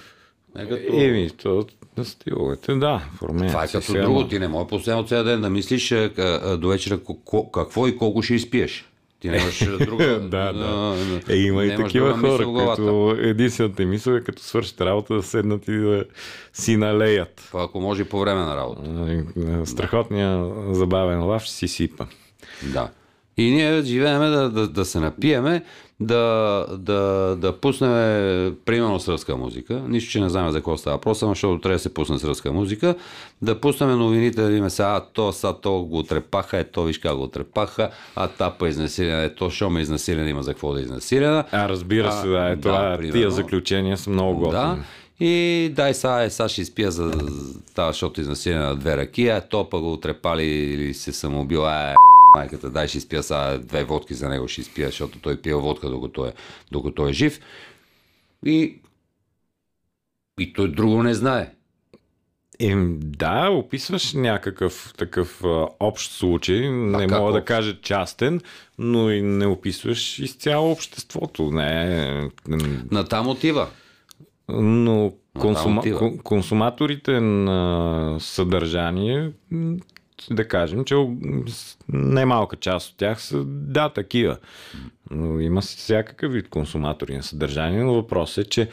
Не 0.56 0.70
като... 0.70 0.94
Еми, 0.94 1.30
то 1.30 1.66
стиловете, 2.06 2.76
да, 2.76 3.02
форме. 3.18 3.48
Това 3.48 3.64
е 3.64 3.68
като 3.68 3.94
друго. 3.94 4.28
Ти 4.28 4.40
не 4.40 4.48
може 4.48 4.68
последно 4.68 5.06
цял 5.06 5.24
ден 5.24 5.42
да 5.42 5.50
мислиш 5.50 5.92
а, 5.92 6.12
а, 6.18 6.58
до 6.58 6.68
вечера 6.68 6.98
ко- 6.98 7.52
какво 7.52 7.88
и 7.88 7.98
колко 7.98 8.22
ще 8.22 8.34
изпиеш. 8.34 8.86
Ти 9.20 9.30
нямаш 9.30 9.66
друга... 9.80 10.20
да, 10.20 10.54
да. 10.54 10.96
Е, 11.30 11.36
има 11.36 11.66
и 11.66 11.76
такива 11.76 12.18
хора, 12.18 12.46
които 12.46 13.16
единствената 13.22 13.84
им 13.84 13.90
мисъл 13.90 14.14
е 14.14 14.22
като 14.22 14.42
свършат 14.42 14.82
работа 14.82 15.14
да 15.14 15.24
седнат 15.24 15.68
и 15.68 15.78
да 15.78 16.04
си 16.54 16.78
налеят. 16.78 17.44
Това 17.48 17.64
ако 17.64 17.80
може 17.80 18.06
по 18.06 18.20
време 18.20 18.40
на 18.40 18.56
работа. 18.56 18.82
Страхотния 19.66 20.46
забавен 20.72 21.24
лав 21.24 21.44
ще 21.44 21.54
си 21.54 21.68
сипа. 21.68 22.06
Да. 22.64 22.90
И 23.38 23.52
ние 23.52 23.82
живееме 23.82 24.28
да, 24.30 24.50
да, 24.50 24.68
да 24.68 24.86
се 24.86 25.00
напиеме, 25.00 25.64
да, 26.00 26.66
да, 26.78 27.36
да 27.36 27.58
пуснем 27.58 27.92
примерно 28.66 29.00
сръбска 29.00 29.38
музика. 29.38 29.82
Нищо, 29.88 30.12
че 30.12 30.20
не 30.20 30.30
знаем 30.30 30.52
за 30.52 30.58
какво 30.58 30.78
става 30.78 30.96
въпрос, 30.96 31.20
защото 31.20 31.62
трябва 31.62 31.76
да 31.76 31.80
се 31.80 31.94
пусне 31.94 32.20
сръбска 32.20 32.52
музика. 32.52 32.96
Да 33.42 33.62
пуснем 33.62 34.00
новините, 34.00 34.42
да 34.42 34.48
видим 34.48 34.70
сега, 34.70 34.90
а 34.90 35.00
то, 35.14 35.32
са, 35.32 35.56
то 35.62 35.82
го 35.82 36.04
трепаха, 36.04 36.58
е 36.58 36.64
то, 36.64 36.84
виж 36.84 36.98
как 36.98 37.16
го 37.16 37.28
трепаха, 37.28 37.90
а 38.16 38.28
та 38.28 38.50
па 38.50 38.70
изнасилена, 38.70 39.24
е 39.24 39.36
то, 39.36 39.50
шо 39.50 39.70
ме 39.70 39.82
изнасилена, 39.82 40.30
има 40.30 40.44
за 40.44 40.52
какво 40.52 40.74
да 40.74 40.80
е 40.80 40.84
изнасилена. 40.84 41.44
А, 41.52 41.70
разбира 41.70 42.12
се, 42.12 42.28
да, 42.28 42.46
е 42.46 42.56
да, 42.56 42.62
това. 42.62 42.96
примерно. 42.98 43.20
Тия 43.20 43.32
заключения 43.32 43.98
са 43.98 44.10
много 44.10 44.40
готини. 44.40 44.62
Да. 44.62 44.78
И 45.20 45.72
дай 45.76 45.94
сега, 45.94 46.24
е, 46.24 46.30
сега 46.30 46.50
ще 46.50 46.62
изпия 46.62 46.92
за 46.92 47.12
тази, 47.76 47.88
защото 47.88 48.22
изнасилена 48.22 48.66
на 48.66 48.76
две 48.76 48.98
ръки, 48.98 49.28
а 49.28 49.42
то 49.42 49.70
пък 49.70 49.82
го 49.82 49.94
отрепали 49.94 50.46
или 50.46 50.94
се 50.94 51.12
самоубил, 51.12 51.66
а 51.66 51.96
майката, 52.36 52.70
дай 52.70 52.88
ще 52.88 52.98
изпия 52.98 53.24
сега 53.24 53.58
две 53.58 53.84
водки 53.84 54.14
за 54.14 54.30
него, 54.30 54.48
ще 54.48 54.62
изпия, 54.62 54.88
защото 54.88 55.20
той 55.20 55.42
пие 55.42 55.56
водка 55.56 55.90
докато 55.90 56.26
е, 56.26 56.34
докато 56.72 57.08
е 57.08 57.14
жив. 57.14 57.40
И, 58.46 58.82
и 60.40 60.54
той 60.54 60.72
друго 60.72 61.04
не 61.04 61.14
знае. 61.14 61.52
Ем, 62.60 63.00
да, 63.02 63.50
описваш 63.50 64.14
някакъв 64.14 64.94
такъв 64.98 65.44
а, 65.44 65.68
общ 65.80 66.12
случай. 66.12 66.70
Не 66.70 67.08
как 67.08 67.20
мога 67.20 67.34
да 67.34 67.46
кажа 67.46 67.82
частен, 67.82 68.42
но 68.78 69.12
и 69.12 69.22
не 69.22 69.48
описваш 69.48 70.20
изцяло 70.20 70.72
обществото. 70.72 71.52
Не, 71.52 72.30
На 72.92 73.06
там 73.08 73.28
отива. 73.28 73.68
но 74.50 75.14
консума... 75.40 75.80
отива. 75.80 76.18
консуматорите 76.24 77.12
на 77.20 78.18
съдържание, 78.20 79.32
да 80.32 80.48
кажем, 80.48 80.86
че 80.86 80.96
немалка 81.90 82.56
част 82.56 82.92
от 82.92 82.98
тях 82.98 83.22
са, 83.22 83.44
да, 83.46 83.90
такива. 83.90 84.38
Но 85.12 85.40
има 85.40 85.62
всякакъв 85.62 86.34
вид 86.34 86.50
консуматори 86.50 87.16
на 87.16 87.24
съдържание, 87.24 87.84
но 87.84 87.94
въпросът 87.94 88.46
е, 88.46 88.50
че 88.50 88.70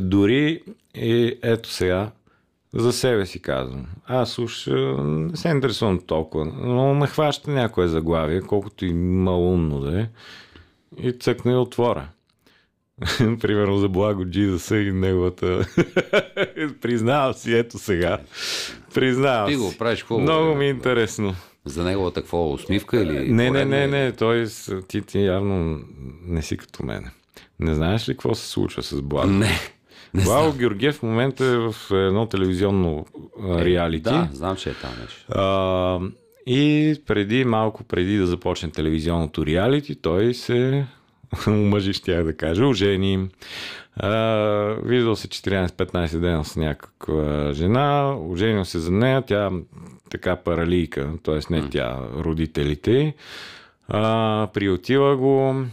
дори 0.00 0.62
и 0.94 1.38
ето 1.42 1.68
сега, 1.68 2.10
за 2.74 2.92
себе 2.92 3.26
си 3.26 3.42
казвам. 3.42 3.86
Аз 4.06 4.38
уж 4.38 4.66
не 4.98 5.36
се 5.36 5.48
интересувам 5.48 6.00
толкова, 6.06 6.44
но 6.44 6.94
ме 6.94 7.06
хваща 7.06 7.50
някое 7.50 7.88
заглавие, 7.88 8.40
колкото 8.40 8.84
и 8.84 8.92
малумно 8.92 9.80
да 9.80 10.00
е, 10.00 10.08
и 10.98 11.12
цъкна 11.12 11.52
и 11.52 11.56
отвора. 11.56 12.08
Примерно 13.40 13.76
за 13.76 13.88
Благо 13.88 14.24
Джизаса 14.24 14.76
и 14.76 14.92
неговата... 14.92 15.66
Признавам 16.80 17.34
си, 17.34 17.54
ето 17.54 17.78
сега. 17.78 18.18
Признавам 18.94 19.50
Ти 19.50 19.56
го 19.56 19.74
правиш 19.78 20.02
хубаво. 20.02 20.22
Много 20.22 20.52
бе. 20.52 20.58
ми 20.58 20.66
е 20.66 20.68
интересно. 20.68 21.34
За 21.64 21.84
неговата 21.84 22.20
какво 22.20 22.52
усмивка 22.52 23.02
или... 23.02 23.32
Не, 23.32 23.50
не, 23.50 23.64
не, 23.64 23.86
не. 23.86 24.12
Той 24.12 24.46
ти, 24.88 25.02
ти 25.02 25.24
явно 25.24 25.80
не 26.26 26.42
си 26.42 26.56
като 26.56 26.82
мене. 26.82 27.10
Не 27.60 27.74
знаеш 27.74 28.08
ли 28.08 28.12
какво 28.12 28.34
се 28.34 28.48
случва 28.48 28.82
с 28.82 29.02
Благо? 29.02 29.30
Не. 29.30 29.58
не 30.14 30.24
Благо 30.24 30.52
Георгиев 30.58 30.94
в 30.94 31.02
момента 31.02 31.44
е 31.44 31.56
в 31.56 31.74
едно 31.90 32.26
телевизионно 32.26 33.06
а, 33.42 33.64
реалити. 33.64 34.02
Да, 34.02 34.28
знам, 34.32 34.56
че 34.56 34.70
е 34.70 34.74
там 34.74 34.90
нещо. 35.02 35.24
А, 35.28 36.00
и 36.46 36.94
преди, 37.06 37.44
малко 37.44 37.84
преди 37.84 38.16
да 38.16 38.26
започне 38.26 38.70
телевизионното 38.70 39.46
реалити, 39.46 39.94
той 39.94 40.34
се 40.34 40.86
омъжи, 41.46 41.92
щях 41.92 42.24
да 42.24 42.36
кажа, 42.36 42.66
ожени. 42.66 43.28
А, 43.96 44.10
виждал 44.84 45.16
се 45.16 45.28
14-15 45.28 46.18
дена 46.18 46.44
с 46.44 46.56
някаква 46.56 47.52
жена, 47.52 48.16
оженил 48.18 48.64
се 48.64 48.78
за 48.78 48.90
нея, 48.90 49.22
тя 49.22 49.50
така 50.10 50.36
паралийка, 50.36 51.10
т.е. 51.22 51.40
не 51.50 51.68
тя, 51.70 51.98
родителите. 52.16 53.14
А, 53.88 54.48
приотила 54.54 55.16
го, 55.16 55.64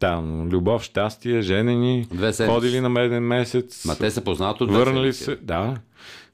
там, 0.00 0.48
любов, 0.48 0.82
щастие, 0.82 1.42
женени, 1.42 2.08
ходили 2.46 2.80
на 2.80 2.88
меден 2.88 3.22
месец. 3.22 3.84
Ма 3.84 3.96
те 3.96 4.10
се 4.10 4.24
познават 4.24 4.60
от 4.60 4.70
Върнали 4.70 5.12
се, 5.12 5.36
да. 5.36 5.76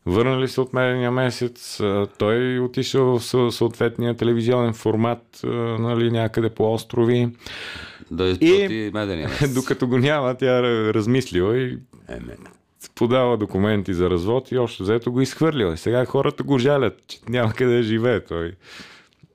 Върнали 0.06 0.48
се 0.48 0.60
от 0.60 0.72
медения 0.72 1.10
месец. 1.10 1.80
Той 2.18 2.58
отишъл 2.58 3.04
в 3.04 3.20
съ- 3.24 3.50
съответния 3.50 4.16
телевизионен 4.16 4.74
формат, 4.74 5.40
нали, 5.78 6.10
някъде 6.10 6.50
по 6.50 6.72
острови. 6.72 7.28
Да 8.10 8.24
изплати 8.24 8.90
медения 8.94 9.28
месец. 9.28 9.54
Докато 9.54 9.86
го 9.88 9.98
няма, 9.98 10.34
тя 10.34 10.62
размислила 10.62 11.56
и 11.56 11.78
Еме. 12.08 12.36
подава 12.94 13.36
документи 13.36 13.94
за 13.94 14.10
развод 14.10 14.52
и 14.52 14.58
още 14.58 14.82
взето 14.82 15.12
го 15.12 15.20
изхвърлила. 15.20 15.74
И 15.74 15.76
сега 15.76 16.04
хората 16.04 16.42
го 16.42 16.58
жалят, 16.58 16.94
че 17.08 17.18
няма 17.28 17.52
къде 17.52 17.82
живее 17.82 18.20
той. 18.20 18.52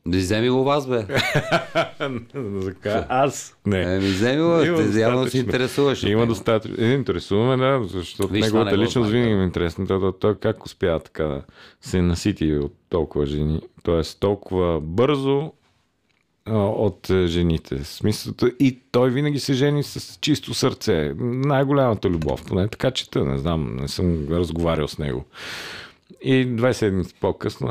Да 0.07 0.17
вземи 0.17 0.49
го 0.49 0.63
вас, 0.63 0.87
бе. 0.87 1.05
Аз 3.09 3.57
не. 3.65 3.95
Еми, 3.95 4.07
вземи 4.07 4.41
го, 4.41 4.77
те 4.91 4.99
явно 4.99 5.27
се 5.27 5.37
интересуваш. 5.37 6.03
Има 6.03 6.27
достатъчно. 6.27 6.85
Е, 6.85 6.87
интересуваме, 6.87 7.57
да, 7.57 7.83
защото 7.83 8.33
Виж, 8.33 8.45
неговата 8.45 8.71
не 8.71 8.77
го 8.77 8.83
личност 8.83 9.11
винаги 9.11 9.33
ми 9.33 9.41
е 9.41 9.45
интересна. 9.45 9.87
Той, 9.87 10.11
той, 10.19 10.35
как 10.35 10.65
успява 10.65 10.99
така 10.99 11.23
да 11.23 11.41
се 11.81 12.01
насити 12.01 12.53
от 12.53 12.73
толкова 12.89 13.25
жени. 13.25 13.61
Тоест 13.83 14.19
толкова 14.19 14.79
бързо 14.81 15.51
от 16.55 17.09
е, 17.09 17.27
жените. 17.27 17.77
В 17.79 17.87
Смисъл, 17.87 18.33
т- 18.33 18.51
и 18.59 18.79
той 18.91 19.09
винаги 19.09 19.39
се 19.39 19.53
жени 19.53 19.83
с 19.83 20.17
чисто 20.21 20.53
сърце. 20.53 21.13
Най-голямата 21.19 22.09
любов. 22.09 22.45
Поне 22.45 22.67
така 22.67 22.91
чета, 22.91 23.25
не 23.25 23.37
знам, 23.37 23.75
не 23.75 23.87
съм 23.87 24.27
разговарял 24.31 24.87
с 24.87 24.97
него. 24.97 25.25
И 26.21 26.45
две 26.45 26.73
седмици 26.73 27.13
по-късно, 27.21 27.69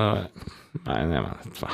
ай, 0.87 1.07
няма 1.07 1.35
това. 1.55 1.69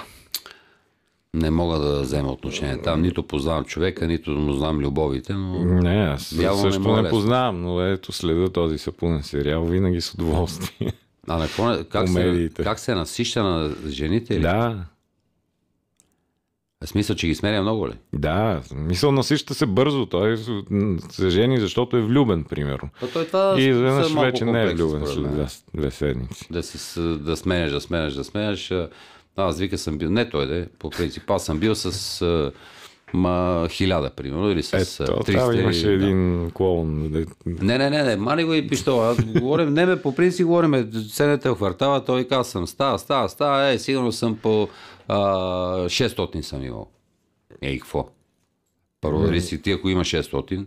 Не 1.34 1.50
мога 1.50 1.78
да 1.78 2.00
взема 2.00 2.32
отношение 2.32 2.82
там. 2.82 3.02
Нито 3.02 3.22
познавам 3.22 3.64
човека, 3.64 4.06
нито 4.06 4.30
му 4.30 4.52
знам 4.52 4.78
любовите, 4.78 5.32
но... 5.34 5.64
Не, 5.64 5.96
аз 5.96 6.32
Явно 6.32 6.64
не 6.64 6.72
също 6.72 6.88
е 6.88 6.92
не, 6.92 6.98
лесно. 6.98 7.10
познавам, 7.10 7.62
но 7.62 7.80
ето 7.82 8.12
следа 8.12 8.48
този 8.48 8.78
сапунен 8.78 9.22
сериал 9.22 9.64
винаги 9.64 10.00
с 10.00 10.14
удоволствие. 10.14 10.92
А 11.28 11.36
на 11.36 11.44
какво, 11.44 11.68
не- 11.68 11.84
как, 11.84 12.08
се, 12.08 12.50
как 12.56 12.78
се 12.78 12.94
насища 12.94 13.42
на 13.42 13.70
жените? 13.86 14.34
Или? 14.34 14.42
Да, 14.42 14.84
В 16.84 16.88
смисъл, 16.88 17.16
че 17.16 17.26
ги 17.26 17.34
сменя 17.34 17.62
много 17.62 17.88
ли? 17.88 17.92
да. 18.12 18.60
Мисъл, 18.74 19.12
насища 19.12 19.54
се 19.54 19.66
бързо. 19.66 20.06
Той 20.06 20.36
се 21.10 21.28
жени, 21.28 21.60
защото 21.60 21.96
е 21.96 22.02
влюбен, 22.02 22.44
примерно. 22.44 22.88
А 23.02 23.06
той 23.06 23.26
това 23.26 23.54
И 23.58 23.62
изведнъж 23.62 24.12
вече 24.12 24.44
не 24.44 24.62
е 24.62 24.74
влюбен 24.74 25.06
след 25.06 25.32
две, 25.32 25.46
две 25.74 25.90
седмици. 25.90 26.46
Да, 26.50 26.62
си, 26.62 27.00
да 27.00 27.36
сменяш, 27.36 27.72
да 27.72 27.80
сменяш, 27.80 28.14
да 28.14 28.24
сменяш. 28.24 28.72
Аз 29.36 29.58
вика 29.58 29.78
съм 29.78 29.98
бил, 29.98 30.10
не 30.10 30.30
той 30.30 30.46
да 30.46 30.56
е, 30.56 30.66
по 30.66 30.90
принцип. 30.90 31.30
Аз 31.30 31.44
съм 31.44 31.58
бил 31.58 31.74
с 31.74 32.52
ма, 33.14 33.66
хиляда, 33.70 34.10
примерно, 34.10 34.50
или 34.50 34.62
с 34.62 35.00
Ето, 35.00 35.12
300. 35.12 35.32
там 35.32 35.60
имаше 35.60 35.86
да. 35.86 35.92
един 35.92 36.50
клоун. 36.54 37.10
Не, 37.46 37.78
не, 37.78 37.90
не, 37.90 38.02
не, 38.02 38.16
мани 38.16 38.44
го 38.44 38.54
и 38.54 38.68
пиштол. 38.68 39.02
Аз 39.02 39.24
говорим, 39.24 39.74
не 39.74 39.86
бе, 39.86 40.02
по 40.02 40.14
принцип 40.14 40.46
говорим, 40.46 40.92
седнете 41.08 41.50
в 41.50 41.56
квартала, 41.56 42.04
той 42.04 42.24
казва 42.24 42.44
съм 42.44 42.66
става, 42.66 42.98
става, 42.98 43.28
става, 43.28 43.68
е, 43.68 43.78
сигурно 43.78 44.12
съм 44.12 44.36
по 44.36 44.68
а, 45.08 45.18
600 45.86 46.40
съм 46.40 46.64
имал. 46.64 46.90
Ей, 47.62 47.78
какво? 47.78 48.08
Първо, 49.00 49.22
дали 49.22 49.40
си 49.40 49.62
ти, 49.62 49.72
ако 49.72 49.88
има 49.88 50.04
600, 50.04 50.66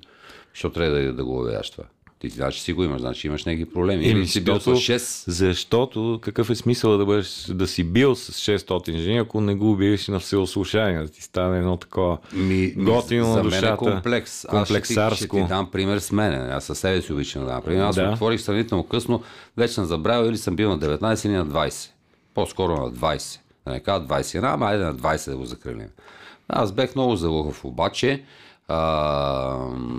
що 0.53 0.70
трябва 0.70 0.99
да, 0.99 1.13
да 1.13 1.26
го 1.26 1.39
обявяваш 1.39 1.70
това? 1.70 1.84
Ти 2.20 2.30
значи 2.30 2.61
си 2.61 2.74
го 2.74 2.84
имаш, 2.84 3.01
значи 3.01 3.28
имаш 3.28 3.45
някакви 3.45 3.65
проблеми. 3.65 4.05
Или 4.05 4.28
си 4.28 4.41
бил 4.41 4.53
с 4.53 4.57
защото- 4.57 4.78
6. 4.78 5.24
Защото 5.28 6.20
какъв 6.22 6.49
е 6.49 6.55
смисъл 6.55 6.97
да, 6.97 7.05
бъдеш, 7.05 7.45
да 7.49 7.68
си 7.68 7.84
бил 7.84 8.15
с 8.15 8.32
600 8.34 8.91
жени, 8.93 9.18
ако 9.18 9.41
не 9.41 9.55
го 9.55 9.72
убиеш 9.72 10.07
на 10.07 10.20
всеослушание, 10.20 11.01
да 11.01 11.07
ти 11.07 11.22
стане 11.22 11.57
едно 11.57 11.78
такова 11.78 12.18
Ми, 12.34 12.72
готино 12.72 13.26
за 13.26 13.30
на 13.30 13.36
мен 13.36 13.45
е 13.47 13.49
душата. 13.51 13.78
комплекс. 13.78 14.45
Аз 14.45 14.68
ще 14.68 14.74
ти, 14.74 14.84
ще 14.84 14.95
комплексарско. 14.95 15.36
ти 15.38 15.43
дам 15.43 15.72
пример 15.72 15.99
с 15.99 16.11
мене. 16.11 16.36
Аз 16.38 16.63
със 16.63 16.80
себе 16.80 17.01
си 17.01 17.13
обичам 17.13 17.41
да 17.41 17.47
дам 17.47 17.61
пример. 17.61 17.82
Аз 17.82 17.95
Да. 17.95 18.09
отворих 18.09 18.41
сравнително 18.41 18.84
късно, 18.84 19.24
вече 19.57 19.74
съм 19.74 19.86
забравил 19.86 20.30
или 20.30 20.38
съм 20.38 20.55
бил 20.55 20.70
на 20.70 20.80
19 20.80 21.26
или 21.26 21.34
на 21.34 21.45
20. 21.45 21.89
По-скоро 22.34 22.74
на 22.74 22.91
20. 22.91 23.39
Да 23.65 23.74
не 23.74 23.80
кажа 23.80 23.99
21, 24.01 24.43
ама 24.45 24.65
айде 24.65 24.84
на 24.84 24.95
20 24.95 25.32
да 25.32 25.38
го 25.38 25.45
закрилим. 25.45 25.88
Аз 26.49 26.72
бех 26.72 26.95
много 26.95 27.15
залухав, 27.15 27.65
обаче 27.65 28.24
а, 28.68 28.76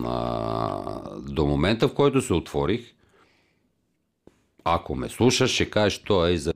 а, 0.04 1.20
до 1.20 1.46
момента, 1.46 1.88
в 1.88 1.94
който 1.94 2.22
се 2.22 2.34
отворих, 2.34 2.94
ако 4.64 4.94
ме 4.94 5.08
слушаш, 5.08 5.50
ще 5.50 5.70
кажеш, 5.70 5.98
той 5.98 6.32
е 6.32 6.38
за 6.38 6.52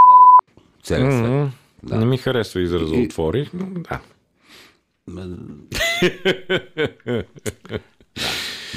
целия 0.82 1.12
свет. 1.12 1.30
М, 1.30 1.52
Да. 1.82 1.96
Не 1.96 2.04
ми 2.04 2.18
харесва 2.18 2.60
израза 2.60 2.94
И- 2.94 3.06
отворих, 3.06 3.50
но 3.54 3.66
да. 3.80 4.00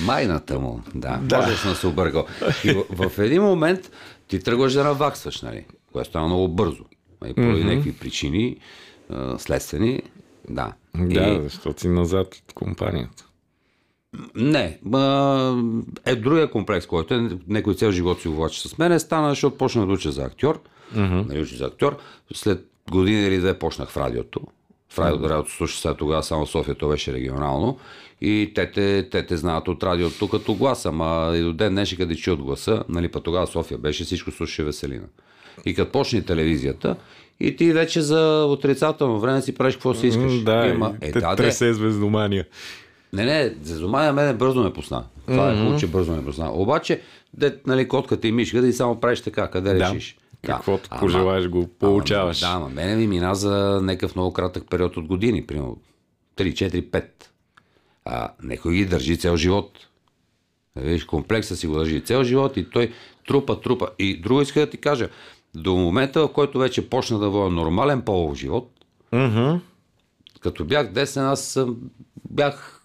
Майната 0.05 0.59
му, 0.59 0.81
да. 0.95 1.17
да. 1.23 1.37
Можеш 1.37 1.63
да 1.63 1.75
се 1.75 1.87
объргал. 1.87 2.25
И 2.63 2.71
в, 2.71 3.09
в 3.09 3.19
един 3.19 3.41
момент 3.41 3.91
ти 4.27 4.39
тръгваш 4.39 4.73
да 4.73 4.83
наваксваш, 4.83 5.41
нали? 5.41 5.65
Което 5.93 6.09
става 6.09 6.27
много 6.27 6.47
бързо. 6.47 6.83
Нали? 7.21 7.33
Поради 7.33 7.61
mm-hmm. 7.61 7.69
някакви 7.69 7.93
причини, 7.93 8.57
следствени, 9.37 10.01
да. 10.49 10.73
Да, 10.99 11.29
И, 11.29 11.41
защото 11.41 11.81
си 11.81 11.87
назад 11.89 12.35
от 12.35 12.53
компанията. 12.53 13.25
не, 14.35 14.79
а, 14.93 15.63
е 16.05 16.15
другия 16.15 16.51
комплекс, 16.51 16.85
който 16.85 17.13
е, 17.13 17.29
някой 17.47 17.75
цял 17.75 17.91
живот 17.91 18.21
си 18.21 18.27
го 18.27 18.35
влачи 18.35 18.67
с 18.67 18.77
мен, 18.77 18.99
стана, 18.99 19.29
защото 19.29 19.57
почнах 19.57 19.85
да 19.85 19.93
уча 19.93 20.11
за 20.11 20.23
актьор. 20.23 20.61
Mm-hmm. 20.95 21.27
Нали, 21.27 21.41
уча 21.41 21.55
за 21.55 21.65
актьор. 21.65 21.97
След 22.33 22.67
година 22.91 23.21
или 23.21 23.37
две 23.37 23.59
почнах 23.59 23.89
в 23.89 23.97
радиото. 23.97 24.41
В 24.89 24.99
радиото, 24.99 25.29
радиото 25.29 25.51
слуша 25.51 25.77
сега 25.77 25.93
тогава 25.93 26.23
само 26.23 26.45
София, 26.45 26.75
то 26.75 26.87
беше 26.87 27.13
регионално. 27.13 27.79
И 28.21 28.51
те 28.55 28.71
те, 28.71 29.09
те, 29.11 29.25
те 29.25 29.37
знаят 29.37 29.67
от 29.67 29.83
радиото 29.83 30.29
като 30.29 30.55
глас, 30.55 30.85
ама 30.85 31.33
и 31.35 31.41
до 31.41 31.53
ден 31.53 31.73
днешен 31.73 31.97
къде 31.97 32.15
чуят 32.15 32.41
гласа, 32.41 32.83
нали, 32.89 33.07
па 33.07 33.21
тогава 33.21 33.47
София 33.47 33.77
беше, 33.77 34.03
всичко 34.03 34.31
слушаше 34.31 34.63
Веселина. 34.63 35.05
И 35.65 35.75
като 35.75 35.91
почне 35.91 36.21
телевизията, 36.21 36.95
и 37.39 37.55
ти 37.55 37.73
вече 37.73 38.01
за 38.01 38.45
отрицателно 38.49 39.19
време 39.19 39.41
си 39.41 39.55
правиш 39.55 39.75
какво 39.75 39.93
си 39.93 40.07
искаш. 40.07 40.43
Да, 40.43 40.67
Има, 40.67 40.93
и 41.03 41.05
е, 41.05 41.11
те 41.11 41.19
да, 41.19 41.29
да, 41.29 41.35
тресе 41.35 41.73
с 41.73 41.79
бездомания. 41.79 42.45
не, 43.13 43.25
не, 43.25 43.55
Зезомая 43.63 44.13
мене 44.13 44.33
бързо 44.33 44.63
ме 44.63 44.73
позна. 44.73 45.03
Това 45.27 45.37
mm-hmm. 45.37 45.53
е 45.53 45.57
хубаво, 45.57 45.79
че 45.79 45.87
бързо 45.87 46.11
ме 46.11 46.25
позна. 46.25 46.51
Обаче, 46.53 47.01
де, 47.33 47.55
нали, 47.67 47.87
котката 47.87 48.27
и 48.27 48.31
мишката 48.31 48.67
и 48.67 48.73
само 48.73 48.99
правиш 48.99 49.21
така, 49.21 49.47
къде 49.47 49.73
Да. 49.73 49.79
решиш. 49.93 50.17
Каквото 50.45 50.87
Ама- 50.91 50.99
пожелаеш, 50.99 51.47
го 51.47 51.67
получаваш. 51.67 52.43
Ама, 52.43 52.51
да, 52.51 52.57
ама 52.57 52.69
мене 52.75 52.95
ми 52.95 53.07
мина 53.07 53.35
за 53.35 53.79
някакъв 53.83 54.15
много 54.15 54.33
кратък 54.33 54.63
период 54.69 54.97
от 54.97 55.05
години, 55.07 55.45
примерно 55.45 55.77
3, 56.37 56.53
4, 56.53 56.81
5. 56.89 57.05
А 58.05 58.29
некой 58.43 58.73
ги 58.73 58.85
държи 58.85 59.17
цял 59.17 59.37
живот. 59.37 59.71
Виж, 60.75 61.03
комплекса 61.03 61.55
си 61.55 61.67
го 61.67 61.77
държи 61.77 62.01
цял 62.01 62.23
живот 62.23 62.57
и 62.57 62.69
той 62.69 62.91
трупа, 63.27 63.61
трупа. 63.61 63.89
И 63.99 64.21
друго 64.21 64.41
иска 64.41 64.59
да 64.59 64.69
ти 64.69 64.77
кажа, 64.77 65.09
до 65.55 65.75
момента, 65.75 66.21
в 66.21 66.33
който 66.33 66.59
вече 66.59 66.89
почна 66.89 67.19
да 67.19 67.29
водя 67.29 67.49
нормален 67.49 68.01
полов 68.01 68.35
живот, 68.37 68.71
Мгм. 69.11 69.55
като 70.39 70.65
бях 70.65 70.91
десен, 70.91 71.23
аз 71.25 71.43
съм, 71.45 71.77
бях 72.29 72.81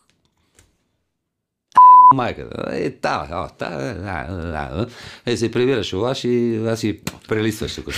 майка. 2.14 2.48
Е, 2.70 2.90
та, 2.90 3.28
а, 3.30 3.48
та, 3.48 3.70
да, 3.70 3.94
да, 4.36 4.46
да. 4.76 4.86
Е, 5.26 5.36
се 5.36 5.50
прибираш 5.50 5.92
лаш 5.92 6.24
и 6.24 6.56
аз 6.66 6.80
си 6.80 7.00
прелистваш 7.28 7.74
тук. 7.74 7.88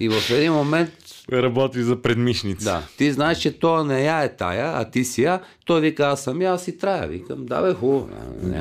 И 0.00 0.08
в 0.08 0.30
един 0.30 0.52
момент, 0.52 0.90
Работи 1.32 1.82
за 1.82 2.02
предмишници. 2.02 2.64
да, 2.64 2.82
ти 2.98 3.12
знаеш, 3.12 3.38
че 3.38 3.58
то 3.58 3.84
не 3.84 4.04
я 4.04 4.22
е 4.22 4.36
тая, 4.36 4.72
а 4.74 4.90
ти 4.90 5.04
си 5.04 5.22
я. 5.22 5.40
Той 5.64 5.80
вика, 5.80 6.06
аз 6.06 6.22
съм 6.24 6.42
я, 6.42 6.52
аз 6.52 6.64
си 6.64 6.78
трая. 6.78 7.08
Викам, 7.08 7.46
да 7.46 7.62
бе, 7.62 7.74
хубаво. 7.74 8.08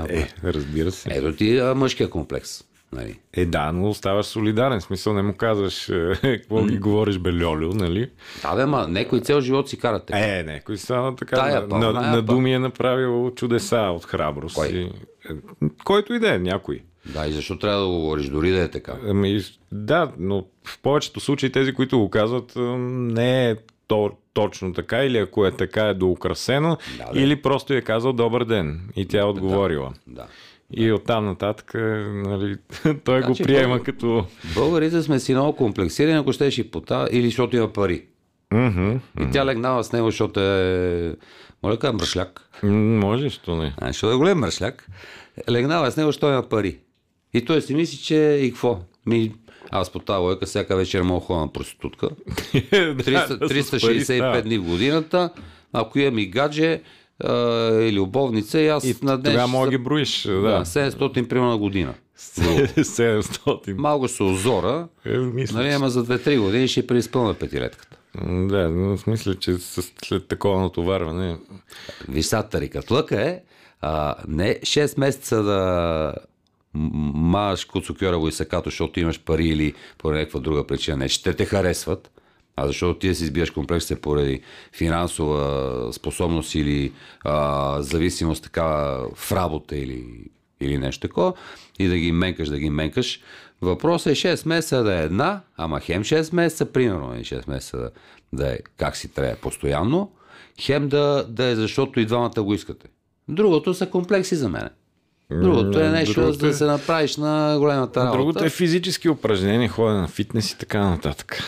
Е, 0.09 0.29
разбира 0.43 0.91
се. 0.91 1.09
Ето 1.11 1.35
ти 1.35 1.57
а, 1.57 1.75
мъжкия 1.75 2.09
комплекс. 2.09 2.63
Нали? 2.93 3.19
Е, 3.33 3.45
да, 3.45 3.71
но 3.71 3.89
оставаш 3.89 4.25
солидарен. 4.25 4.79
В 4.79 4.83
смисъл 4.83 5.13
не 5.13 5.21
му 5.21 5.33
казваш 5.33 5.89
е, 5.89 6.13
какво 6.21 6.65
ги 6.65 6.77
говориш 6.77 7.17
бе, 7.17 7.43
Льолю, 7.43 7.73
нали? 7.73 8.09
Да, 8.41 8.55
бе, 8.55 8.65
ма, 8.65 8.87
някой 8.87 9.19
цел 9.19 9.41
живот 9.41 9.69
си 9.69 9.79
карате. 9.79 10.13
Е, 10.15 10.43
някой 10.43 10.77
само 10.77 11.15
така 11.15 11.35
Тая 11.35 11.61
на, 11.61 11.69
па, 11.69 11.77
на, 11.77 11.91
на 11.93 12.11
па. 12.15 12.21
думи 12.21 12.53
е 12.53 12.59
направил 12.59 13.31
чудеса 13.35 13.77
от 13.77 14.05
храброст. 14.05 14.55
Кой? 14.55 14.67
И, 14.67 14.81
е, 14.81 15.35
който 15.83 16.13
и 16.13 16.19
да 16.19 16.35
е, 16.35 16.39
някой. 16.39 16.81
Да, 17.05 17.27
и 17.27 17.31
защо 17.31 17.59
трябва 17.59 17.79
да 17.81 17.87
го 17.87 17.93
говориш, 17.93 18.27
дори 18.27 18.51
да 18.51 18.61
е 18.61 18.67
така? 18.71 18.93
Ами, 19.07 19.41
да, 19.71 20.11
но 20.17 20.45
в 20.63 20.79
повечето 20.81 21.19
случаи 21.19 21.51
тези, 21.51 21.73
които 21.73 21.99
го 21.99 22.09
казват, 22.09 22.55
м, 22.55 22.77
не 23.13 23.49
е 23.49 23.55
то, 23.87 24.11
точно 24.33 24.73
така, 24.73 25.03
или 25.03 25.17
ако 25.17 25.45
е 25.45 25.51
така 25.51 25.87
е 25.87 25.93
доукрасено, 25.93 26.77
Да, 26.97 27.13
да. 27.13 27.19
или 27.19 27.41
просто 27.41 27.73
е 27.73 27.81
казал 27.81 28.13
добър 28.13 28.45
ден 28.45 28.81
и 28.95 29.07
тя 29.07 29.19
е 29.19 29.23
отговорила. 29.23 29.93
Да. 30.07 30.27
И 30.73 30.91
оттам 30.91 31.25
нататък, 31.25 31.71
е, 31.75 31.79
нали, 32.07 32.55
той 33.03 33.19
го 33.19 33.25
Значи, 33.25 33.43
приема 33.43 33.75
българ- 33.75 33.83
като... 33.83 34.25
Българите 34.55 35.01
сме 35.01 35.19
си 35.19 35.33
много 35.33 35.55
комплексирани, 35.55 36.17
ако 36.17 36.33
щеш 36.33 36.57
и 36.57 36.71
по 36.71 36.81
та, 36.81 37.07
или 37.11 37.25
защото 37.25 37.55
има 37.55 37.67
пари. 37.69 38.05
Мгм. 38.53 38.91
И 39.21 39.31
тя 39.31 39.45
легнава 39.45 39.83
с 39.83 39.91
него, 39.91 40.07
защото 40.07 40.39
е... 40.39 41.15
Моля 41.63 41.79
кажа 41.79 41.93
мръшляк. 41.93 42.49
М, 42.63 42.69
Може, 42.99 43.29
що 43.29 43.55
не. 43.55 43.73
А, 43.77 43.87
защото 43.87 44.13
е 44.13 44.17
голем 44.17 44.37
мръшляк. 44.37 44.87
Легнава 45.49 45.91
с 45.91 45.97
него, 45.97 46.07
защото 46.07 46.25
има 46.27 46.43
пари. 46.43 46.77
И 47.33 47.45
той 47.45 47.61
си 47.61 47.75
мисли, 47.75 47.97
че 47.97 48.15
и 48.41 48.51
какво? 48.51 48.79
Ми, 49.05 49.31
аз 49.71 49.89
по 49.89 49.99
тази 49.99 50.17
лойка 50.17 50.45
всяка 50.45 50.75
вечер 50.75 51.01
мога 51.01 51.25
ходя 51.25 51.39
на 51.39 51.47
проститутка. 51.47 52.09
300, 52.09 53.03
Да, 53.03 53.27
с 53.27 53.39
пари 53.39 53.63
365 53.63 54.03
става. 54.03 54.41
дни 54.41 54.57
в 54.57 54.63
годината. 54.63 55.29
Ако 55.73 55.99
имам 55.99 56.19
и 56.19 56.25
гадже 56.25 56.81
а, 57.23 57.81
и 57.81 57.93
любовница, 57.93 58.59
и 58.59 58.67
аз 58.67 58.83
И 58.83 58.95
на 59.01 59.17
ден 59.17 59.31
тогава 59.33 59.47
мога 59.47 59.65
да 59.65 59.71
ги 59.71 59.83
броиш. 59.83 60.23
да, 60.23 60.41
Да. 60.41 60.65
700 60.65 61.27
примерно 61.27 61.49
на 61.49 61.57
година. 61.57 61.93
700. 62.17 63.73
Малко 63.73 64.07
се 64.07 64.23
озора, 64.23 64.87
Е, 65.05 65.17
мисля, 65.17 65.57
нали, 65.57 65.69
ама 65.69 65.89
за 65.89 66.05
2-3 66.05 66.39
години 66.39 66.67
ще 66.67 66.87
преизпълня 66.87 67.33
петилетката. 67.33 67.97
Да, 68.25 68.69
но 68.69 68.97
смисъл, 68.97 69.33
че 69.33 69.57
след 70.03 70.27
такова 70.27 70.61
натоварване. 70.61 71.37
Виж 72.09 72.25
сега 72.25 72.43
тарикатлъка 72.43 73.21
е 73.21 73.39
а, 73.81 74.15
не 74.27 74.59
6 74.59 74.99
месеца 74.99 75.43
да 75.43 76.13
маш 76.73 77.65
куцукьора 77.65 78.27
и 78.27 78.31
сакато, 78.31 78.69
защото 78.69 78.99
имаш 78.99 79.21
пари 79.21 79.45
или 79.47 79.73
по 79.97 80.11
някаква 80.11 80.39
друга 80.39 80.67
причина. 80.67 80.97
Не, 80.97 81.07
ще 81.07 81.33
те 81.33 81.45
харесват, 81.45 82.11
а 82.55 82.67
защото 82.67 82.99
ти 82.99 83.07
да 83.07 83.15
си 83.15 83.23
избиеш 83.23 83.51
комплексите 83.51 84.01
поради 84.01 84.41
финансова 84.73 85.93
способност 85.93 86.55
или 86.55 86.91
а, 87.23 87.81
зависимост 87.81 88.43
така 88.43 88.65
в 89.15 89.31
работа 89.31 89.77
или, 89.77 90.05
или 90.61 90.77
нещо 90.77 91.07
такова 91.07 91.33
и 91.79 91.87
да 91.87 91.97
ги 91.97 92.11
менкаш, 92.11 92.49
да 92.49 92.59
ги 92.59 92.69
менкаш. 92.69 93.19
Въпросът 93.61 94.11
е 94.11 94.15
6 94.15 94.47
месеца 94.47 94.83
да 94.83 94.99
е 94.99 95.03
една, 95.03 95.41
ама 95.57 95.79
хем 95.79 96.03
6 96.03 96.35
месеца, 96.35 96.65
примерно, 96.65 97.15
и 97.19 97.23
6 97.23 97.49
месеца 97.49 97.77
да, 97.77 97.91
да 98.33 98.53
е 98.53 98.57
как 98.77 98.95
си 98.95 99.13
трябва 99.13 99.35
постоянно, 99.35 100.11
хем 100.61 100.89
да, 100.89 101.25
да 101.29 101.45
е 101.45 101.55
защото 101.55 101.99
и 101.99 102.05
двамата 102.05 102.43
го 102.43 102.53
искате. 102.53 102.87
Другото 103.27 103.73
са 103.73 103.89
комплекси 103.89 104.35
за 104.35 104.49
мен. 104.49 104.69
Другото 105.31 105.79
е 105.79 105.89
нещо 105.89 106.21
Другото 106.21 106.39
да 106.39 106.47
е- 106.47 106.53
се 106.53 106.65
направиш 106.65 107.17
на 107.17 107.55
големата 107.59 107.99
работа. 107.99 108.17
Другото 108.17 108.45
е 108.45 108.49
физически 108.49 109.09
упражнения, 109.09 109.69
ходене 109.69 109.99
на 109.99 110.07
фитнес 110.07 110.51
и 110.51 110.57
така 110.57 110.79
нататък. 110.79 111.43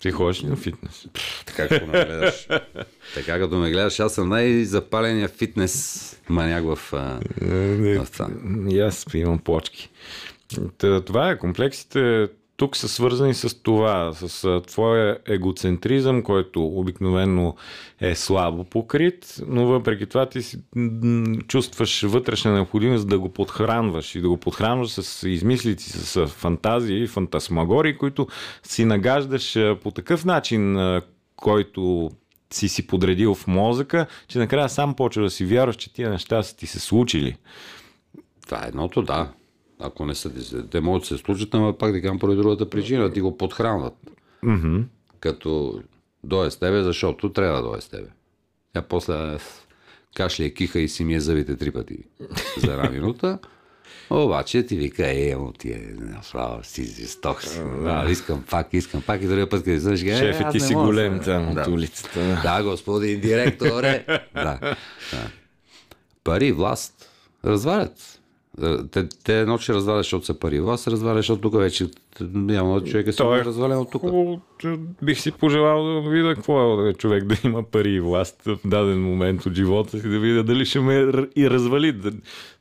Ти 0.00 0.10
ходиш 0.10 0.42
ли 0.42 0.46
на 0.46 0.56
фитнес? 0.56 1.06
Така 1.46 1.68
като 1.68 1.86
ме 1.86 2.04
гледаш. 2.04 2.46
така 3.14 3.38
като 3.38 3.56
ме 3.56 3.70
гледаш, 3.70 4.00
аз 4.00 4.14
съм 4.14 4.28
най-запаления 4.28 5.28
фитнес 5.28 6.16
маняк 6.28 6.64
в... 6.64 6.78
Не, 7.40 7.98
в 7.98 8.10
това. 8.12 8.28
И 8.68 8.80
аз 8.80 9.06
имам 9.14 9.38
плочки. 9.38 9.90
Това 10.78 11.30
е. 11.30 11.38
Комплексите 11.38 12.28
тук 12.60 12.76
са 12.76 12.88
свързани 12.88 13.34
с 13.34 13.62
това, 13.62 14.12
с 14.14 14.60
твоя 14.66 15.18
егоцентризъм, 15.26 16.22
който 16.22 16.66
обикновено 16.66 17.54
е 18.00 18.14
слабо 18.14 18.64
покрит, 18.64 19.36
но 19.46 19.66
въпреки 19.66 20.06
това 20.06 20.26
ти 20.26 20.42
си, 20.42 20.58
чувстваш 21.48 22.02
вътрешна 22.02 22.52
необходимост 22.52 23.08
да 23.08 23.18
го 23.18 23.28
подхранваш 23.28 24.14
и 24.14 24.20
да 24.20 24.28
го 24.28 24.36
подхранваш 24.36 24.90
с 24.90 25.28
измислици, 25.28 25.90
с 25.90 26.26
фантазии, 26.26 27.06
фантасмагории, 27.06 27.96
които 27.96 28.26
си 28.62 28.84
нагаждаш 28.84 29.58
по 29.82 29.90
такъв 29.90 30.24
начин, 30.24 30.76
който 31.36 32.10
си 32.52 32.68
си 32.68 32.86
подредил 32.86 33.34
в 33.34 33.46
мозъка, 33.46 34.06
че 34.28 34.38
накрая 34.38 34.68
сам 34.68 34.94
почва 34.94 35.22
да 35.22 35.30
си 35.30 35.44
вярваш, 35.44 35.76
че 35.76 35.92
тия 35.92 36.10
неща 36.10 36.42
са 36.42 36.56
ти 36.56 36.66
се 36.66 36.80
случили. 36.80 37.36
Това 38.46 38.64
е 38.64 38.68
едното, 38.68 39.02
да. 39.02 39.28
Ако 39.80 40.06
не 40.06 40.14
са, 40.14 40.30
те 40.70 40.80
могат 40.80 41.00
да 41.02 41.06
се 41.06 41.18
случат, 41.18 41.54
ама 41.54 41.78
пак 41.78 41.92
да 41.92 42.00
кажам 42.00 42.18
поради 42.18 42.36
другата 42.36 42.70
причина, 42.70 43.12
ти 43.12 43.20
го 43.20 43.38
подхранват. 43.38 43.94
Mm-hmm. 44.44 44.84
Като 45.20 45.82
дойде 46.24 46.50
с 46.50 46.56
тебе, 46.56 46.82
защото 46.82 47.32
трябва 47.32 47.62
да 47.62 47.68
дойде 47.68 47.80
с 47.80 47.88
тебе. 47.88 48.08
Тя 48.72 48.82
после 48.82 49.38
кашля 50.16 50.44
и 50.44 50.54
киха 50.54 50.80
и 50.80 50.88
си 50.88 51.04
ми 51.04 51.14
е 51.14 51.20
зъбите 51.20 51.56
три 51.56 51.70
пъти 51.70 51.98
за 52.56 52.72
една 52.72 52.90
минута. 52.90 53.38
Обаче 54.10 54.66
ти 54.66 54.76
вика, 54.76 55.10
е, 55.10 55.36
му 55.36 55.52
ти 55.52 55.68
е 55.72 55.94
направо 55.98 56.64
си 56.64 56.84
си. 56.84 57.18
Да, 57.82 58.06
искам 58.10 58.44
пак, 58.50 58.68
искам 58.72 59.02
пак 59.02 59.22
и 59.22 59.26
другия 59.26 59.48
път, 59.48 59.64
къде 59.64 59.78
знаеш, 59.78 60.02
е, 60.02 60.16
Шеф, 60.16 60.40
аз 60.40 60.52
ти 60.52 60.60
си 60.60 60.74
да 60.74 60.80
голем 60.80 61.20
там 61.24 61.54
Да. 61.54 61.60
от 61.60 61.66
улицата. 61.66 62.20
Да. 62.20 62.40
Да, 62.42 62.62
господин 62.62 63.20
директоре. 63.20 64.04
да. 64.34 64.58
да. 64.60 64.76
Пари 66.24 66.52
власт 66.52 67.10
развалят. 67.44 68.19
Те, 68.90 69.08
те 69.24 69.40
едно, 69.40 69.58
че 69.58 69.74
развалят, 69.74 70.00
защото 70.00 70.26
са 70.26 70.34
пари 70.34 70.60
власт, 70.60 70.84
се 70.84 70.90
развалят, 70.90 71.18
защото 71.18 71.40
тук 71.42 71.58
вече 71.58 71.86
няма 72.20 72.84
човека 72.84 73.12
си 73.12 73.22
е 73.22 73.44
развален 73.44 73.78
от 73.78 73.90
тук. 73.90 74.00
Хубаво, 74.00 74.40
бих 75.02 75.20
си 75.20 75.32
пожелал 75.32 76.02
да 76.02 76.10
видя 76.10 76.34
какво 76.34 76.86
е 76.86 76.92
човек 76.92 77.24
да 77.24 77.36
има 77.44 77.62
пари 77.62 77.90
и 77.90 78.00
власт 78.00 78.42
в 78.46 78.58
даден 78.64 79.02
момент 79.02 79.46
от 79.46 79.54
живота 79.54 80.00
си, 80.00 80.08
да 80.08 80.18
видя 80.18 80.42
дали 80.42 80.64
ще 80.64 80.80
ме 80.80 80.94
и 81.36 81.50
развали. 81.50 81.92
Да, 81.92 82.12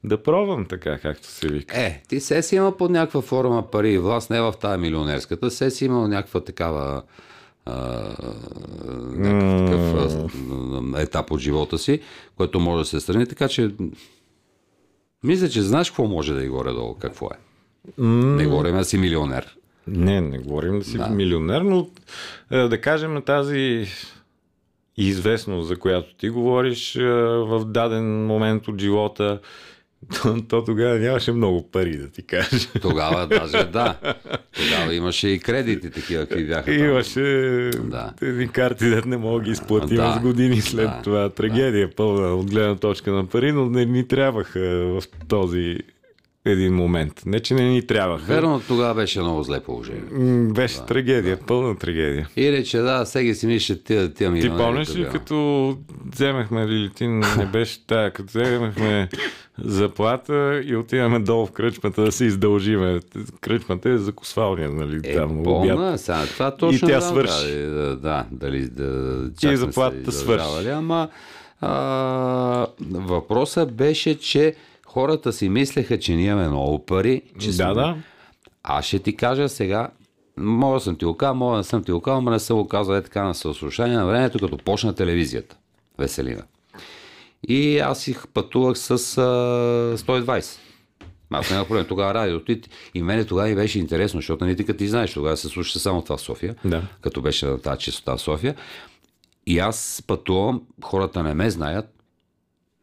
да 0.04 0.24
пробвам 0.24 0.66
така, 0.66 0.98
както 0.98 1.28
се 1.28 1.48
вика. 1.48 1.82
Е, 1.82 2.02
ти 2.10 2.20
се 2.20 2.42
си 2.42 2.56
има 2.56 2.78
под 2.78 2.92
някаква 2.92 3.22
форма 3.22 3.72
пари 3.72 3.92
и 3.92 3.98
власт, 3.98 4.30
не 4.30 4.42
в 4.42 4.54
тази 4.62 4.82
милионерската, 4.82 5.52
се 5.52 5.72
си 5.72 5.86
има 5.86 6.08
някаква 6.08 6.40
такава 6.40 7.02
някакъв 9.16 9.66
такъв 9.66 10.32
етап 10.98 11.32
от 11.32 11.40
живота 11.40 11.78
си, 11.78 12.00
който 12.38 12.60
може 12.60 12.82
да 12.82 12.86
се 12.86 13.00
страни, 13.00 13.26
така 13.26 13.48
че 13.48 13.72
мисля, 15.24 15.50
че 15.50 15.62
знаеш 15.62 15.90
какво 15.90 16.06
може 16.06 16.34
да 16.34 16.44
и 16.44 16.48
горе-долу, 16.48 16.96
какво 16.96 17.26
е. 17.26 17.38
Не 18.02 18.46
говорим 18.46 18.76
да 18.76 18.86
си 18.86 18.98
милионер. 18.98 19.58
Не, 19.88 20.22
не 20.22 20.40
говорим 20.40 20.80
да 20.80 20.86
си 20.86 20.98
да. 20.98 21.10
милионер, 21.10 21.62
но 21.62 21.88
е, 22.52 22.58
да 22.58 22.82
кажем 22.82 23.22
тази 23.26 23.88
известност, 24.98 25.68
за 25.68 25.76
която 25.76 26.16
ти 26.16 26.30
говориш 26.30 26.96
е, 26.96 27.04
в 27.24 27.66
даден 27.66 28.26
момент 28.26 28.68
от 28.68 28.82
живота, 28.82 29.40
то, 30.14 30.42
то 30.42 30.64
тогава 30.64 30.96
нямаше 30.96 31.32
много 31.32 31.62
пари, 31.64 31.98
да 31.98 32.10
ти 32.10 32.22
кажа. 32.22 32.68
Тогава 32.82 33.28
даже 33.28 33.64
да. 33.64 33.96
Тогава 34.54 34.96
имаше 34.96 35.28
и 35.28 35.40
кредити 35.40 35.90
такива, 35.90 36.26
какви 36.26 36.46
бяха. 36.46 36.66
там. 36.68 36.74
Имаше 36.80 37.22
Да. 37.80 38.14
едни 38.22 38.48
карти, 38.48 38.86
да 38.86 39.02
не 39.02 39.18
мога 39.18 39.40
да 39.40 39.46
ги 39.46 39.52
изплатим 39.52 39.98
Да. 39.98 40.14
с 40.14 40.22
години 40.22 40.62
след 40.62 40.86
Да. 40.86 41.02
това. 41.04 41.30
Трагедия 41.30 41.90
пълна 41.90 42.28
от 42.28 42.52
гледна 42.52 42.76
точка 42.76 43.12
на 43.12 43.26
пари, 43.26 43.52
но 43.52 43.66
не 43.66 43.86
ни 43.86 44.08
трябваха 44.08 44.60
в 44.60 45.04
този 45.28 45.78
един 46.46 46.74
момент. 46.74 47.22
Не, 47.26 47.40
че 47.40 47.54
не 47.54 47.64
ни 47.64 47.88
трябваха. 47.88 48.26
Верно, 48.26 48.62
тогава 48.68 48.94
беше 48.94 49.20
много 49.22 49.44
зле 49.44 49.60
положение. 49.60 50.04
М, 50.12 50.54
Беше 50.54 50.86
трагедия, 50.86 51.38
пълна 51.38 51.78
трагедия. 51.78 52.30
И 52.38 52.52
рече, 52.52 52.78
да, 52.78 53.06
всеки 53.06 53.36
си 53.36 53.48
мисли, 53.48 53.84
тия, 53.84 54.14
тия 54.14 54.30
Ти 54.30 54.34
милионери. 54.34 54.64
помниш 54.64 54.96
ли, 54.96 55.08
като 55.12 55.78
вземахме, 56.06 56.64
или 56.64 56.90
ти 56.96 57.08
не 57.08 57.46
беше 57.46 57.88
тая, 57.88 58.12
като 58.14 58.30
вземахме 58.30 59.10
заплата 59.64 60.62
и 60.66 60.76
отиваме 60.76 61.20
долу 61.20 61.46
в 61.46 61.52
кръчмата 61.52 62.02
да 62.02 62.12
се 62.12 62.26
издължиме. 62.26 63.00
Кръчмата 63.42 63.90
е 63.90 63.98
за 63.98 64.12
косвалния, 64.12 64.70
нали, 64.70 65.00
Е, 65.04 65.16
там, 65.16 65.44
помна, 65.44 65.98
сега, 65.98 66.26
това 66.26 66.58
точно 66.58 66.88
тя 66.88 66.96
да, 66.96 67.02
свърши. 67.02 67.56
Да, 67.56 67.68
да, 67.68 67.96
да, 67.96 68.26
дали 68.32 68.68
да, 68.68 69.30
И 69.44 69.58
заплатата 69.58 70.12
свърши. 70.12 70.70
Ама 70.70 71.10
а, 71.62 72.68
въпросът 72.92 73.74
беше, 73.74 74.20
че 74.20 74.56
хората 74.90 75.34
си 75.34 75.50
мислеха, 75.50 76.00
че 76.00 76.16
ние 76.16 76.26
имаме 76.26 76.48
много 76.48 76.86
пари. 76.86 77.22
Че 77.40 77.48
Да, 77.48 77.54
сме- 77.54 77.74
да. 77.74 77.98
Аз 78.64 78.86
ще 78.86 79.00
ти 79.00 79.16
кажа 79.16 79.50
сега, 79.50 79.90
мога 80.38 80.80
съм 80.80 80.96
ти 80.96 81.06
го 81.06 81.18
казал, 81.18 81.36
мога 81.36 81.58
да 81.58 81.64
съм 81.64 81.84
ти 81.84 81.92
го 81.92 82.02
казал, 82.02 82.22
но 82.22 82.32
не 82.32 82.40
съм 82.40 82.58
го 82.58 82.68
казал 82.68 82.94
е 82.94 83.04
така 83.04 83.24
на 83.24 83.36
съслушание 83.36 83.98
на 83.98 84.06
времето, 84.06 84.40
като 84.40 84.58
почна 84.58 84.96
телевизията. 84.96 85.58
Веселина. 85.98 86.44
И 87.44 87.80
аз 87.80 88.08
их 88.08 88.28
пътувах 88.28 88.78
с 88.78 88.90
а, 88.90 88.96
120. 89.98 90.58
Аз 91.32 91.52
нямах 91.52 91.68
проблем. 91.68 91.86
Тогава 91.86 92.14
радиото 92.14 92.52
и, 92.52 92.62
и 92.94 93.02
мене 93.02 93.26
тогава 93.26 93.48
ми 93.48 93.56
беше 93.56 93.80
интересно, 93.80 94.18
защото 94.18 94.46
не 94.46 94.56
ти 94.56 94.88
знаеш, 94.88 95.14
тогава 95.14 95.38
се 95.38 95.48
слушаше 95.48 95.80
само 95.80 96.02
това 96.02 96.18
в 96.18 96.22
София, 96.22 96.56
Да. 96.66 96.82
като 97.02 97.22
беше 97.22 97.46
на 97.46 97.62
тази 97.62 97.80
чистота 97.80 98.18
в 98.18 98.22
София. 98.22 98.56
И 99.46 99.60
аз 99.60 100.04
пътувам, 100.08 100.62
хората 100.84 101.24
не 101.24 101.34
ме 101.34 101.50
знаят, 101.50 101.86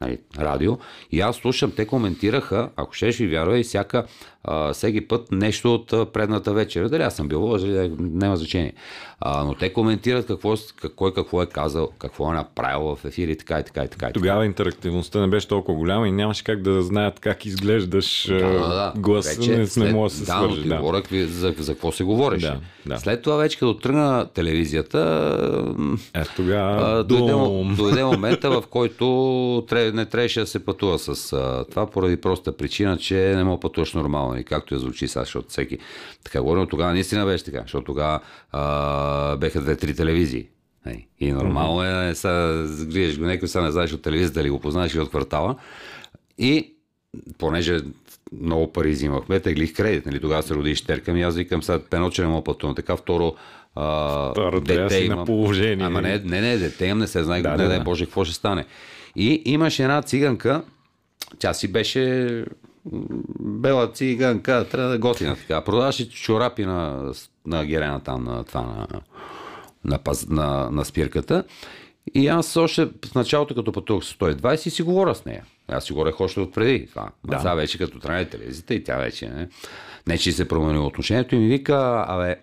нали, 0.01 0.19
радио. 0.39 0.79
И 1.13 1.21
аз 1.21 1.37
слушам, 1.37 1.73
те 1.77 1.87
коментираха, 1.87 2.71
ако 2.77 2.93
ще 2.93 3.11
ви 3.11 3.29
вярва, 3.29 3.59
и 3.59 3.63
всяка, 3.63 4.07
а, 4.47 4.73
всеки 4.73 5.09
път 5.09 5.33
нещо 5.33 5.75
от 5.75 6.13
предната 6.13 6.53
вечер. 6.53 6.89
Дали 6.89 7.03
аз 7.03 7.17
съм 7.17 7.29
бил 7.29 7.57
няма 7.99 8.37
значение. 8.37 8.73
А, 9.21 9.45
но 9.45 9.55
те 9.55 9.73
коментират 9.73 10.27
какво, 10.27 10.55
кой 10.97 11.15
какво 11.15 11.43
е 11.43 11.47
казал, 11.47 11.89
какво 11.99 12.33
е 12.33 12.35
направил 12.35 12.97
в 12.97 13.05
ефир 13.05 13.29
и 13.29 13.37
така 13.37 13.61
и 13.61 13.65
така 13.65 13.85
и 13.85 13.89
така. 13.89 14.11
Тогава 14.13 14.47
интерактивността 14.47 15.21
не 15.21 15.27
беше 15.27 15.49
толкова 15.49 15.79
голяма 15.79 16.09
и 16.09 16.13
нямаше 16.13 16.45
как 16.45 16.63
да 16.63 16.83
знаят 16.83 17.21
как 17.21 17.47
изглеждаш 17.47 18.27
да, 18.29 18.39
да, 18.39 18.69
да. 18.69 18.93
гласа, 18.97 19.41
вече, 19.41 19.59
не, 19.59 19.67
след, 19.67 19.85
не 19.85 19.93
може 19.93 20.15
да 20.15 20.19
се 20.19 20.25
да, 20.25 20.33
свържи. 20.33 20.69
Да, 20.69 20.77
говоря 20.77 21.03
за, 21.13 21.55
за 21.59 21.73
какво 21.73 21.93
се 21.93 22.05
говориш. 22.05 22.43
Да, 22.43 22.61
да. 22.87 22.99
След 22.99 23.23
това 23.23 23.37
вече 23.37 23.59
като 23.59 23.75
тръгна 23.75 24.27
телевизията, 24.35 24.99
е, 26.15 26.23
тогава... 26.37 27.05
дойде, 27.05 27.33
дойде 27.77 28.05
момента, 28.05 28.51
в 28.51 28.65
който 28.71 29.07
не 29.73 30.07
трябваше 30.07 30.41
да 30.41 30.47
се 30.47 30.65
пътува 30.65 30.99
с 30.99 31.33
а, 31.33 31.65
това, 31.71 31.87
поради 31.87 32.17
проста 32.17 32.57
причина, 32.57 32.99
че 32.99 33.15
не 33.37 33.45
мога 33.45 33.61
пътуваш 33.61 33.95
нормално. 33.95 34.36
И 34.41 34.45
както 34.45 34.75
я 34.75 34.81
звучи 34.81 35.09
сега, 35.09 35.25
защото 35.25 35.49
всеки 35.49 35.79
така 36.25 36.43
говори, 36.43 36.61
но 36.61 36.67
тогава 36.67 36.93
наистина 36.93 37.27
беше 37.27 37.45
така, 37.45 37.61
защото 37.63 37.85
тогава 37.85 38.21
а, 38.53 39.37
беха 39.37 39.61
две-три 39.61 39.95
телевизии. 39.95 40.49
И 41.21 41.33
нормално 41.33 41.83
е, 41.85 42.15
сега 42.15 42.67
гледаш 42.85 43.19
го 43.19 43.25
някой, 43.25 43.49
сега 43.49 43.65
не 43.65 43.71
знаеш 43.71 43.93
от 43.93 44.03
телевизията 44.03 44.41
дали 44.41 44.51
го 44.51 44.61
познаеш 44.61 44.95
или 44.95 45.01
от 45.01 45.09
квартала. 45.09 45.57
И 46.39 46.75
понеже 47.39 47.81
много 48.33 48.73
пари 48.73 48.91
взимахме, 48.91 49.41
теглих 49.41 49.77
кредит. 49.77 50.07
Нали? 50.07 50.21
Тогава 50.21 50.43
се 50.43 50.55
роди 50.55 50.75
щерка 50.75 51.13
ми, 51.13 51.23
аз 51.23 51.37
викам 51.37 51.63
сега 51.63 51.79
пено, 51.91 52.11
че 52.11 52.23
не 52.23 52.29
мога 52.29 52.45
пътувам. 52.45 52.75
Така 52.75 52.97
второ, 52.97 53.35
а, 53.75 54.31
Второ, 54.31 54.61
дете 54.61 54.99
имам. 54.99 55.19
на 55.19 55.25
положение. 55.25 55.87
Ама 55.87 56.03
не, 56.03 56.19
не, 56.19 56.41
не, 56.41 56.57
дете 56.57 56.87
имам, 56.87 56.99
не 56.99 57.07
се 57.07 57.25
знае, 57.25 57.43
да, 57.43 57.51
не, 57.51 57.57
да, 57.57 57.69
да. 57.69 57.81
Боже, 57.81 58.05
какво 58.05 58.25
ще 58.25 58.35
стане. 58.35 58.65
И 59.17 59.43
имаше 59.45 59.83
една 59.83 60.03
циганка, 60.03 60.63
тя 61.39 61.55
си 61.55 61.73
беше 61.73 62.45
бела 63.41 63.93
циганка, 63.93 64.67
трябва 64.71 64.89
да 64.89 64.95
е 64.95 64.99
готина 64.99 65.37
така. 65.37 65.61
Продаваше 65.61 66.11
чорапи 66.11 66.65
на, 66.65 67.13
на 67.47 67.65
герена 67.65 68.01
там, 68.01 68.25
на 68.25 68.45
това, 68.45 68.63
на, 68.63 69.01
на, 69.85 69.99
на, 70.29 70.71
на 70.71 70.85
спирката. 70.85 71.45
И 72.15 72.29
аз 72.29 72.57
още 72.57 72.87
в 72.87 73.15
началото, 73.15 73.55
като 73.55 73.73
пътувах 73.73 74.05
с 74.05 74.15
120, 74.15 74.57
си 74.57 74.83
говоря 74.83 75.15
с 75.15 75.25
нея. 75.25 75.45
Аз 75.69 75.85
си 75.85 75.93
говорех 75.93 76.21
още 76.21 76.41
от 76.41 76.55
преди 76.55 76.87
това. 76.87 77.09
Да. 77.25 77.39
Сега 77.39 77.55
вече 77.55 77.79
като 77.79 77.99
тръгне 77.99 78.25
телевизията 78.25 78.75
и 78.75 78.85
тя 78.85 78.97
вече 78.97 79.29
не. 79.29 79.49
Не, 80.07 80.19
че 80.19 80.33
се 80.33 80.49
промени 80.49 80.79
отношението 80.79 81.35
и 81.35 81.39
ми 81.39 81.47
вика, 81.47 82.05
абе, 82.09 82.37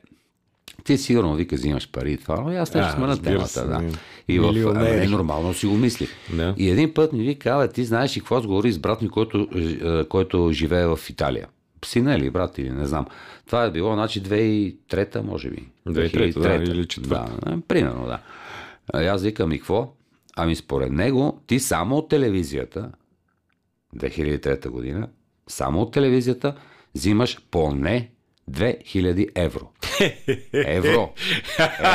ти 0.84 0.97
сигурно 0.97 1.36
вика, 1.36 1.55
взимаш 1.55 1.91
пари 1.91 2.11
и 2.11 2.17
това, 2.17 2.41
но 2.41 2.49
аз 2.49 2.73
не 2.73 2.84
ще 2.84 2.91
сме 2.91 3.07
на 3.07 3.21
темата. 3.21 3.67
Да. 3.67 3.97
И 4.27 4.39
в, 4.39 4.75
е, 4.88 5.07
нормално 5.07 5.53
си 5.53 5.65
го 5.65 5.75
мисли. 5.75 6.07
Да. 6.34 6.53
И 6.57 6.69
един 6.69 6.93
път 6.93 7.13
ми 7.13 7.23
вика, 7.23 7.49
абе, 7.49 7.67
ти 7.67 7.86
знаеш 7.86 8.17
и 8.17 8.19
какво 8.19 8.36
аз 8.36 8.45
говори 8.45 8.71
с 8.71 8.79
брат 8.79 9.01
ми, 9.01 9.09
който, 9.09 9.47
е, 9.55 10.03
който 10.03 10.49
живее 10.53 10.86
в 10.86 10.99
Италия. 11.09 11.47
Сина 11.86 12.15
или 12.15 12.29
брат 12.29 12.57
или 12.57 12.69
не 12.69 12.86
знам. 12.86 13.05
Това 13.45 13.63
е 13.63 13.71
било, 13.71 13.93
значи, 13.93 14.23
2003 14.23 15.21
може 15.21 15.49
би. 15.49 15.69
2003, 15.88 16.39
да, 16.39 16.71
или 16.71 16.84
4 16.84 16.99
Да, 17.07 17.27
примерно, 17.67 18.05
да. 18.05 18.19
Аз 18.93 19.23
викам 19.23 19.51
и 19.51 19.57
какво? 19.57 19.93
Ами 20.36 20.55
според 20.55 20.91
него, 20.91 21.41
ти 21.47 21.59
само 21.59 21.95
от 21.95 22.09
телевизията, 22.09 22.91
2003 23.95 24.69
година, 24.69 25.07
само 25.47 25.81
от 25.81 25.93
телевизията 25.93 26.55
взимаш 26.95 27.38
поне 27.51 28.11
2000 28.51 29.29
евро. 29.35 29.69
Евро. 30.53 31.13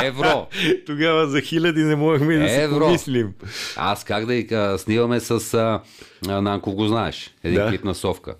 Евро. 0.03 0.47
Тогава 0.85 1.27
за 1.27 1.41
хиляди 1.41 1.83
не 1.83 1.95
можехме 1.95 2.37
да 2.37 2.49
си 2.49 2.67
помислим. 2.69 3.33
Аз 3.77 4.03
как 4.03 4.25
да 4.25 4.35
и 4.35 4.47
снимаме 4.77 5.19
с 5.19 5.53
а, 5.53 6.41
Нанко 6.41 6.75
го 6.75 6.87
знаеш. 6.87 7.33
Един 7.43 7.59
да. 7.59 7.69
клип 7.69 7.83
на 7.83 7.95
Совка. 7.95 8.35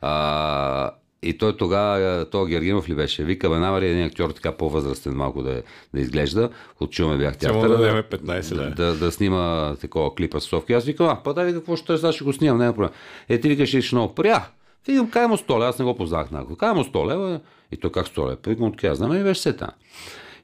А, 0.00 0.90
и 1.24 1.38
той 1.38 1.56
тогава, 1.56 2.26
той 2.30 2.48
Гергинов 2.48 2.88
ли 2.88 2.94
беше? 2.94 3.24
Вика, 3.24 3.50
бе, 3.50 3.56
намери 3.56 3.88
един 3.88 4.04
актьор 4.04 4.30
така 4.30 4.52
по-възрастен 4.52 5.12
малко 5.12 5.42
да, 5.42 5.62
да 5.94 6.00
изглежда. 6.00 6.50
Отчуваме 6.80 7.18
бях 7.18 7.36
театър. 7.36 7.68
Да, 7.68 7.78
да, 7.78 8.02
15, 8.02 8.54
да. 8.54 8.70
да, 8.70 8.94
да, 8.94 9.12
снима 9.12 9.74
такова 9.80 10.14
клипа 10.14 10.40
с 10.40 10.44
Совки. 10.44 10.72
Аз 10.72 10.84
викам, 10.84 11.06
а, 11.06 11.22
па 11.24 11.34
дай 11.34 11.52
какво 11.52 11.76
ще 11.76 11.96
сега 11.96 12.12
ще 12.12 12.24
го 12.24 12.32
снимам, 12.32 12.58
няма 12.58 12.72
проблем. 12.72 12.90
Е, 13.28 13.40
ти 13.40 13.48
викаш, 13.48 13.84
ще 13.84 13.94
много 13.94 14.14
пари. 14.84 14.92
Викам, 14.92 15.10
кай 15.10 15.26
му 15.26 15.36
100 15.36 15.54
лева, 15.54 15.68
аз 15.68 15.78
не 15.78 15.84
го 15.84 15.96
познах 15.96 16.30
на 16.30 16.56
Кай 16.56 16.74
му 16.74 16.84
100 16.84 17.06
лева. 17.06 17.40
И 17.72 17.76
той 17.76 17.92
как 17.92 18.06
100 18.06 18.18
лева? 18.18 18.36
Викам, 18.46 18.66
откъде 18.66 18.94
знам, 18.94 19.16
и 19.16 19.22
беше 19.22 19.40
сета. 19.40 19.70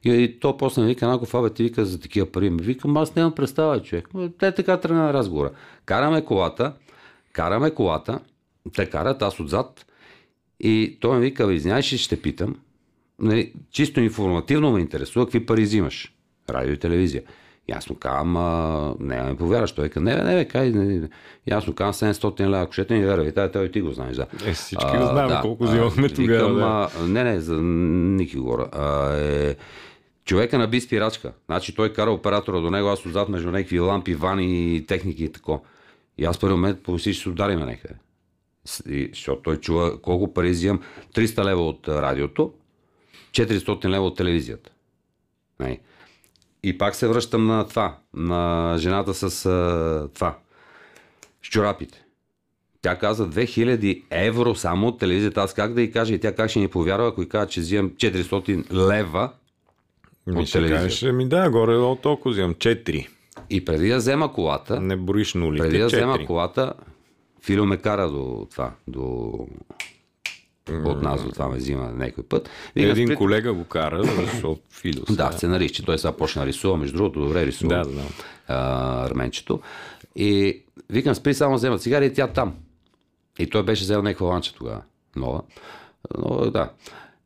И, 0.03 0.11
и 0.11 0.39
то 0.39 0.57
после 0.57 0.81
ми 0.81 0.87
вика, 0.87 1.07
Наков, 1.07 1.35
абе, 1.35 1.49
ти 1.49 1.63
вика 1.63 1.85
за 1.85 2.01
такива 2.01 2.31
пари. 2.31 2.49
Ми 2.49 2.61
викам, 2.61 2.97
аз 2.97 3.15
нямам 3.15 3.35
представа, 3.35 3.81
човек. 3.81 4.09
Те 4.39 4.51
така 4.51 4.79
тръгна 4.79 5.03
на 5.03 5.13
разговора. 5.13 5.51
Караме 5.85 6.25
колата, 6.25 6.73
караме 7.33 7.71
колата, 7.71 8.19
те 8.75 8.85
карат, 8.85 9.21
аз 9.21 9.39
отзад. 9.39 9.85
И 10.59 10.97
той 11.01 11.17
ми 11.17 11.21
вика, 11.21 11.53
извинявай, 11.53 11.81
ще 11.81 12.21
питам. 12.21 12.55
Нали, 13.19 13.53
чисто 13.71 13.99
информативно 13.99 14.71
ме 14.71 14.79
интересува 14.79 15.25
какви 15.25 15.45
пари 15.45 15.61
взимаш. 15.61 16.13
Радио 16.49 16.73
и 16.73 16.79
телевизия. 16.79 17.23
И 17.67 17.71
аз 17.73 17.89
му 17.89 17.95
казвам, 17.95 18.37
а, 18.37 18.93
не 18.99 19.23
ме 19.23 19.37
повярваш. 19.37 19.71
Той 19.71 19.89
казва, 19.89 20.09
не, 20.09 20.23
не, 20.23 20.35
не, 20.35 20.47
кай, 20.47 20.71
не, 20.71 21.09
И 21.47 21.51
аз 21.51 21.67
му 21.67 21.73
казвам 21.73 22.13
700 22.13 22.39
лева, 22.39 22.61
ако 22.61 22.73
ще 22.73 22.93
ми 22.93 23.05
вярва, 23.05 23.31
той, 23.31 23.51
той 23.51 23.71
ти 23.71 23.81
го 23.81 23.91
знаеш, 23.91 24.15
да. 24.15 24.25
Е, 24.45 24.53
всички 24.53 24.97
го 24.97 25.05
знаем, 25.05 25.27
да, 25.27 25.39
колко 25.41 25.63
взимахме 25.63 26.09
тогава. 26.09 26.89
Да. 26.99 27.07
не, 27.07 27.23
не, 27.23 27.39
за 27.39 27.61
Ники 27.61 28.37
говоря. 28.37 28.69
А, 28.71 29.15
е, 29.17 29.55
човека 30.25 30.57
на 30.57 30.67
би 30.67 30.81
спирачка. 30.81 31.33
Значи 31.45 31.75
той 31.75 31.93
кара 31.93 32.11
оператора 32.11 32.59
до 32.59 32.71
него, 32.71 32.87
аз 32.87 33.05
отзад 33.05 33.29
между 33.29 33.51
някакви 33.51 33.79
лампи, 33.79 34.15
вани, 34.15 34.85
техники 34.87 35.23
и 35.23 35.31
тако. 35.31 35.61
И 36.17 36.25
аз 36.25 36.39
първи 36.39 36.53
момент 36.53 36.83
помислих, 36.83 37.13
ще 37.13 37.23
се 37.23 37.29
ударим 37.29 37.59
някъде. 37.59 37.93
Защото 38.65 39.41
той 39.41 39.57
чува 39.57 40.01
колко 40.01 40.33
пари 40.33 40.49
взимам. 40.49 40.81
300 41.15 41.45
лева 41.45 41.67
от 41.67 41.87
радиото, 41.87 42.53
400 43.31 43.89
лева 43.89 44.05
от 44.05 44.17
телевизията. 44.17 44.71
Не. 45.59 45.79
И 46.63 46.77
пак 46.77 46.95
се 46.95 47.07
връщам 47.07 47.45
на 47.45 47.67
това, 47.67 47.97
на 48.13 48.73
жената 48.77 49.13
с 49.13 49.45
а, 49.45 50.09
това, 50.13 50.37
с 51.43 51.47
чорапите. 51.47 52.03
Тя 52.81 52.97
каза 52.97 53.29
2000 53.29 54.03
евро 54.11 54.55
само 54.55 54.87
от 54.87 54.99
телевизията. 54.99 55.41
Аз 55.41 55.53
как 55.53 55.73
да 55.73 55.81
й 55.81 55.91
кажа 55.91 56.13
и 56.13 56.19
тя 56.19 56.35
как 56.35 56.49
ще 56.49 56.59
ни 56.59 56.67
повярва, 56.67 57.07
ако 57.07 57.21
й 57.21 57.29
кажа, 57.29 57.47
че 57.47 57.59
взимам 57.59 57.89
400 57.89 58.73
лева 58.73 59.31
ми 60.27 60.41
от 60.41 60.51
телевизията. 60.51 60.83
Кажеш, 60.83 61.01
ми 61.01 61.27
да, 61.27 61.49
горе 61.49 61.75
от 61.75 62.01
толкова 62.01 62.31
взимам 62.31 62.53
4. 62.53 63.07
И 63.49 63.65
преди 63.65 63.89
да 63.89 63.97
взема 63.97 64.33
колата... 64.33 64.81
Не 64.81 64.97
броиш 64.97 65.33
нулите, 65.33 65.63
Преди 65.63 65.77
да 65.77 65.85
4. 65.85 65.87
взема 65.87 66.25
колата, 66.25 66.73
Фило 67.45 67.65
ме 67.65 67.77
кара 67.77 68.09
до 68.09 68.47
това, 68.51 68.71
до 68.87 69.33
от 70.85 71.01
нас 71.01 71.23
до 71.23 71.31
това 71.31 71.49
ме 71.49 71.57
взима 71.57 71.91
някой 71.95 72.23
път. 72.23 72.49
Вика, 72.75 72.89
Един 72.89 73.07
сприт... 73.07 73.17
колега 73.17 73.53
го 73.53 73.63
кара, 73.63 74.03
защото 74.03 74.61
Фидо. 74.71 75.13
да, 75.13 75.31
сценарист, 75.31 75.75
че 75.75 75.85
той 75.85 75.97
сега 75.97 76.11
почна 76.11 76.41
да 76.41 76.47
рисува, 76.47 76.77
между 76.77 76.97
другото, 76.97 77.19
добре 77.19 77.45
рисува. 77.45 77.75
Да, 77.75 77.85
да. 77.85 78.01
А, 78.47 79.05
арменчето. 79.05 79.59
И 80.15 80.61
викам, 80.89 81.15
спри 81.15 81.33
само 81.33 81.55
взема 81.55 81.77
цигари 81.79 82.05
и 82.05 82.13
тя 82.13 82.27
там. 82.27 82.53
И 83.39 83.49
той 83.49 83.63
беше 83.63 83.83
взел 83.83 84.01
някаква 84.01 84.27
ланча 84.27 84.53
тогава. 84.53 84.81
Нова. 85.15 85.41
Но, 86.17 86.51
да. 86.51 86.69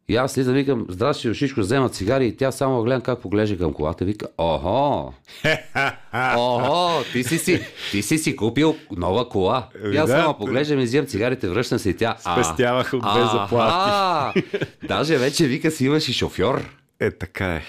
И 0.07 0.15
аз 0.15 0.31
слизам, 0.31 0.53
викам, 0.53 0.85
здрасти, 0.89 1.33
Шишко, 1.33 1.59
взема 1.59 1.89
цигари 1.89 2.27
и 2.27 2.35
тя 2.35 2.51
само 2.51 2.83
гледам 2.83 3.01
как 3.01 3.21
поглежда 3.21 3.57
към 3.57 3.73
колата, 3.73 4.05
вика, 4.05 4.27
охо, 4.37 5.13
охо, 6.37 7.03
ти 7.11 7.23
си 7.23 7.37
си, 7.37 7.61
ти 7.91 8.01
си 8.01 8.17
си 8.17 8.35
купил 8.35 8.75
нова 8.97 9.29
кола. 9.29 9.67
И 9.93 9.97
аз 9.97 10.09
само 10.09 10.37
поглеждам 10.37 10.79
и 10.79 10.83
взимам 10.83 11.07
цигарите, 11.07 11.49
връщам 11.49 11.79
се 11.79 11.89
и 11.89 11.97
тя, 11.97 12.15
Спестявах 12.19 12.93
от 12.93 13.01
две 13.01 13.21
заплати. 13.21 14.43
Даже 14.87 15.17
вече 15.17 15.47
вика 15.47 15.71
си 15.71 15.85
имаш 15.85 16.09
и 16.09 16.13
шофьор. 16.13 16.69
Е, 16.99 17.11
така 17.11 17.55
е. 17.55 17.61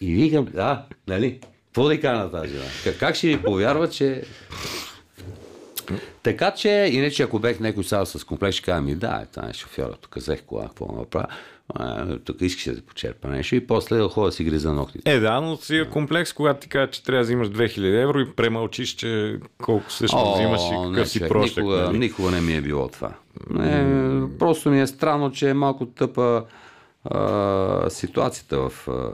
И 0.00 0.14
викам, 0.14 0.44
да, 0.44 0.84
нали, 1.08 1.40
какво 1.66 1.88
да 1.88 2.00
кажа 2.00 2.18
на 2.18 2.30
тази 2.30 2.48
жена? 2.48 2.96
Как 2.98 3.14
ще 3.14 3.26
ви 3.26 3.42
повярва, 3.42 3.90
че 3.90 4.22
така 6.22 6.50
че, 6.50 6.88
иначе 6.92 7.22
ако 7.22 7.38
бех 7.38 7.60
някой 7.60 7.84
сега 7.84 8.04
с 8.04 8.24
комплекс, 8.24 8.56
ще 8.56 8.64
кажа 8.64 8.80
ми, 8.80 8.94
да, 8.94 9.20
е, 9.22 9.26
това 9.26 9.48
е 9.48 9.52
шофьора, 9.52 9.96
тук 10.00 10.14
взех 10.16 10.42
кола, 10.42 10.62
какво 10.62 10.86
ма 10.86 11.26
тук 12.24 12.40
искаш 12.40 12.74
да 12.74 12.82
почерпа 12.82 13.28
нещо 13.28 13.54
и 13.54 13.66
после 13.66 13.96
да 13.96 14.32
си 14.32 14.44
гриза 14.44 14.72
ногтите. 14.72 15.14
Е, 15.14 15.20
да, 15.20 15.40
но 15.40 15.56
си 15.56 15.76
е 15.76 15.90
комплекс, 15.90 16.32
когато 16.32 16.60
ти 16.60 16.68
кажа, 16.68 16.90
че 16.90 17.02
трябва 17.02 17.18
да 17.18 17.24
взимаш 17.24 17.48
2000 17.48 18.02
евро 18.02 18.20
и 18.20 18.32
премълчиш, 18.32 18.88
че 18.88 19.38
колко 19.62 19.88
всъщност 19.88 20.34
взимаш 20.38 20.60
и 20.62 20.70
какъв 20.70 20.96
не, 20.96 21.06
си 21.06 21.20
прошек. 21.28 21.56
Никога, 21.56 21.76
нали? 21.76 21.98
никога 21.98 22.30
не 22.30 22.40
ми 22.40 22.54
е 22.54 22.60
било 22.60 22.88
това. 22.88 23.12
Не, 23.50 24.38
просто 24.38 24.70
ми 24.70 24.80
е 24.80 24.86
странно, 24.86 25.32
че 25.32 25.50
е 25.50 25.54
малко 25.54 25.86
тъпа 25.86 26.44
а, 27.04 27.90
ситуацията 27.90 28.58
в 28.58 28.88
а, 28.88 29.12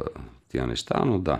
тия 0.48 0.66
неща, 0.66 1.02
но 1.06 1.18
да. 1.18 1.38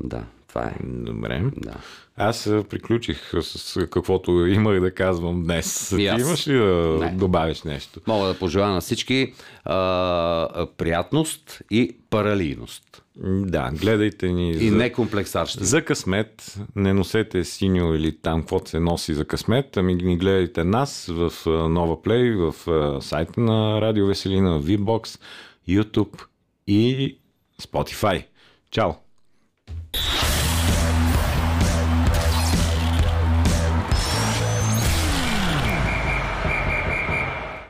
Да. 0.00 0.22
Това 0.52 0.64
е. 0.64 0.74
Добре. 0.84 1.42
Да. 1.56 1.74
Аз 2.16 2.50
приключих 2.70 3.32
с 3.42 3.80
каквото 3.82 4.46
имах 4.46 4.80
да 4.80 4.94
казвам 4.94 5.42
днес. 5.42 5.92
И 5.92 5.96
Ти 5.96 6.06
аз. 6.06 6.20
имаш 6.20 6.48
ли 6.48 6.54
да 6.54 6.98
Не. 7.00 7.10
добавиш 7.10 7.62
нещо? 7.62 8.00
Мога 8.06 8.26
да 8.26 8.38
пожелая 8.38 8.72
на 8.72 8.80
всички 8.80 9.32
а, 9.64 10.66
приятност 10.68 11.62
и 11.70 11.96
паралийност. 12.10 13.02
Да, 13.16 13.70
гледайте 13.72 14.28
ни 14.28 14.50
И 14.50 14.68
за, 14.68 14.76
не 14.76 14.92
комплексарщина. 14.92 15.64
за 15.64 15.84
късмет. 15.84 16.56
Не 16.76 16.92
носете 16.92 17.44
синьо 17.44 17.94
или 17.94 18.16
там 18.16 18.40
каквото 18.40 18.70
се 18.70 18.80
носи 18.80 19.14
за 19.14 19.24
късмет, 19.24 19.76
ами 19.76 19.94
ни 19.94 20.16
гледайте 20.16 20.64
нас 20.64 21.06
в 21.08 21.32
Нова 21.68 22.02
Плей, 22.02 22.30
в 22.32 22.54
сайта 23.02 23.40
на 23.40 23.80
Радио 23.80 24.06
Веселина, 24.06 24.58
в 24.58 24.64
VBOX, 24.64 25.20
YouTube 25.68 26.22
и 26.66 27.18
Spotify. 27.62 28.24
Чао! 28.70 28.90